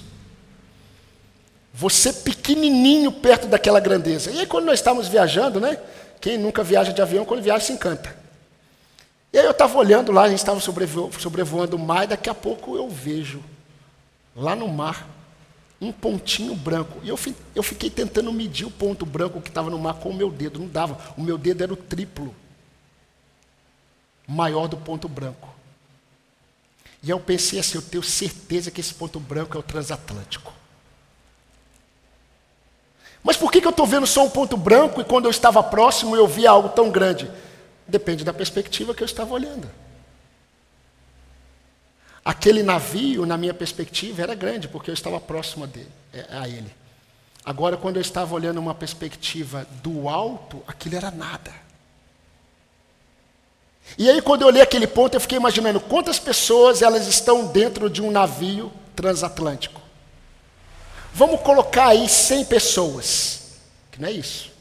Você 1.78 2.12
pequenininho 2.12 3.12
perto 3.12 3.46
daquela 3.46 3.80
grandeza. 3.80 4.32
E 4.32 4.40
aí 4.40 4.48
quando 4.48 4.66
nós 4.66 4.80
estávamos 4.80 5.08
viajando, 5.08 5.60
né? 5.60 5.80
Quem 6.20 6.36
nunca 6.36 6.64
viaja 6.64 6.92
de 6.92 7.00
avião, 7.00 7.24
quando 7.24 7.44
viaja 7.44 7.66
se 7.66 7.72
encanta. 7.72 8.18
E 9.32 9.38
aí 9.38 9.46
eu 9.46 9.52
estava 9.52 9.78
olhando 9.78 10.12
lá, 10.12 10.24
a 10.24 10.30
gente 10.30 10.40
estava 10.40 10.60
sobrevo 10.60 11.12
sobrevoando 11.20 11.76
o 11.76 11.80
mar, 11.80 12.06
e 12.06 12.08
daqui 12.08 12.32
a 12.32 12.34
pouco 12.34 12.76
eu 12.76 12.90
vejo, 12.90 13.44
lá 14.36 14.56
no 14.56 14.68
mar, 14.68 15.08
um 15.80 15.92
pontinho 15.92 16.56
branco. 16.56 17.00
E 17.04 17.10
eu, 17.10 17.16
fi 17.16 17.36
eu 17.54 17.62
fiquei 17.62 17.92
tentando 17.92 18.34
medir 18.34 18.66
o 18.66 18.72
ponto 18.72 19.06
branco 19.06 19.40
que 19.40 19.50
estava 19.50 19.70
no 19.70 19.78
mar 19.78 19.94
com 19.96 20.10
o 20.10 20.16
meu 20.16 20.32
dedo, 20.32 20.60
não 20.60 20.68
dava. 20.68 20.98
O 21.16 21.22
meu 21.22 21.38
dedo 21.38 21.62
era 21.62 21.72
o 21.72 21.78
triplo 21.78 22.34
maior 24.28 24.68
do 24.68 24.78
ponto 24.78 25.08
branco. 25.08 25.48
E 27.04 27.12
eu 27.12 27.20
pensei 27.20 27.60
assim, 27.60 27.78
eu 27.78 27.84
tenho 27.84 28.02
certeza 28.02 28.72
que 28.72 28.82
esse 28.82 28.96
ponto 28.96 29.20
branco 29.20 29.56
é 29.56 29.60
o 29.60 29.64
transatlântico. 29.64 30.58
Mas 33.28 33.36
por 33.36 33.52
que, 33.52 33.58
eu 33.58 33.72
estou 33.72 33.86
vendo 33.86 34.08
só 34.08 34.24
um 34.24 34.30
ponto 34.30 34.56
branco 34.56 35.02
e 35.02 35.04
quando 35.04 35.26
eu 35.26 35.32
estava 35.32 35.62
próximo 35.62 36.16
eu 36.16 36.26
via 36.26 36.50
algo 36.50 36.70
tão 36.70 36.90
grande? 36.90 37.30
Depende 37.86 38.24
da 38.24 38.32
perspectiva 38.32 38.96
que 38.96 39.04
eu 39.04 39.06
estava 39.06 39.34
olhando. 39.34 39.70
Aquele 42.24 42.64
navio, 42.64 43.26
na 43.26 43.36
minha 43.36 43.54
perspectiva, 43.54 44.22
era 44.22 44.34
grande, 44.34 44.70
porque 44.70 44.90
eu 44.90 44.94
estava 44.94 45.20
próximo 45.20 45.68
dele, 45.68 45.92
é, 46.14 46.26
a 46.30 46.48
ele. 46.48 46.74
Agora, 47.44 47.76
quando 47.76 47.98
eu 47.98 48.02
estava 48.02 48.34
olhando 48.34 48.62
uma 48.62 48.74
perspectiva 48.74 49.68
do 49.84 50.08
alto, 50.08 50.64
aquilo 50.66 50.96
era 50.96 51.12
nada. 51.12 51.52
E 53.98 54.10
aí, 54.10 54.22
quando 54.22 54.44
eu 54.44 54.48
olhei 54.48 54.62
aquele 54.62 54.88
ponto, 54.88 55.16
eu 55.16 55.20
fiquei 55.20 55.38
imaginando 55.38 55.82
quantas 55.82 56.18
pessoas 56.18 56.82
elas 56.82 57.08
estão 57.08 57.48
dentro 57.48 57.90
de 57.90 58.02
um 58.02 58.10
navio 58.10 58.72
transatlântico. 58.96 59.87
Vamos 61.18 61.42
colocar 61.42 61.88
aí 61.88 62.08
100 62.08 62.46
pessoas, 62.46 63.40
que 63.92 64.00
não 64.00 64.08
é 64.08 64.12
isso. 64.12 64.52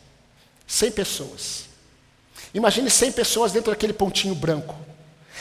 100 0.66 0.90
pessoas. 0.92 1.66
Imagine 2.54 2.88
100 2.88 3.12
pessoas 3.12 3.52
dentro 3.52 3.72
daquele 3.72 3.92
pontinho 3.92 4.34
branco. 4.34 4.74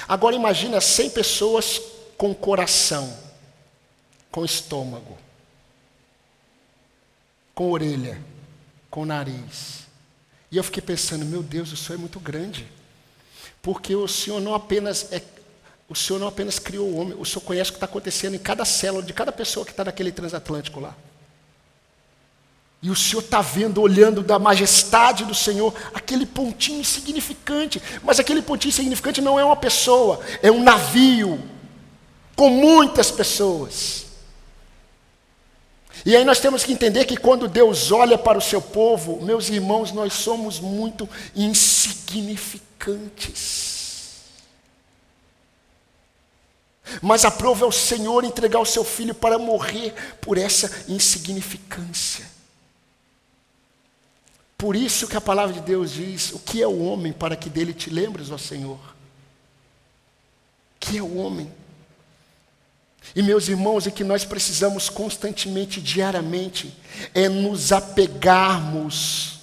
Agora 0.10 0.36
imagine 0.36 0.80
100 0.80 1.12
pessoas 1.12 1.82
com 2.18 2.36
coração, 2.36 3.18
com 4.30 4.44
estômago, 4.44 5.18
com 7.54 7.72
orelha, 7.72 8.22
com 8.92 9.06
nariz. 9.06 9.88
E 10.52 10.58
eu 10.58 10.66
fiquei 10.66 10.84
pensando, 10.84 11.24
meu 11.24 11.42
Deus, 11.42 11.72
o 11.72 11.78
Senhor 11.78 11.96
é 11.96 12.02
muito 12.02 12.20
grande. 12.20 12.68
Porque 13.62 13.96
o 13.96 14.06
Senhor 14.06 14.42
não 14.42 14.54
apenas 14.54 15.14
é, 15.14 15.22
o 15.88 15.96
Senhor 15.96 16.20
não 16.20 16.28
apenas 16.28 16.58
criou 16.58 16.88
o 16.88 16.98
homem, 16.98 17.16
o 17.18 17.26
Senhor 17.26 17.42
conhece 17.42 17.70
o 17.70 17.74
que 17.74 17.78
está 17.78 17.86
acontecendo 17.86 18.36
em 18.36 18.40
cada 18.40 18.66
célula 18.66 19.04
de 19.04 19.14
cada 19.14 19.32
pessoa 19.32 19.66
que 19.66 19.72
está 19.72 19.84
naquele 19.84 20.12
transatlântico 20.12 20.80
lá. 20.80 20.96
E 22.82 22.90
o 22.90 22.96
Senhor 22.96 23.22
está 23.22 23.42
vendo, 23.42 23.82
olhando 23.82 24.22
da 24.22 24.38
majestade 24.38 25.24
do 25.26 25.34
Senhor, 25.34 25.74
aquele 25.92 26.26
pontinho 26.26 26.82
insignificante. 26.82 27.82
Mas 28.04 28.20
aquele 28.20 28.44
pontinho 28.44 28.70
insignificante 28.70 29.22
não 29.22 29.40
é 29.40 29.46
uma 29.46 29.56
pessoa, 29.56 30.20
é 30.40 30.52
um 30.52 30.62
navio 30.62 31.42
com 32.36 32.50
muitas 32.50 33.10
pessoas. 33.10 34.06
E 36.06 36.16
aí 36.16 36.24
nós 36.24 36.40
temos 36.40 36.64
que 36.64 36.74
entender 36.74 37.06
que 37.06 37.18
quando 37.18 37.48
Deus 37.48 37.92
olha 37.92 38.20
para 38.20 38.38
o 38.38 38.42
seu 38.42 38.62
povo, 38.62 39.20
meus 39.24 39.50
irmãos, 39.50 39.92
nós 39.92 40.14
somos 40.14 40.60
muito 40.60 41.10
insignificantes. 41.36 43.65
Mas 47.02 47.26
aprova 47.26 47.66
o 47.66 47.72
Senhor 47.72 48.24
entregar 48.24 48.60
o 48.60 48.66
seu 48.66 48.84
filho 48.84 49.16
para 49.16 49.38
morrer 49.38 49.94
por 50.22 50.38
essa 50.38 50.86
insignificância. 50.88 52.26
Por 54.58 54.76
isso 54.76 55.08
que 55.08 55.18
a 55.18 55.22
palavra 55.22 55.54
de 55.54 55.62
Deus 55.62 55.94
diz: 55.94 56.32
o 56.32 56.40
que 56.40 56.62
é 56.62 56.68
o 56.68 56.84
homem 56.84 57.12
para 57.12 57.36
que 57.36 57.50
dele 57.50 57.74
te 57.74 57.90
lembres, 57.90 58.32
ó 58.32 58.38
Senhor? 58.38 58.78
O 58.78 60.80
que 60.80 60.98
é 60.98 61.02
o 61.02 61.18
homem? 61.18 61.52
E 63.16 63.22
meus 63.22 63.48
irmãos, 63.48 63.86
é 63.86 63.92
que 63.92 64.04
nós 64.04 64.24
precisamos 64.24 64.90
constantemente, 64.90 65.82
diariamente, 65.82 66.76
é 67.14 67.28
nos 67.28 67.72
apegarmos, 67.72 69.40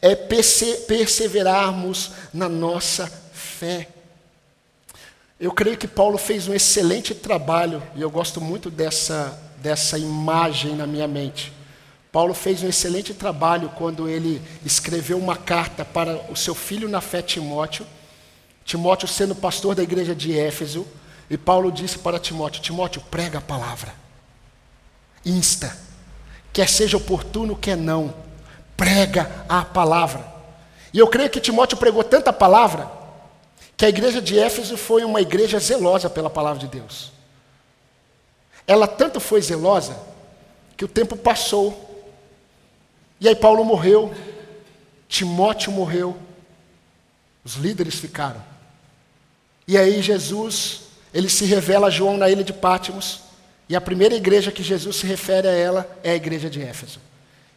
é 0.00 0.14
perse 0.14 0.84
perseverarmos 0.86 2.12
na 2.32 2.48
nossa 2.48 3.06
fé. 3.32 3.88
Eu 5.38 5.52
creio 5.52 5.76
que 5.76 5.86
Paulo 5.86 6.16
fez 6.16 6.48
um 6.48 6.54
excelente 6.54 7.14
trabalho, 7.14 7.82
e 7.94 8.00
eu 8.00 8.10
gosto 8.10 8.40
muito 8.40 8.70
dessa, 8.70 9.38
dessa 9.58 9.98
imagem 9.98 10.74
na 10.74 10.86
minha 10.86 11.06
mente. 11.06 11.52
Paulo 12.10 12.32
fez 12.32 12.62
um 12.62 12.68
excelente 12.68 13.12
trabalho 13.12 13.68
quando 13.76 14.08
ele 14.08 14.40
escreveu 14.64 15.18
uma 15.18 15.36
carta 15.36 15.84
para 15.84 16.16
o 16.32 16.36
seu 16.36 16.54
filho 16.54 16.88
na 16.88 17.02
fé, 17.02 17.20
Timóteo. 17.20 17.86
Timóteo 18.64 19.06
sendo 19.06 19.34
pastor 19.34 19.74
da 19.74 19.82
igreja 19.82 20.14
de 20.14 20.36
Éfeso. 20.36 20.86
E 21.28 21.36
Paulo 21.36 21.70
disse 21.70 21.98
para 21.98 22.18
Timóteo: 22.18 22.62
Timóteo, 22.62 23.02
prega 23.10 23.36
a 23.36 23.42
palavra. 23.42 23.92
Insta. 25.22 25.76
Quer 26.50 26.66
seja 26.66 26.96
oportuno, 26.96 27.54
quer 27.54 27.76
não. 27.76 28.14
Prega 28.74 29.44
a 29.46 29.62
palavra. 29.62 30.26
E 30.94 30.98
eu 30.98 31.08
creio 31.08 31.28
que 31.28 31.40
Timóteo 31.40 31.76
pregou 31.76 32.02
tanta 32.02 32.32
palavra 32.32 32.95
que 33.76 33.84
a 33.84 33.88
igreja 33.88 34.22
de 34.22 34.38
Éfeso 34.38 34.76
foi 34.76 35.04
uma 35.04 35.20
igreja 35.20 35.58
zelosa 35.58 36.08
pela 36.08 36.30
palavra 36.30 36.60
de 36.60 36.68
Deus. 36.68 37.12
Ela 38.66 38.88
tanto 38.88 39.20
foi 39.20 39.40
zelosa 39.42 39.96
que 40.76 40.84
o 40.84 40.88
tempo 40.88 41.16
passou 41.16 41.86
e 43.20 43.28
aí 43.28 43.34
Paulo 43.34 43.64
morreu, 43.64 44.14
Timóteo 45.08 45.72
morreu, 45.72 46.16
os 47.44 47.54
líderes 47.54 47.94
ficaram. 47.94 48.42
E 49.66 49.76
aí 49.76 50.02
Jesus, 50.02 50.82
ele 51.14 51.28
se 51.28 51.44
revela 51.44 51.86
a 51.86 51.90
João 51.90 52.16
na 52.16 52.28
ilha 52.28 52.44
de 52.44 52.52
Pátimos, 52.52 53.20
e 53.68 53.74
a 53.74 53.80
primeira 53.80 54.14
igreja 54.14 54.52
que 54.52 54.62
Jesus 54.62 54.96
se 54.96 55.06
refere 55.06 55.48
a 55.48 55.52
ela 55.52 55.98
é 56.02 56.10
a 56.10 56.16
igreja 56.16 56.48
de 56.48 56.62
Éfeso. 56.62 57.00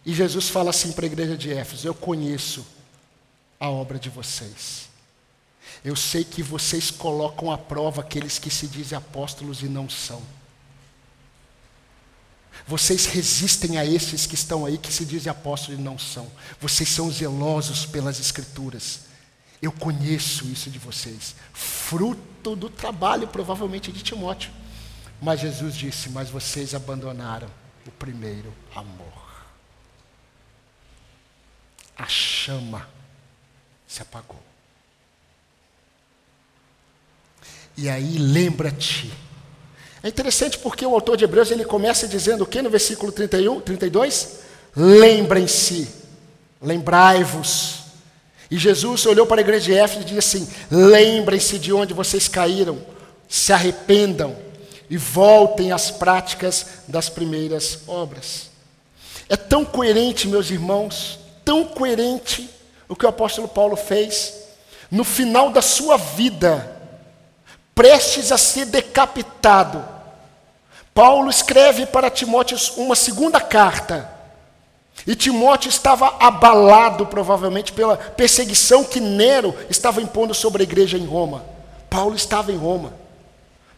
E 0.05 0.13
Jesus 0.13 0.49
fala 0.49 0.69
assim 0.69 0.91
para 0.91 1.05
a 1.05 1.07
igreja 1.07 1.37
de 1.37 1.53
Éfeso: 1.53 1.87
Eu 1.87 1.93
conheço 1.93 2.65
a 3.59 3.69
obra 3.69 3.99
de 3.99 4.09
vocês. 4.09 4.88
Eu 5.83 5.95
sei 5.95 6.23
que 6.23 6.43
vocês 6.43 6.91
colocam 6.91 7.51
à 7.51 7.57
prova 7.57 8.01
aqueles 8.01 8.37
que 8.37 8.49
se 8.49 8.67
dizem 8.67 8.97
apóstolos 8.97 9.61
e 9.61 9.65
não 9.65 9.89
são. 9.89 10.21
Vocês 12.67 13.05
resistem 13.05 13.77
a 13.77 13.85
esses 13.85 14.25
que 14.25 14.35
estão 14.35 14.65
aí, 14.65 14.77
que 14.77 14.91
se 14.91 15.05
dizem 15.05 15.31
apóstolos 15.31 15.79
e 15.79 15.81
não 15.81 15.97
são. 15.97 16.29
Vocês 16.59 16.89
são 16.89 17.09
zelosos 17.09 17.85
pelas 17.85 18.19
Escrituras. 18.19 19.01
Eu 19.61 19.71
conheço 19.71 20.45
isso 20.45 20.69
de 20.69 20.77
vocês. 20.77 21.35
Fruto 21.53 22.55
do 22.55 22.69
trabalho, 22.69 23.27
provavelmente, 23.27 23.91
de 23.91 24.03
Timóteo. 24.03 24.51
Mas 25.21 25.39
Jesus 25.39 25.75
disse: 25.75 26.09
Mas 26.09 26.29
vocês 26.29 26.75
abandonaram 26.75 27.49
o 27.87 27.91
primeiro 27.91 28.53
amor. 28.75 29.45
A 31.97 32.07
chama 32.07 32.87
se 33.87 34.01
apagou. 34.01 34.41
E 37.79 37.89
aí 37.89 38.17
lembra-te 38.17 39.11
é 40.01 40.07
interessante 40.07 40.57
porque 40.57 40.85
o 40.85 40.93
autor 40.93 41.17
de 41.17 41.25
Hebreus 41.25 41.51
ele 41.51 41.65
começa 41.65 42.07
dizendo 42.07 42.43
o 42.43 42.47
que 42.47 42.61
no 42.61 42.69
versículo 42.69 43.11
31, 43.11 43.59
32? 43.59 44.39
Lembrem-se, 44.75 45.89
lembrai-vos. 46.61 47.79
E 48.49 48.57
Jesus 48.57 49.05
olhou 49.05 49.27
para 49.27 49.41
a 49.41 49.43
igreja 49.43 49.65
de 49.65 49.73
Éfeso 49.73 50.01
e 50.01 50.05
disse 50.05 50.17
assim: 50.19 50.49
Lembrem-se 50.71 51.59
de 51.59 51.73
onde 51.73 51.93
vocês 51.93 52.29
caíram, 52.29 52.79
se 53.27 53.51
arrependam 53.51 54.35
e 54.89 54.95
voltem 54.95 55.73
às 55.73 55.91
práticas 55.91 56.65
das 56.87 57.09
primeiras 57.09 57.79
obras. 57.85 58.49
É 59.27 59.35
tão 59.35 59.65
coerente, 59.65 60.29
meus 60.29 60.49
irmãos, 60.49 61.19
tão 61.43 61.65
coerente 61.65 62.49
o 62.87 62.95
que 62.95 63.05
o 63.05 63.09
apóstolo 63.09 63.49
Paulo 63.49 63.75
fez. 63.75 64.33
No 64.89 65.03
final 65.03 65.51
da 65.51 65.61
sua 65.61 65.97
vida, 65.97 66.78
prestes 67.79 68.29
a 68.29 68.37
ser 68.37 68.65
decapitado. 68.65 69.87
Paulo 70.93 71.29
escreve 71.29 71.85
para 71.85 72.09
Timóteo 72.09 72.57
uma 72.75 72.93
segunda 72.93 73.39
carta. 73.39 74.11
E 75.07 75.15
Timóteo 75.15 75.69
estava 75.69 76.17
abalado, 76.19 77.05
provavelmente, 77.05 77.71
pela 77.71 77.95
perseguição 77.95 78.83
que 78.83 78.99
Nero 78.99 79.55
estava 79.69 80.01
impondo 80.01 80.33
sobre 80.33 80.61
a 80.61 80.65
igreja 80.65 80.97
em 80.97 81.05
Roma. 81.05 81.45
Paulo 81.89 82.17
estava 82.17 82.51
em 82.51 82.57
Roma. 82.57 82.93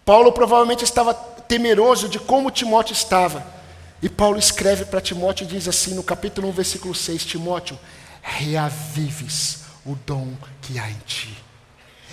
Paulo 0.04 0.32
provavelmente 0.32 0.84
estava 0.84 1.14
temeroso 1.14 2.10
de 2.10 2.18
como 2.18 2.50
Timóteo 2.50 2.94
estava. 2.94 3.46
E 4.02 4.10
Paulo 4.10 4.40
escreve 4.40 4.84
para 4.84 5.00
Timóteo 5.00 5.44
e 5.44 5.48
diz 5.48 5.68
assim 5.68 5.94
no 5.94 6.02
capítulo 6.02 6.48
1, 6.48 6.52
versículo 6.54 6.96
6: 6.96 7.24
Timóteo, 7.24 7.78
reavives 8.20 9.60
o 9.86 9.94
dom 9.94 10.30
que 10.60 10.80
há 10.80 10.90
em 10.90 11.00
ti. 11.06 11.51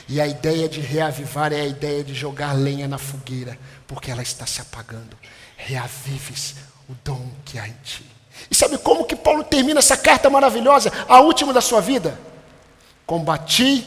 E 0.09 0.21
a 0.21 0.27
ideia 0.27 0.69
de 0.69 0.81
reavivar 0.81 1.53
é 1.53 1.61
a 1.61 1.67
ideia 1.67 2.03
de 2.03 2.15
jogar 2.15 2.53
lenha 2.55 2.89
na 2.89 2.97
fogueira, 2.97 3.59
porque 3.87 4.11
ela 4.11 4.23
está 4.23 4.47
se 4.47 4.61
apagando. 4.61 5.17
Reavives 5.57 6.55
o 6.89 6.95
dom 7.05 7.31
que 7.45 7.59
há 7.59 7.69
em 7.69 7.77
ti. 7.85 8.05
E 8.51 8.55
sabe 8.55 8.79
como 8.79 9.05
que 9.05 9.15
Paulo 9.15 9.45
termina 9.45 9.81
essa 9.81 9.97
carta 9.97 10.31
maravilhosa, 10.31 10.91
a 11.07 11.21
última 11.21 11.53
da 11.53 11.61
sua 11.61 11.81
vida? 11.81 12.19
Combati 13.05 13.87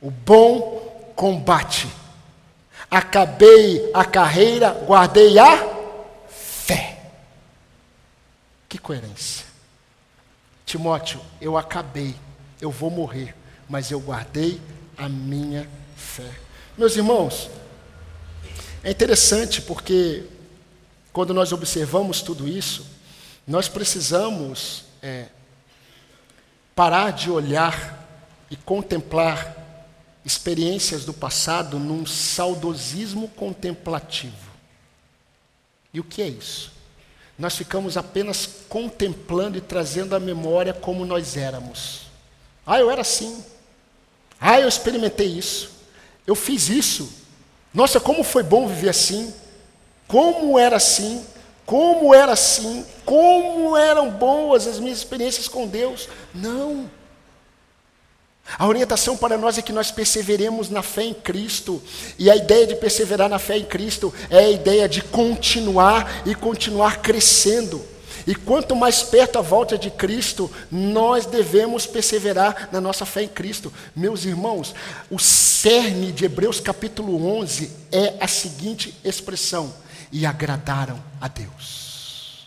o 0.00 0.10
bom 0.10 1.12
combate. 1.14 1.88
Acabei 2.90 3.90
a 3.94 4.04
carreira, 4.04 4.70
guardei 4.84 5.38
a 5.38 5.56
fé. 6.28 6.98
Que 8.68 8.78
coerência. 8.78 9.46
Timóteo, 10.66 11.20
eu 11.40 11.56
acabei, 11.56 12.14
eu 12.60 12.70
vou 12.70 12.90
morrer, 12.90 13.34
mas 13.68 13.90
eu 13.90 14.00
guardei 14.00 14.60
a 14.96 15.08
minha 15.08 15.68
fé. 15.96 16.30
Meus 16.76 16.96
irmãos, 16.96 17.50
é 18.82 18.90
interessante 18.90 19.60
porque 19.62 20.24
quando 21.12 21.34
nós 21.34 21.52
observamos 21.52 22.22
tudo 22.22 22.48
isso, 22.48 22.86
nós 23.46 23.68
precisamos 23.68 24.84
é, 25.02 25.26
parar 26.74 27.12
de 27.12 27.30
olhar 27.30 27.98
e 28.50 28.56
contemplar 28.56 29.56
experiências 30.24 31.04
do 31.04 31.12
passado 31.12 31.78
num 31.78 32.06
saudosismo 32.06 33.28
contemplativo. 33.28 34.52
E 35.92 36.00
o 36.00 36.04
que 36.04 36.22
é 36.22 36.28
isso? 36.28 36.72
Nós 37.38 37.56
ficamos 37.56 37.96
apenas 37.96 38.46
contemplando 38.68 39.58
e 39.58 39.60
trazendo 39.60 40.14
à 40.14 40.20
memória 40.20 40.72
como 40.72 41.04
nós 41.04 41.36
éramos. 41.36 42.02
Ah, 42.66 42.78
eu 42.78 42.90
era 42.90 43.00
assim. 43.00 43.44
Ah, 44.44 44.58
eu 44.58 44.68
experimentei 44.68 45.28
isso. 45.28 45.70
Eu 46.26 46.34
fiz 46.34 46.68
isso. 46.68 47.08
Nossa, 47.72 48.00
como 48.00 48.24
foi 48.24 48.42
bom 48.42 48.66
viver 48.66 48.88
assim. 48.88 49.32
Como 50.08 50.58
era 50.58 50.76
assim. 50.76 51.24
Como 51.64 52.12
era 52.12 52.32
assim. 52.32 52.84
Como 53.04 53.76
eram 53.76 54.10
boas 54.10 54.66
as 54.66 54.80
minhas 54.80 54.98
experiências 54.98 55.46
com 55.46 55.68
Deus. 55.68 56.08
Não. 56.34 56.90
A 58.58 58.66
orientação 58.66 59.16
para 59.16 59.38
nós 59.38 59.58
é 59.58 59.62
que 59.62 59.72
nós 59.72 59.92
perseveremos 59.92 60.68
na 60.68 60.82
fé 60.82 61.04
em 61.04 61.14
Cristo. 61.14 61.80
E 62.18 62.28
a 62.28 62.34
ideia 62.34 62.66
de 62.66 62.74
perseverar 62.74 63.28
na 63.28 63.38
fé 63.38 63.56
em 63.56 63.64
Cristo 63.64 64.12
é 64.28 64.38
a 64.38 64.50
ideia 64.50 64.88
de 64.88 65.02
continuar 65.02 66.26
e 66.26 66.34
continuar 66.34 67.00
crescendo. 67.00 67.91
E 68.26 68.34
quanto 68.34 68.76
mais 68.76 69.02
perto 69.02 69.38
a 69.38 69.42
volta 69.42 69.76
de 69.76 69.90
Cristo, 69.90 70.50
nós 70.70 71.26
devemos 71.26 71.86
perseverar 71.86 72.68
na 72.72 72.80
nossa 72.80 73.04
fé 73.04 73.22
em 73.22 73.28
Cristo. 73.28 73.72
Meus 73.94 74.24
irmãos, 74.24 74.74
o 75.10 75.18
cerne 75.18 76.12
de 76.12 76.24
Hebreus 76.24 76.60
capítulo 76.60 77.26
11 77.38 77.70
é 77.90 78.14
a 78.20 78.28
seguinte 78.28 78.94
expressão: 79.04 79.74
e 80.12 80.26
agradaram 80.26 81.02
a 81.20 81.26
Deus. 81.26 82.46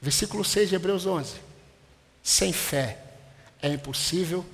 Versículo 0.00 0.44
6 0.44 0.68
de 0.68 0.74
Hebreus 0.74 1.06
11. 1.06 1.34
Sem 2.22 2.52
fé 2.52 2.98
é 3.62 3.68
impossível 3.68 4.44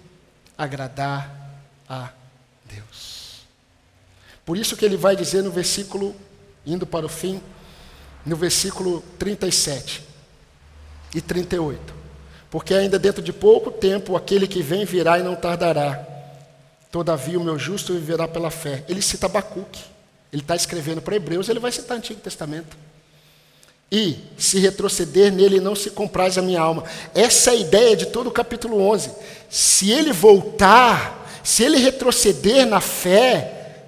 agradar 0.57 1.53
a 1.89 2.11
Deus. 2.65 3.45
Por 4.45 4.57
isso 4.57 4.77
que 4.77 4.85
ele 4.85 4.97
vai 4.97 5.17
dizer 5.17 5.43
no 5.43 5.51
versículo, 5.51 6.15
indo 6.65 6.87
para 6.87 7.05
o 7.05 7.09
fim, 7.09 7.43
no 8.25 8.37
versículo 8.37 9.03
37 9.19 10.03
e 11.15 11.21
38. 11.21 11.95
Porque 12.51 12.73
ainda 12.73 12.99
dentro 12.99 13.23
de 13.23 13.33
pouco 13.33 13.71
tempo 13.71 14.17
aquele 14.17 14.47
que 14.47 14.63
vem 14.63 14.85
virá 14.85 15.19
e 15.19 15.23
não 15.23 15.35
tardará. 15.35 16.07
Todavia 16.91 17.39
o 17.39 17.45
meu 17.45 17.59
justo 17.59 17.93
viverá 17.93 18.29
pela 18.29 18.51
fé. 18.51 18.85
Ele 18.89 19.03
cita 19.03 19.27
Abacuque. 19.27 19.83
Ele 20.33 20.43
está 20.43 20.57
escrevendo 20.57 21.01
para 21.01 21.17
Hebreus, 21.17 21.49
ele 21.49 21.61
vai 21.61 21.71
citar 21.71 21.97
Antigo 21.97 22.21
Testamento. 22.21 22.77
E 23.91 24.19
se 24.37 24.59
retroceder 24.59 25.33
nele 25.33 25.61
não 25.61 25.77
se 25.77 25.91
compraz 25.91 26.37
a 26.37 26.43
minha 26.43 26.61
alma. 26.61 26.83
Essa 27.15 27.51
é 27.51 27.53
a 27.53 27.57
ideia 27.57 27.97
de 27.97 28.07
todo 28.07 28.29
o 28.29 28.33
capítulo 28.33 28.81
11. 28.81 29.13
Se 29.49 29.93
ele 29.93 30.13
voltar, 30.13 31.41
se 31.45 31.63
ele 31.63 31.77
retroceder 31.77 32.67
na 32.67 32.81
fé, 32.81 33.85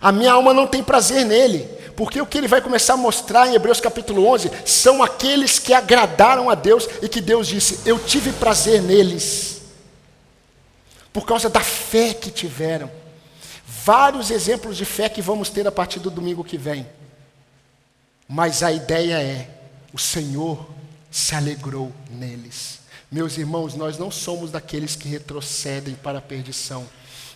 a 0.00 0.12
minha 0.12 0.32
alma 0.32 0.54
não 0.54 0.66
tem 0.66 0.82
prazer 0.82 1.24
nele. 1.24 1.68
Porque 1.96 2.20
o 2.20 2.26
que 2.26 2.38
ele 2.38 2.48
vai 2.48 2.60
começar 2.60 2.94
a 2.94 2.96
mostrar 2.96 3.48
em 3.48 3.54
Hebreus 3.54 3.80
capítulo 3.80 4.26
11 4.26 4.50
são 4.64 5.02
aqueles 5.02 5.58
que 5.58 5.74
agradaram 5.74 6.48
a 6.48 6.54
Deus 6.54 6.88
e 7.02 7.08
que 7.08 7.20
Deus 7.20 7.46
disse: 7.48 7.80
Eu 7.84 7.98
tive 7.98 8.32
prazer 8.32 8.80
neles, 8.82 9.62
por 11.12 11.26
causa 11.26 11.48
da 11.48 11.60
fé 11.60 12.14
que 12.14 12.30
tiveram. 12.30 12.90
Vários 13.66 14.30
exemplos 14.30 14.76
de 14.76 14.84
fé 14.84 15.08
que 15.08 15.20
vamos 15.20 15.50
ter 15.50 15.66
a 15.66 15.72
partir 15.72 15.98
do 15.98 16.10
domingo 16.10 16.44
que 16.44 16.56
vem. 16.56 16.86
Mas 18.28 18.62
a 18.62 18.72
ideia 18.72 19.20
é: 19.22 19.48
o 19.92 19.98
Senhor 19.98 20.66
se 21.10 21.34
alegrou 21.34 21.92
neles. 22.10 22.80
Meus 23.10 23.36
irmãos, 23.36 23.74
nós 23.74 23.98
não 23.98 24.10
somos 24.10 24.50
daqueles 24.50 24.96
que 24.96 25.06
retrocedem 25.06 25.94
para 25.94 26.18
a 26.18 26.22
perdição, 26.22 26.88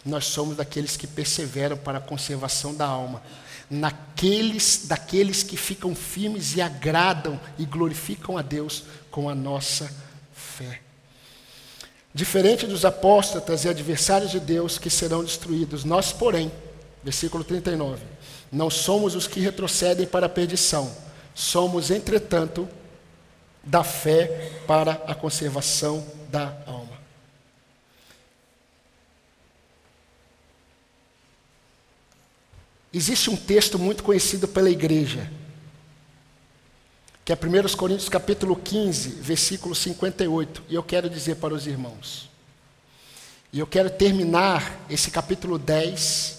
nós 0.03 0.25
somos 0.25 0.57
daqueles 0.57 0.97
que 0.97 1.07
perseveram 1.07 1.77
para 1.77 1.99
a 1.99 2.01
conservação 2.01 2.75
da 2.75 2.87
alma 2.87 3.21
naqueles 3.69 4.87
daqueles 4.87 5.43
que 5.43 5.57
ficam 5.57 5.95
firmes 5.95 6.55
e 6.55 6.61
agradam 6.61 7.41
e 7.59 7.65
glorificam 7.65 8.39
a 8.39 8.43
Deus 8.43 8.85
com 9.11 9.29
a 9.29 9.35
nossa 9.35 9.91
fé. 10.33 10.81
Diferente 12.15 12.67
dos 12.67 12.85
apóstatas 12.85 13.65
e 13.65 13.69
adversários 13.69 14.31
de 14.31 14.41
Deus 14.41 14.79
que 14.79 14.89
serão 14.89 15.23
destruídos, 15.23 15.85
nós, 15.85 16.13
porém, 16.13 16.51
versículo 17.05 17.45
39, 17.45 18.03
não 18.51 18.71
somos 18.71 19.15
os 19.15 19.27
que 19.27 19.41
retrocedem 19.41 20.07
para 20.07 20.27
a 20.27 20.31
perdição, 20.31 20.91
somos, 21.35 21.91
entretanto, 21.91 22.67
da 23.63 23.85
fé 23.85 24.63
para 24.67 24.93
a 25.07 25.15
conservação 25.15 26.07
da 26.31 26.57
alma. 26.67 26.96
Existe 32.97 33.29
um 33.29 33.37
texto 33.37 33.79
muito 33.79 34.03
conhecido 34.03 34.49
pela 34.49 34.71
igreja, 34.71 35.31
que 37.23 37.31
é 37.31 37.37
1 37.37 37.77
Coríntios 37.77 38.09
capítulo 38.09 38.57
15, 38.57 39.21
versículo 39.21 39.75
58, 39.75 40.63
e 40.67 40.75
eu 40.75 40.83
quero 40.83 41.11
dizer 41.11 41.37
para 41.37 41.53
os 41.53 41.67
irmãos. 41.67 42.31
E 43.53 43.59
eu 43.59 43.67
quero 43.67 43.91
terminar 43.91 44.87
esse 44.89 45.11
capítulo 45.11 45.59
10, 45.59 46.39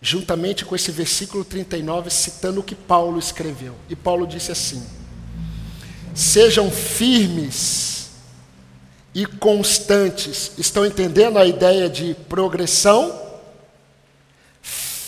juntamente 0.00 0.64
com 0.64 0.76
esse 0.76 0.92
versículo 0.92 1.44
39, 1.44 2.08
citando 2.08 2.60
o 2.60 2.62
que 2.62 2.76
Paulo 2.76 3.18
escreveu. 3.18 3.74
E 3.90 3.96
Paulo 3.96 4.28
disse 4.28 4.52
assim: 4.52 4.86
Sejam 6.14 6.70
firmes 6.70 8.10
e 9.12 9.26
constantes. 9.26 10.52
Estão 10.56 10.86
entendendo 10.86 11.36
a 11.36 11.44
ideia 11.44 11.90
de 11.90 12.14
progressão? 12.28 13.23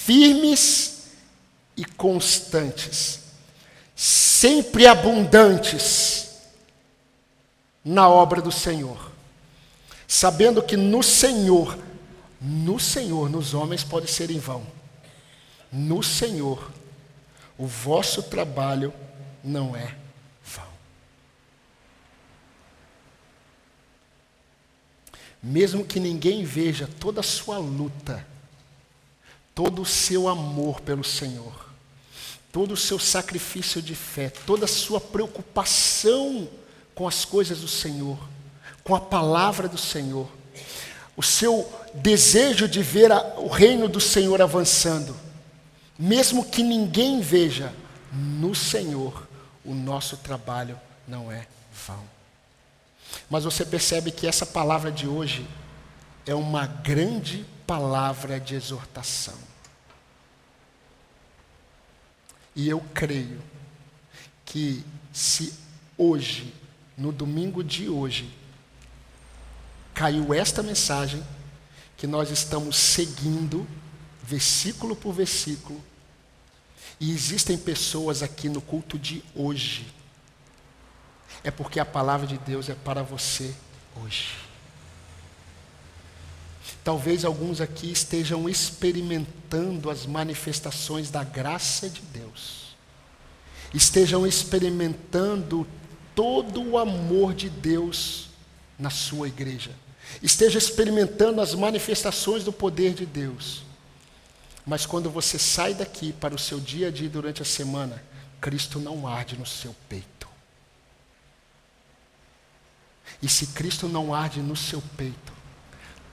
Firmes 0.07 1.09
e 1.77 1.85
constantes, 1.85 3.23
sempre 3.97 4.87
abundantes 4.87 6.29
na 7.85 8.09
obra 8.09 8.41
do 8.41 8.53
Senhor, 8.53 9.11
sabendo 10.07 10.63
que 10.63 10.77
no 10.77 11.03
Senhor, 11.03 11.77
no 12.41 12.79
Senhor, 12.79 13.29
nos 13.29 13.53
homens 13.53 13.83
pode 13.83 14.09
ser 14.09 14.31
em 14.31 14.39
vão, 14.39 14.65
no 15.73 16.05
Senhor, 16.05 16.71
o 17.59 17.67
vosso 17.67 18.23
trabalho 18.23 18.95
não 19.43 19.75
é 19.75 19.93
vão. 20.45 20.69
Mesmo 25.43 25.85
que 25.85 25.99
ninguém 25.99 26.45
veja 26.45 26.89
toda 27.01 27.19
a 27.19 27.25
sua 27.25 27.59
luta, 27.59 28.25
todo 29.57 29.81
o 29.81 29.87
seu 29.87 30.29
amor 30.29 30.83
pelo 30.83 31.03
Senhor, 31.03 31.71
todo 32.53 32.73
o 32.73 32.77
seu 32.77 32.99
sacrifício 32.99 33.81
de 33.81 33.95
fé, 33.95 34.29
toda 34.29 34.67
a 34.67 34.69
sua 34.69 35.01
preocupação 35.01 36.47
com 36.95 37.09
as 37.09 37.25
coisas 37.25 37.63
do 37.63 37.67
Senhor, 37.67 38.19
com 38.85 38.95
a 38.95 39.01
palavra 39.01 39.67
do 39.67 39.79
Senhor, 39.79 40.29
o 41.17 41.23
seu 41.23 41.73
desejo 41.95 42.69
de 42.69 42.83
ver 42.83 43.11
a, 43.11 43.23
o 43.39 43.49
reino 43.49 43.89
do 43.89 43.99
Senhor 43.99 44.43
avançando, 44.43 45.17
mesmo 45.99 46.45
que 46.45 46.63
ninguém 46.63 47.23
veja, 47.23 47.73
no 48.13 48.55
Senhor 48.55 49.27
o 49.65 49.73
nosso 49.73 50.19
trabalho 50.19 50.79
não 51.09 51.33
é 51.33 51.47
vão. 51.87 52.05
Mas 53.31 53.45
você 53.45 53.65
percebe 53.65 54.11
que 54.11 54.27
essa 54.27 54.45
palavra 54.45 54.93
de 54.93 55.09
hoje 55.09 55.47
é 56.27 56.35
uma 56.35 56.67
grande 56.67 57.47
palavra 57.67 58.39
de 58.39 58.55
exortação. 58.55 59.39
E 62.55 62.69
eu 62.69 62.81
creio 62.95 63.43
que 64.45 64.85
se 65.13 65.53
hoje, 65.99 66.55
no 66.97 67.13
domingo 67.13 67.63
de 67.63 67.89
hoje, 67.89 68.33
caiu 69.93 70.33
esta 70.33 70.63
mensagem, 70.63 71.23
que 71.97 72.07
nós 72.07 72.31
estamos 72.31 72.77
seguindo, 72.77 73.67
versículo 74.23 74.95
por 74.95 75.13
versículo, 75.13 75.83
e 77.01 77.11
existem 77.13 77.59
pessoas 77.59 78.23
aqui 78.23 78.49
no 78.49 78.61
culto 78.61 78.99
de 78.99 79.23
hoje, 79.35 79.93
é 81.43 81.51
porque 81.51 81.79
a 81.79 81.85
palavra 81.85 82.27
de 82.27 82.39
Deus 82.39 82.69
é 82.69 82.75
para 82.75 83.03
você 83.03 83.55
hoje. 84.03 84.46
Talvez 86.87 87.23
alguns 87.25 87.61
aqui 87.61 87.91
estejam 87.91 88.49
experimentando 88.49 89.91
as 89.91 90.07
manifestações 90.07 91.11
da 91.11 91.23
graça 91.23 91.91
de 91.91 92.01
Deus, 92.01 92.77
estejam 93.75 94.27
experimentando 94.27 95.67
todo 96.15 96.63
o 96.63 96.79
amor 96.79 97.35
de 97.35 97.51
Deus 97.51 98.29
na 98.79 98.89
sua 98.89 99.29
igreja 99.29 99.73
esteja 100.23 100.59
experimentando 100.59 101.41
as 101.41 101.55
manifestações 101.55 102.45
do 102.45 102.53
poder 102.53 102.95
de 102.95 103.07
Deus. 103.07 103.63
Mas 104.65 104.85
quando 104.85 105.11
você 105.11 105.39
sai 105.39 105.75
daqui 105.75 106.13
para 106.13 106.35
o 106.35 106.39
seu 106.39 106.59
dia 106.59 106.89
a 106.89 106.91
dia 106.91 107.09
durante 107.09 107.43
a 107.43 107.45
semana, 107.45 108.03
Cristo 108.41 108.79
não 108.79 109.07
arde 109.07 109.37
no 109.37 109.47
seu 109.47 109.75
peito. 109.89 110.27
E 113.23 113.29
se 113.29 113.49
Cristo 113.49 113.89
não 113.89 114.13
arde 114.13 114.41
no 114.41 114.57
seu 114.57 114.83
peito, 114.97 115.33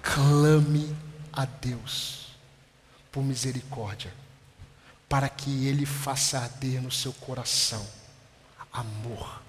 clame 0.04 0.95
a 1.32 1.45
Deus 1.45 2.28
por 3.12 3.24
misericórdia, 3.24 4.14
para 5.10 5.30
que 5.30 5.66
Ele 5.66 5.86
faça 5.86 6.39
arder 6.39 6.82
no 6.82 6.91
seu 6.91 7.14
coração 7.14 7.88
amor 8.72 9.41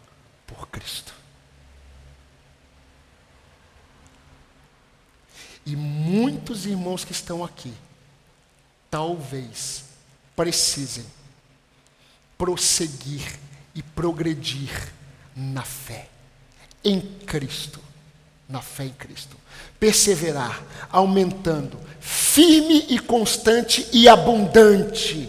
por 0.47 0.69
Cristo. 0.69 1.13
E 5.67 5.75
muitos 5.75 6.67
irmãos 6.67 7.05
que 7.05 7.13
estão 7.13 7.43
aqui, 7.43 7.75
talvez 8.91 9.85
precisem 10.37 11.07
prosseguir 12.37 13.39
e 13.75 13.83
progredir 13.83 14.93
na 15.35 15.63
fé 15.63 16.09
em 16.85 17.01
Cristo, 17.01 17.81
na 18.49 18.61
fé 18.61 18.85
em 18.85 18.93
Cristo. 18.93 19.37
Perseverar, 19.79 20.63
aumentando, 20.91 21.79
firme 22.01 22.87
e 22.89 22.99
constante 22.99 23.87
e 23.93 24.09
abundante 24.09 25.29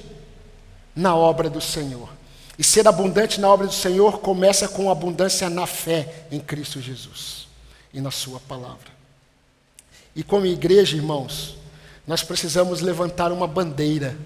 na 0.95 1.15
obra 1.15 1.49
do 1.49 1.61
Senhor. 1.61 2.09
E 2.57 2.63
ser 2.63 2.87
abundante 2.87 3.39
na 3.39 3.49
obra 3.49 3.67
do 3.67 3.73
Senhor 3.73 4.19
começa 4.19 4.67
com 4.67 4.89
abundância 4.89 5.49
na 5.49 5.65
fé 5.65 6.25
em 6.31 6.39
Cristo 6.39 6.81
Jesus 6.81 7.47
e 7.93 7.99
na 7.99 8.11
Sua 8.11 8.39
palavra. 8.39 8.95
E 10.15 10.23
como 10.23 10.45
igreja, 10.45 10.95
irmãos, 10.95 11.57
nós 12.07 12.23
precisamos 12.23 12.79
levantar 12.79 13.31
uma 13.31 13.47
bandeira. 13.47 14.17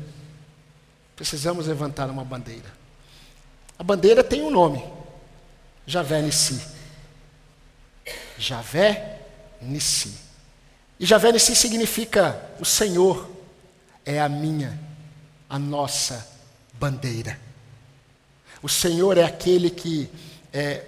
Precisamos 1.16 1.68
levantar 1.68 2.10
uma 2.10 2.24
bandeira. 2.24 2.80
A 3.78 3.84
bandeira 3.84 4.24
tem 4.24 4.44
um 4.44 4.52
nome: 4.52 4.84
Javé 5.88 6.22
Nissi. 6.22 6.78
Javé 8.40 9.20
Nissi. 9.62 10.14
E 11.00 11.06
Javé 11.06 11.32
Nissi 11.32 11.56
significa 11.56 12.42
o 12.60 12.66
Senhor 12.66 13.30
é 14.06 14.20
a 14.20 14.30
minha, 14.30 14.80
a 15.50 15.60
nossa 15.60 16.28
bandeira. 16.74 17.40
O 18.62 18.70
Senhor 18.70 19.18
é 19.18 19.24
aquele 19.24 19.70
que 19.70 20.10
é, 20.52 20.86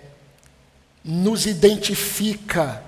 nos 1.04 1.46
identifica 1.46 2.84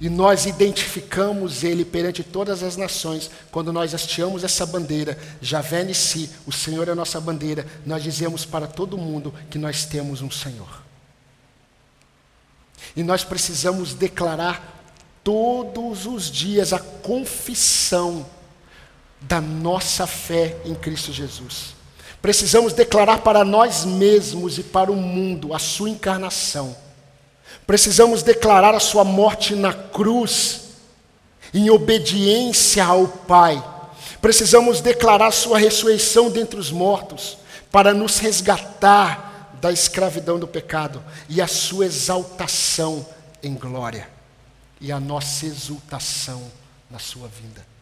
e 0.00 0.08
nós 0.08 0.44
identificamos 0.44 1.62
ele 1.62 1.84
perante 1.84 2.24
todas 2.24 2.62
as 2.62 2.76
nações, 2.76 3.30
quando 3.50 3.72
nós 3.72 3.94
hasteamos 3.94 4.42
essa 4.42 4.66
bandeira, 4.66 5.16
Javé 5.40 5.84
Nissi, 5.84 6.28
o 6.44 6.52
Senhor 6.52 6.88
é 6.88 6.92
a 6.92 6.96
nossa 6.96 7.20
bandeira, 7.20 7.64
nós 7.86 8.02
dizemos 8.02 8.44
para 8.44 8.66
todo 8.66 8.98
mundo 8.98 9.32
que 9.48 9.56
nós 9.56 9.84
temos 9.84 10.20
um 10.20 10.30
Senhor. 10.30 10.83
E 12.96 13.02
nós 13.02 13.24
precisamos 13.24 13.94
declarar 13.94 14.84
todos 15.22 16.06
os 16.06 16.30
dias 16.30 16.72
a 16.72 16.78
confissão 16.78 18.26
da 19.20 19.40
nossa 19.40 20.06
fé 20.06 20.56
em 20.64 20.74
Cristo 20.74 21.12
Jesus. 21.12 21.74
Precisamos 22.20 22.72
declarar 22.72 23.18
para 23.18 23.44
nós 23.44 23.84
mesmos 23.84 24.58
e 24.58 24.62
para 24.62 24.92
o 24.92 24.96
mundo 24.96 25.54
a 25.54 25.58
sua 25.58 25.90
encarnação 25.90 26.76
Precisamos 27.66 28.22
declarar 28.22 28.74
a 28.74 28.80
sua 28.80 29.04
morte 29.04 29.54
na 29.54 29.72
cruz, 29.72 30.62
em 31.52 31.70
obediência 31.70 32.84
ao 32.84 33.08
Pai. 33.08 33.62
Precisamos 34.20 34.80
declarar 34.80 35.30
sua 35.30 35.58
ressurreição 35.58 36.30
dentre 36.30 36.58
os 36.58 36.70
mortos, 36.70 37.38
para 37.70 37.94
nos 37.94 38.18
resgatar 38.18 39.33
da 39.60 39.72
escravidão 39.72 40.38
do 40.38 40.46
pecado 40.46 41.02
e 41.28 41.40
a 41.40 41.46
sua 41.46 41.86
exaltação 41.86 43.06
em 43.42 43.54
glória 43.54 44.08
e 44.80 44.92
a 44.92 45.00
nossa 45.00 45.46
exultação 45.46 46.50
na 46.90 46.98
sua 46.98 47.28
vinda. 47.28 47.73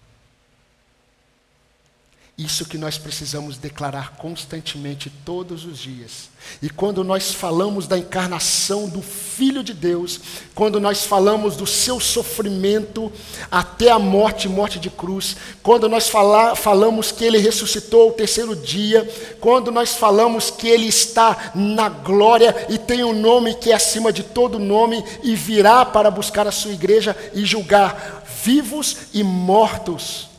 Isso 2.37 2.65
que 2.65 2.79
nós 2.79 2.97
precisamos 2.97 3.59
declarar 3.59 4.17
constantemente 4.17 5.13
todos 5.23 5.67
os 5.67 5.79
dias. 5.79 6.31
E 6.63 6.71
quando 6.71 7.05
nós 7.05 7.31
falamos 7.31 7.87
da 7.87 7.99
encarnação 7.99 8.89
do 8.89 9.03
Filho 9.03 9.63
de 9.63 9.75
Deus, 9.75 10.19
quando 10.55 10.81
nós 10.81 11.05
falamos 11.05 11.57
do 11.57 11.67
seu 11.67 12.01
sofrimento 12.01 13.13
até 13.51 13.91
a 13.91 13.99
morte 13.99 14.49
morte 14.49 14.79
de 14.79 14.89
cruz, 14.89 15.37
quando 15.63 15.91
nós 15.91 16.09
fala, 16.09 16.57
falamos 16.57 17.13
que 17.13 17.23
ele 17.23 17.37
ressuscitou 17.37 18.05
ao 18.05 18.13
terceiro 18.13 18.57
dia, 18.57 19.07
quando 19.39 19.71
nós 19.71 19.95
falamos 19.95 20.51
que 20.51 20.67
ele 20.67 20.87
está 20.87 21.53
na 21.55 21.91
glória 21.91 22.67
e 22.71 22.79
tem 22.79 23.05
um 23.05 23.13
nome 23.13 23.55
que 23.57 23.71
é 23.71 23.75
acima 23.75 24.11
de 24.11 24.23
todo 24.23 24.59
nome 24.59 25.05
e 25.23 25.37
virá 25.37 25.85
para 25.85 26.11
buscar 26.11 26.47
a 26.47 26.53
sua 26.53 26.73
igreja 26.73 27.15
e 27.35 27.45
julgar 27.45 28.25
vivos 28.43 28.97
e 29.13 29.23
mortos 29.23 30.32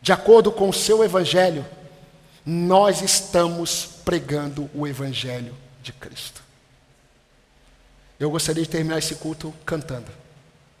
de 0.00 0.12
acordo 0.12 0.50
com 0.52 0.68
o 0.68 0.72
seu 0.72 1.04
evangelho, 1.04 1.64
nós 2.44 3.02
estamos 3.02 3.84
pregando 4.04 4.70
o 4.74 4.86
evangelho 4.86 5.54
de 5.82 5.92
Cristo. 5.92 6.42
Eu 8.18 8.30
gostaria 8.30 8.62
de 8.62 8.68
terminar 8.68 8.98
esse 8.98 9.16
culto 9.16 9.54
cantando 9.64 10.10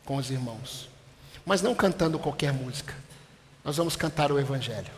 com 0.04 0.16
os 0.16 0.30
irmãos, 0.30 0.88
mas 1.44 1.62
não 1.62 1.74
cantando 1.74 2.18
qualquer 2.18 2.52
música. 2.52 2.94
Nós 3.64 3.76
vamos 3.76 3.96
cantar 3.96 4.32
o 4.32 4.38
evangelho. 4.38 4.90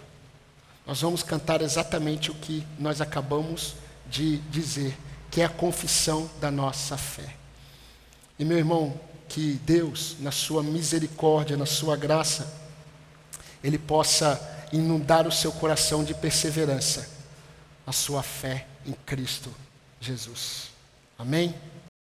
Nós 0.86 1.00
vamos 1.00 1.22
cantar 1.22 1.60
exatamente 1.60 2.30
o 2.30 2.34
que 2.34 2.66
nós 2.78 3.00
acabamos 3.00 3.74
de 4.08 4.38
dizer, 4.50 4.96
que 5.30 5.40
é 5.40 5.44
a 5.44 5.48
confissão 5.48 6.30
da 6.40 6.50
nossa 6.50 6.96
fé. 6.96 7.34
E 8.38 8.44
meu 8.44 8.58
irmão, 8.58 8.98
que 9.28 9.60
Deus, 9.64 10.16
na 10.18 10.32
sua 10.32 10.62
misericórdia, 10.62 11.56
na 11.56 11.66
sua 11.66 11.96
graça, 11.96 12.52
ele 13.62 13.78
possa 13.78 14.40
inundar 14.72 15.26
o 15.26 15.32
seu 15.32 15.52
coração 15.52 16.04
de 16.04 16.14
perseverança, 16.14 17.08
a 17.86 17.92
sua 17.92 18.22
fé 18.22 18.66
em 18.86 18.92
Cristo 18.92 19.50
Jesus. 20.00 20.70
Amém? 21.18 21.54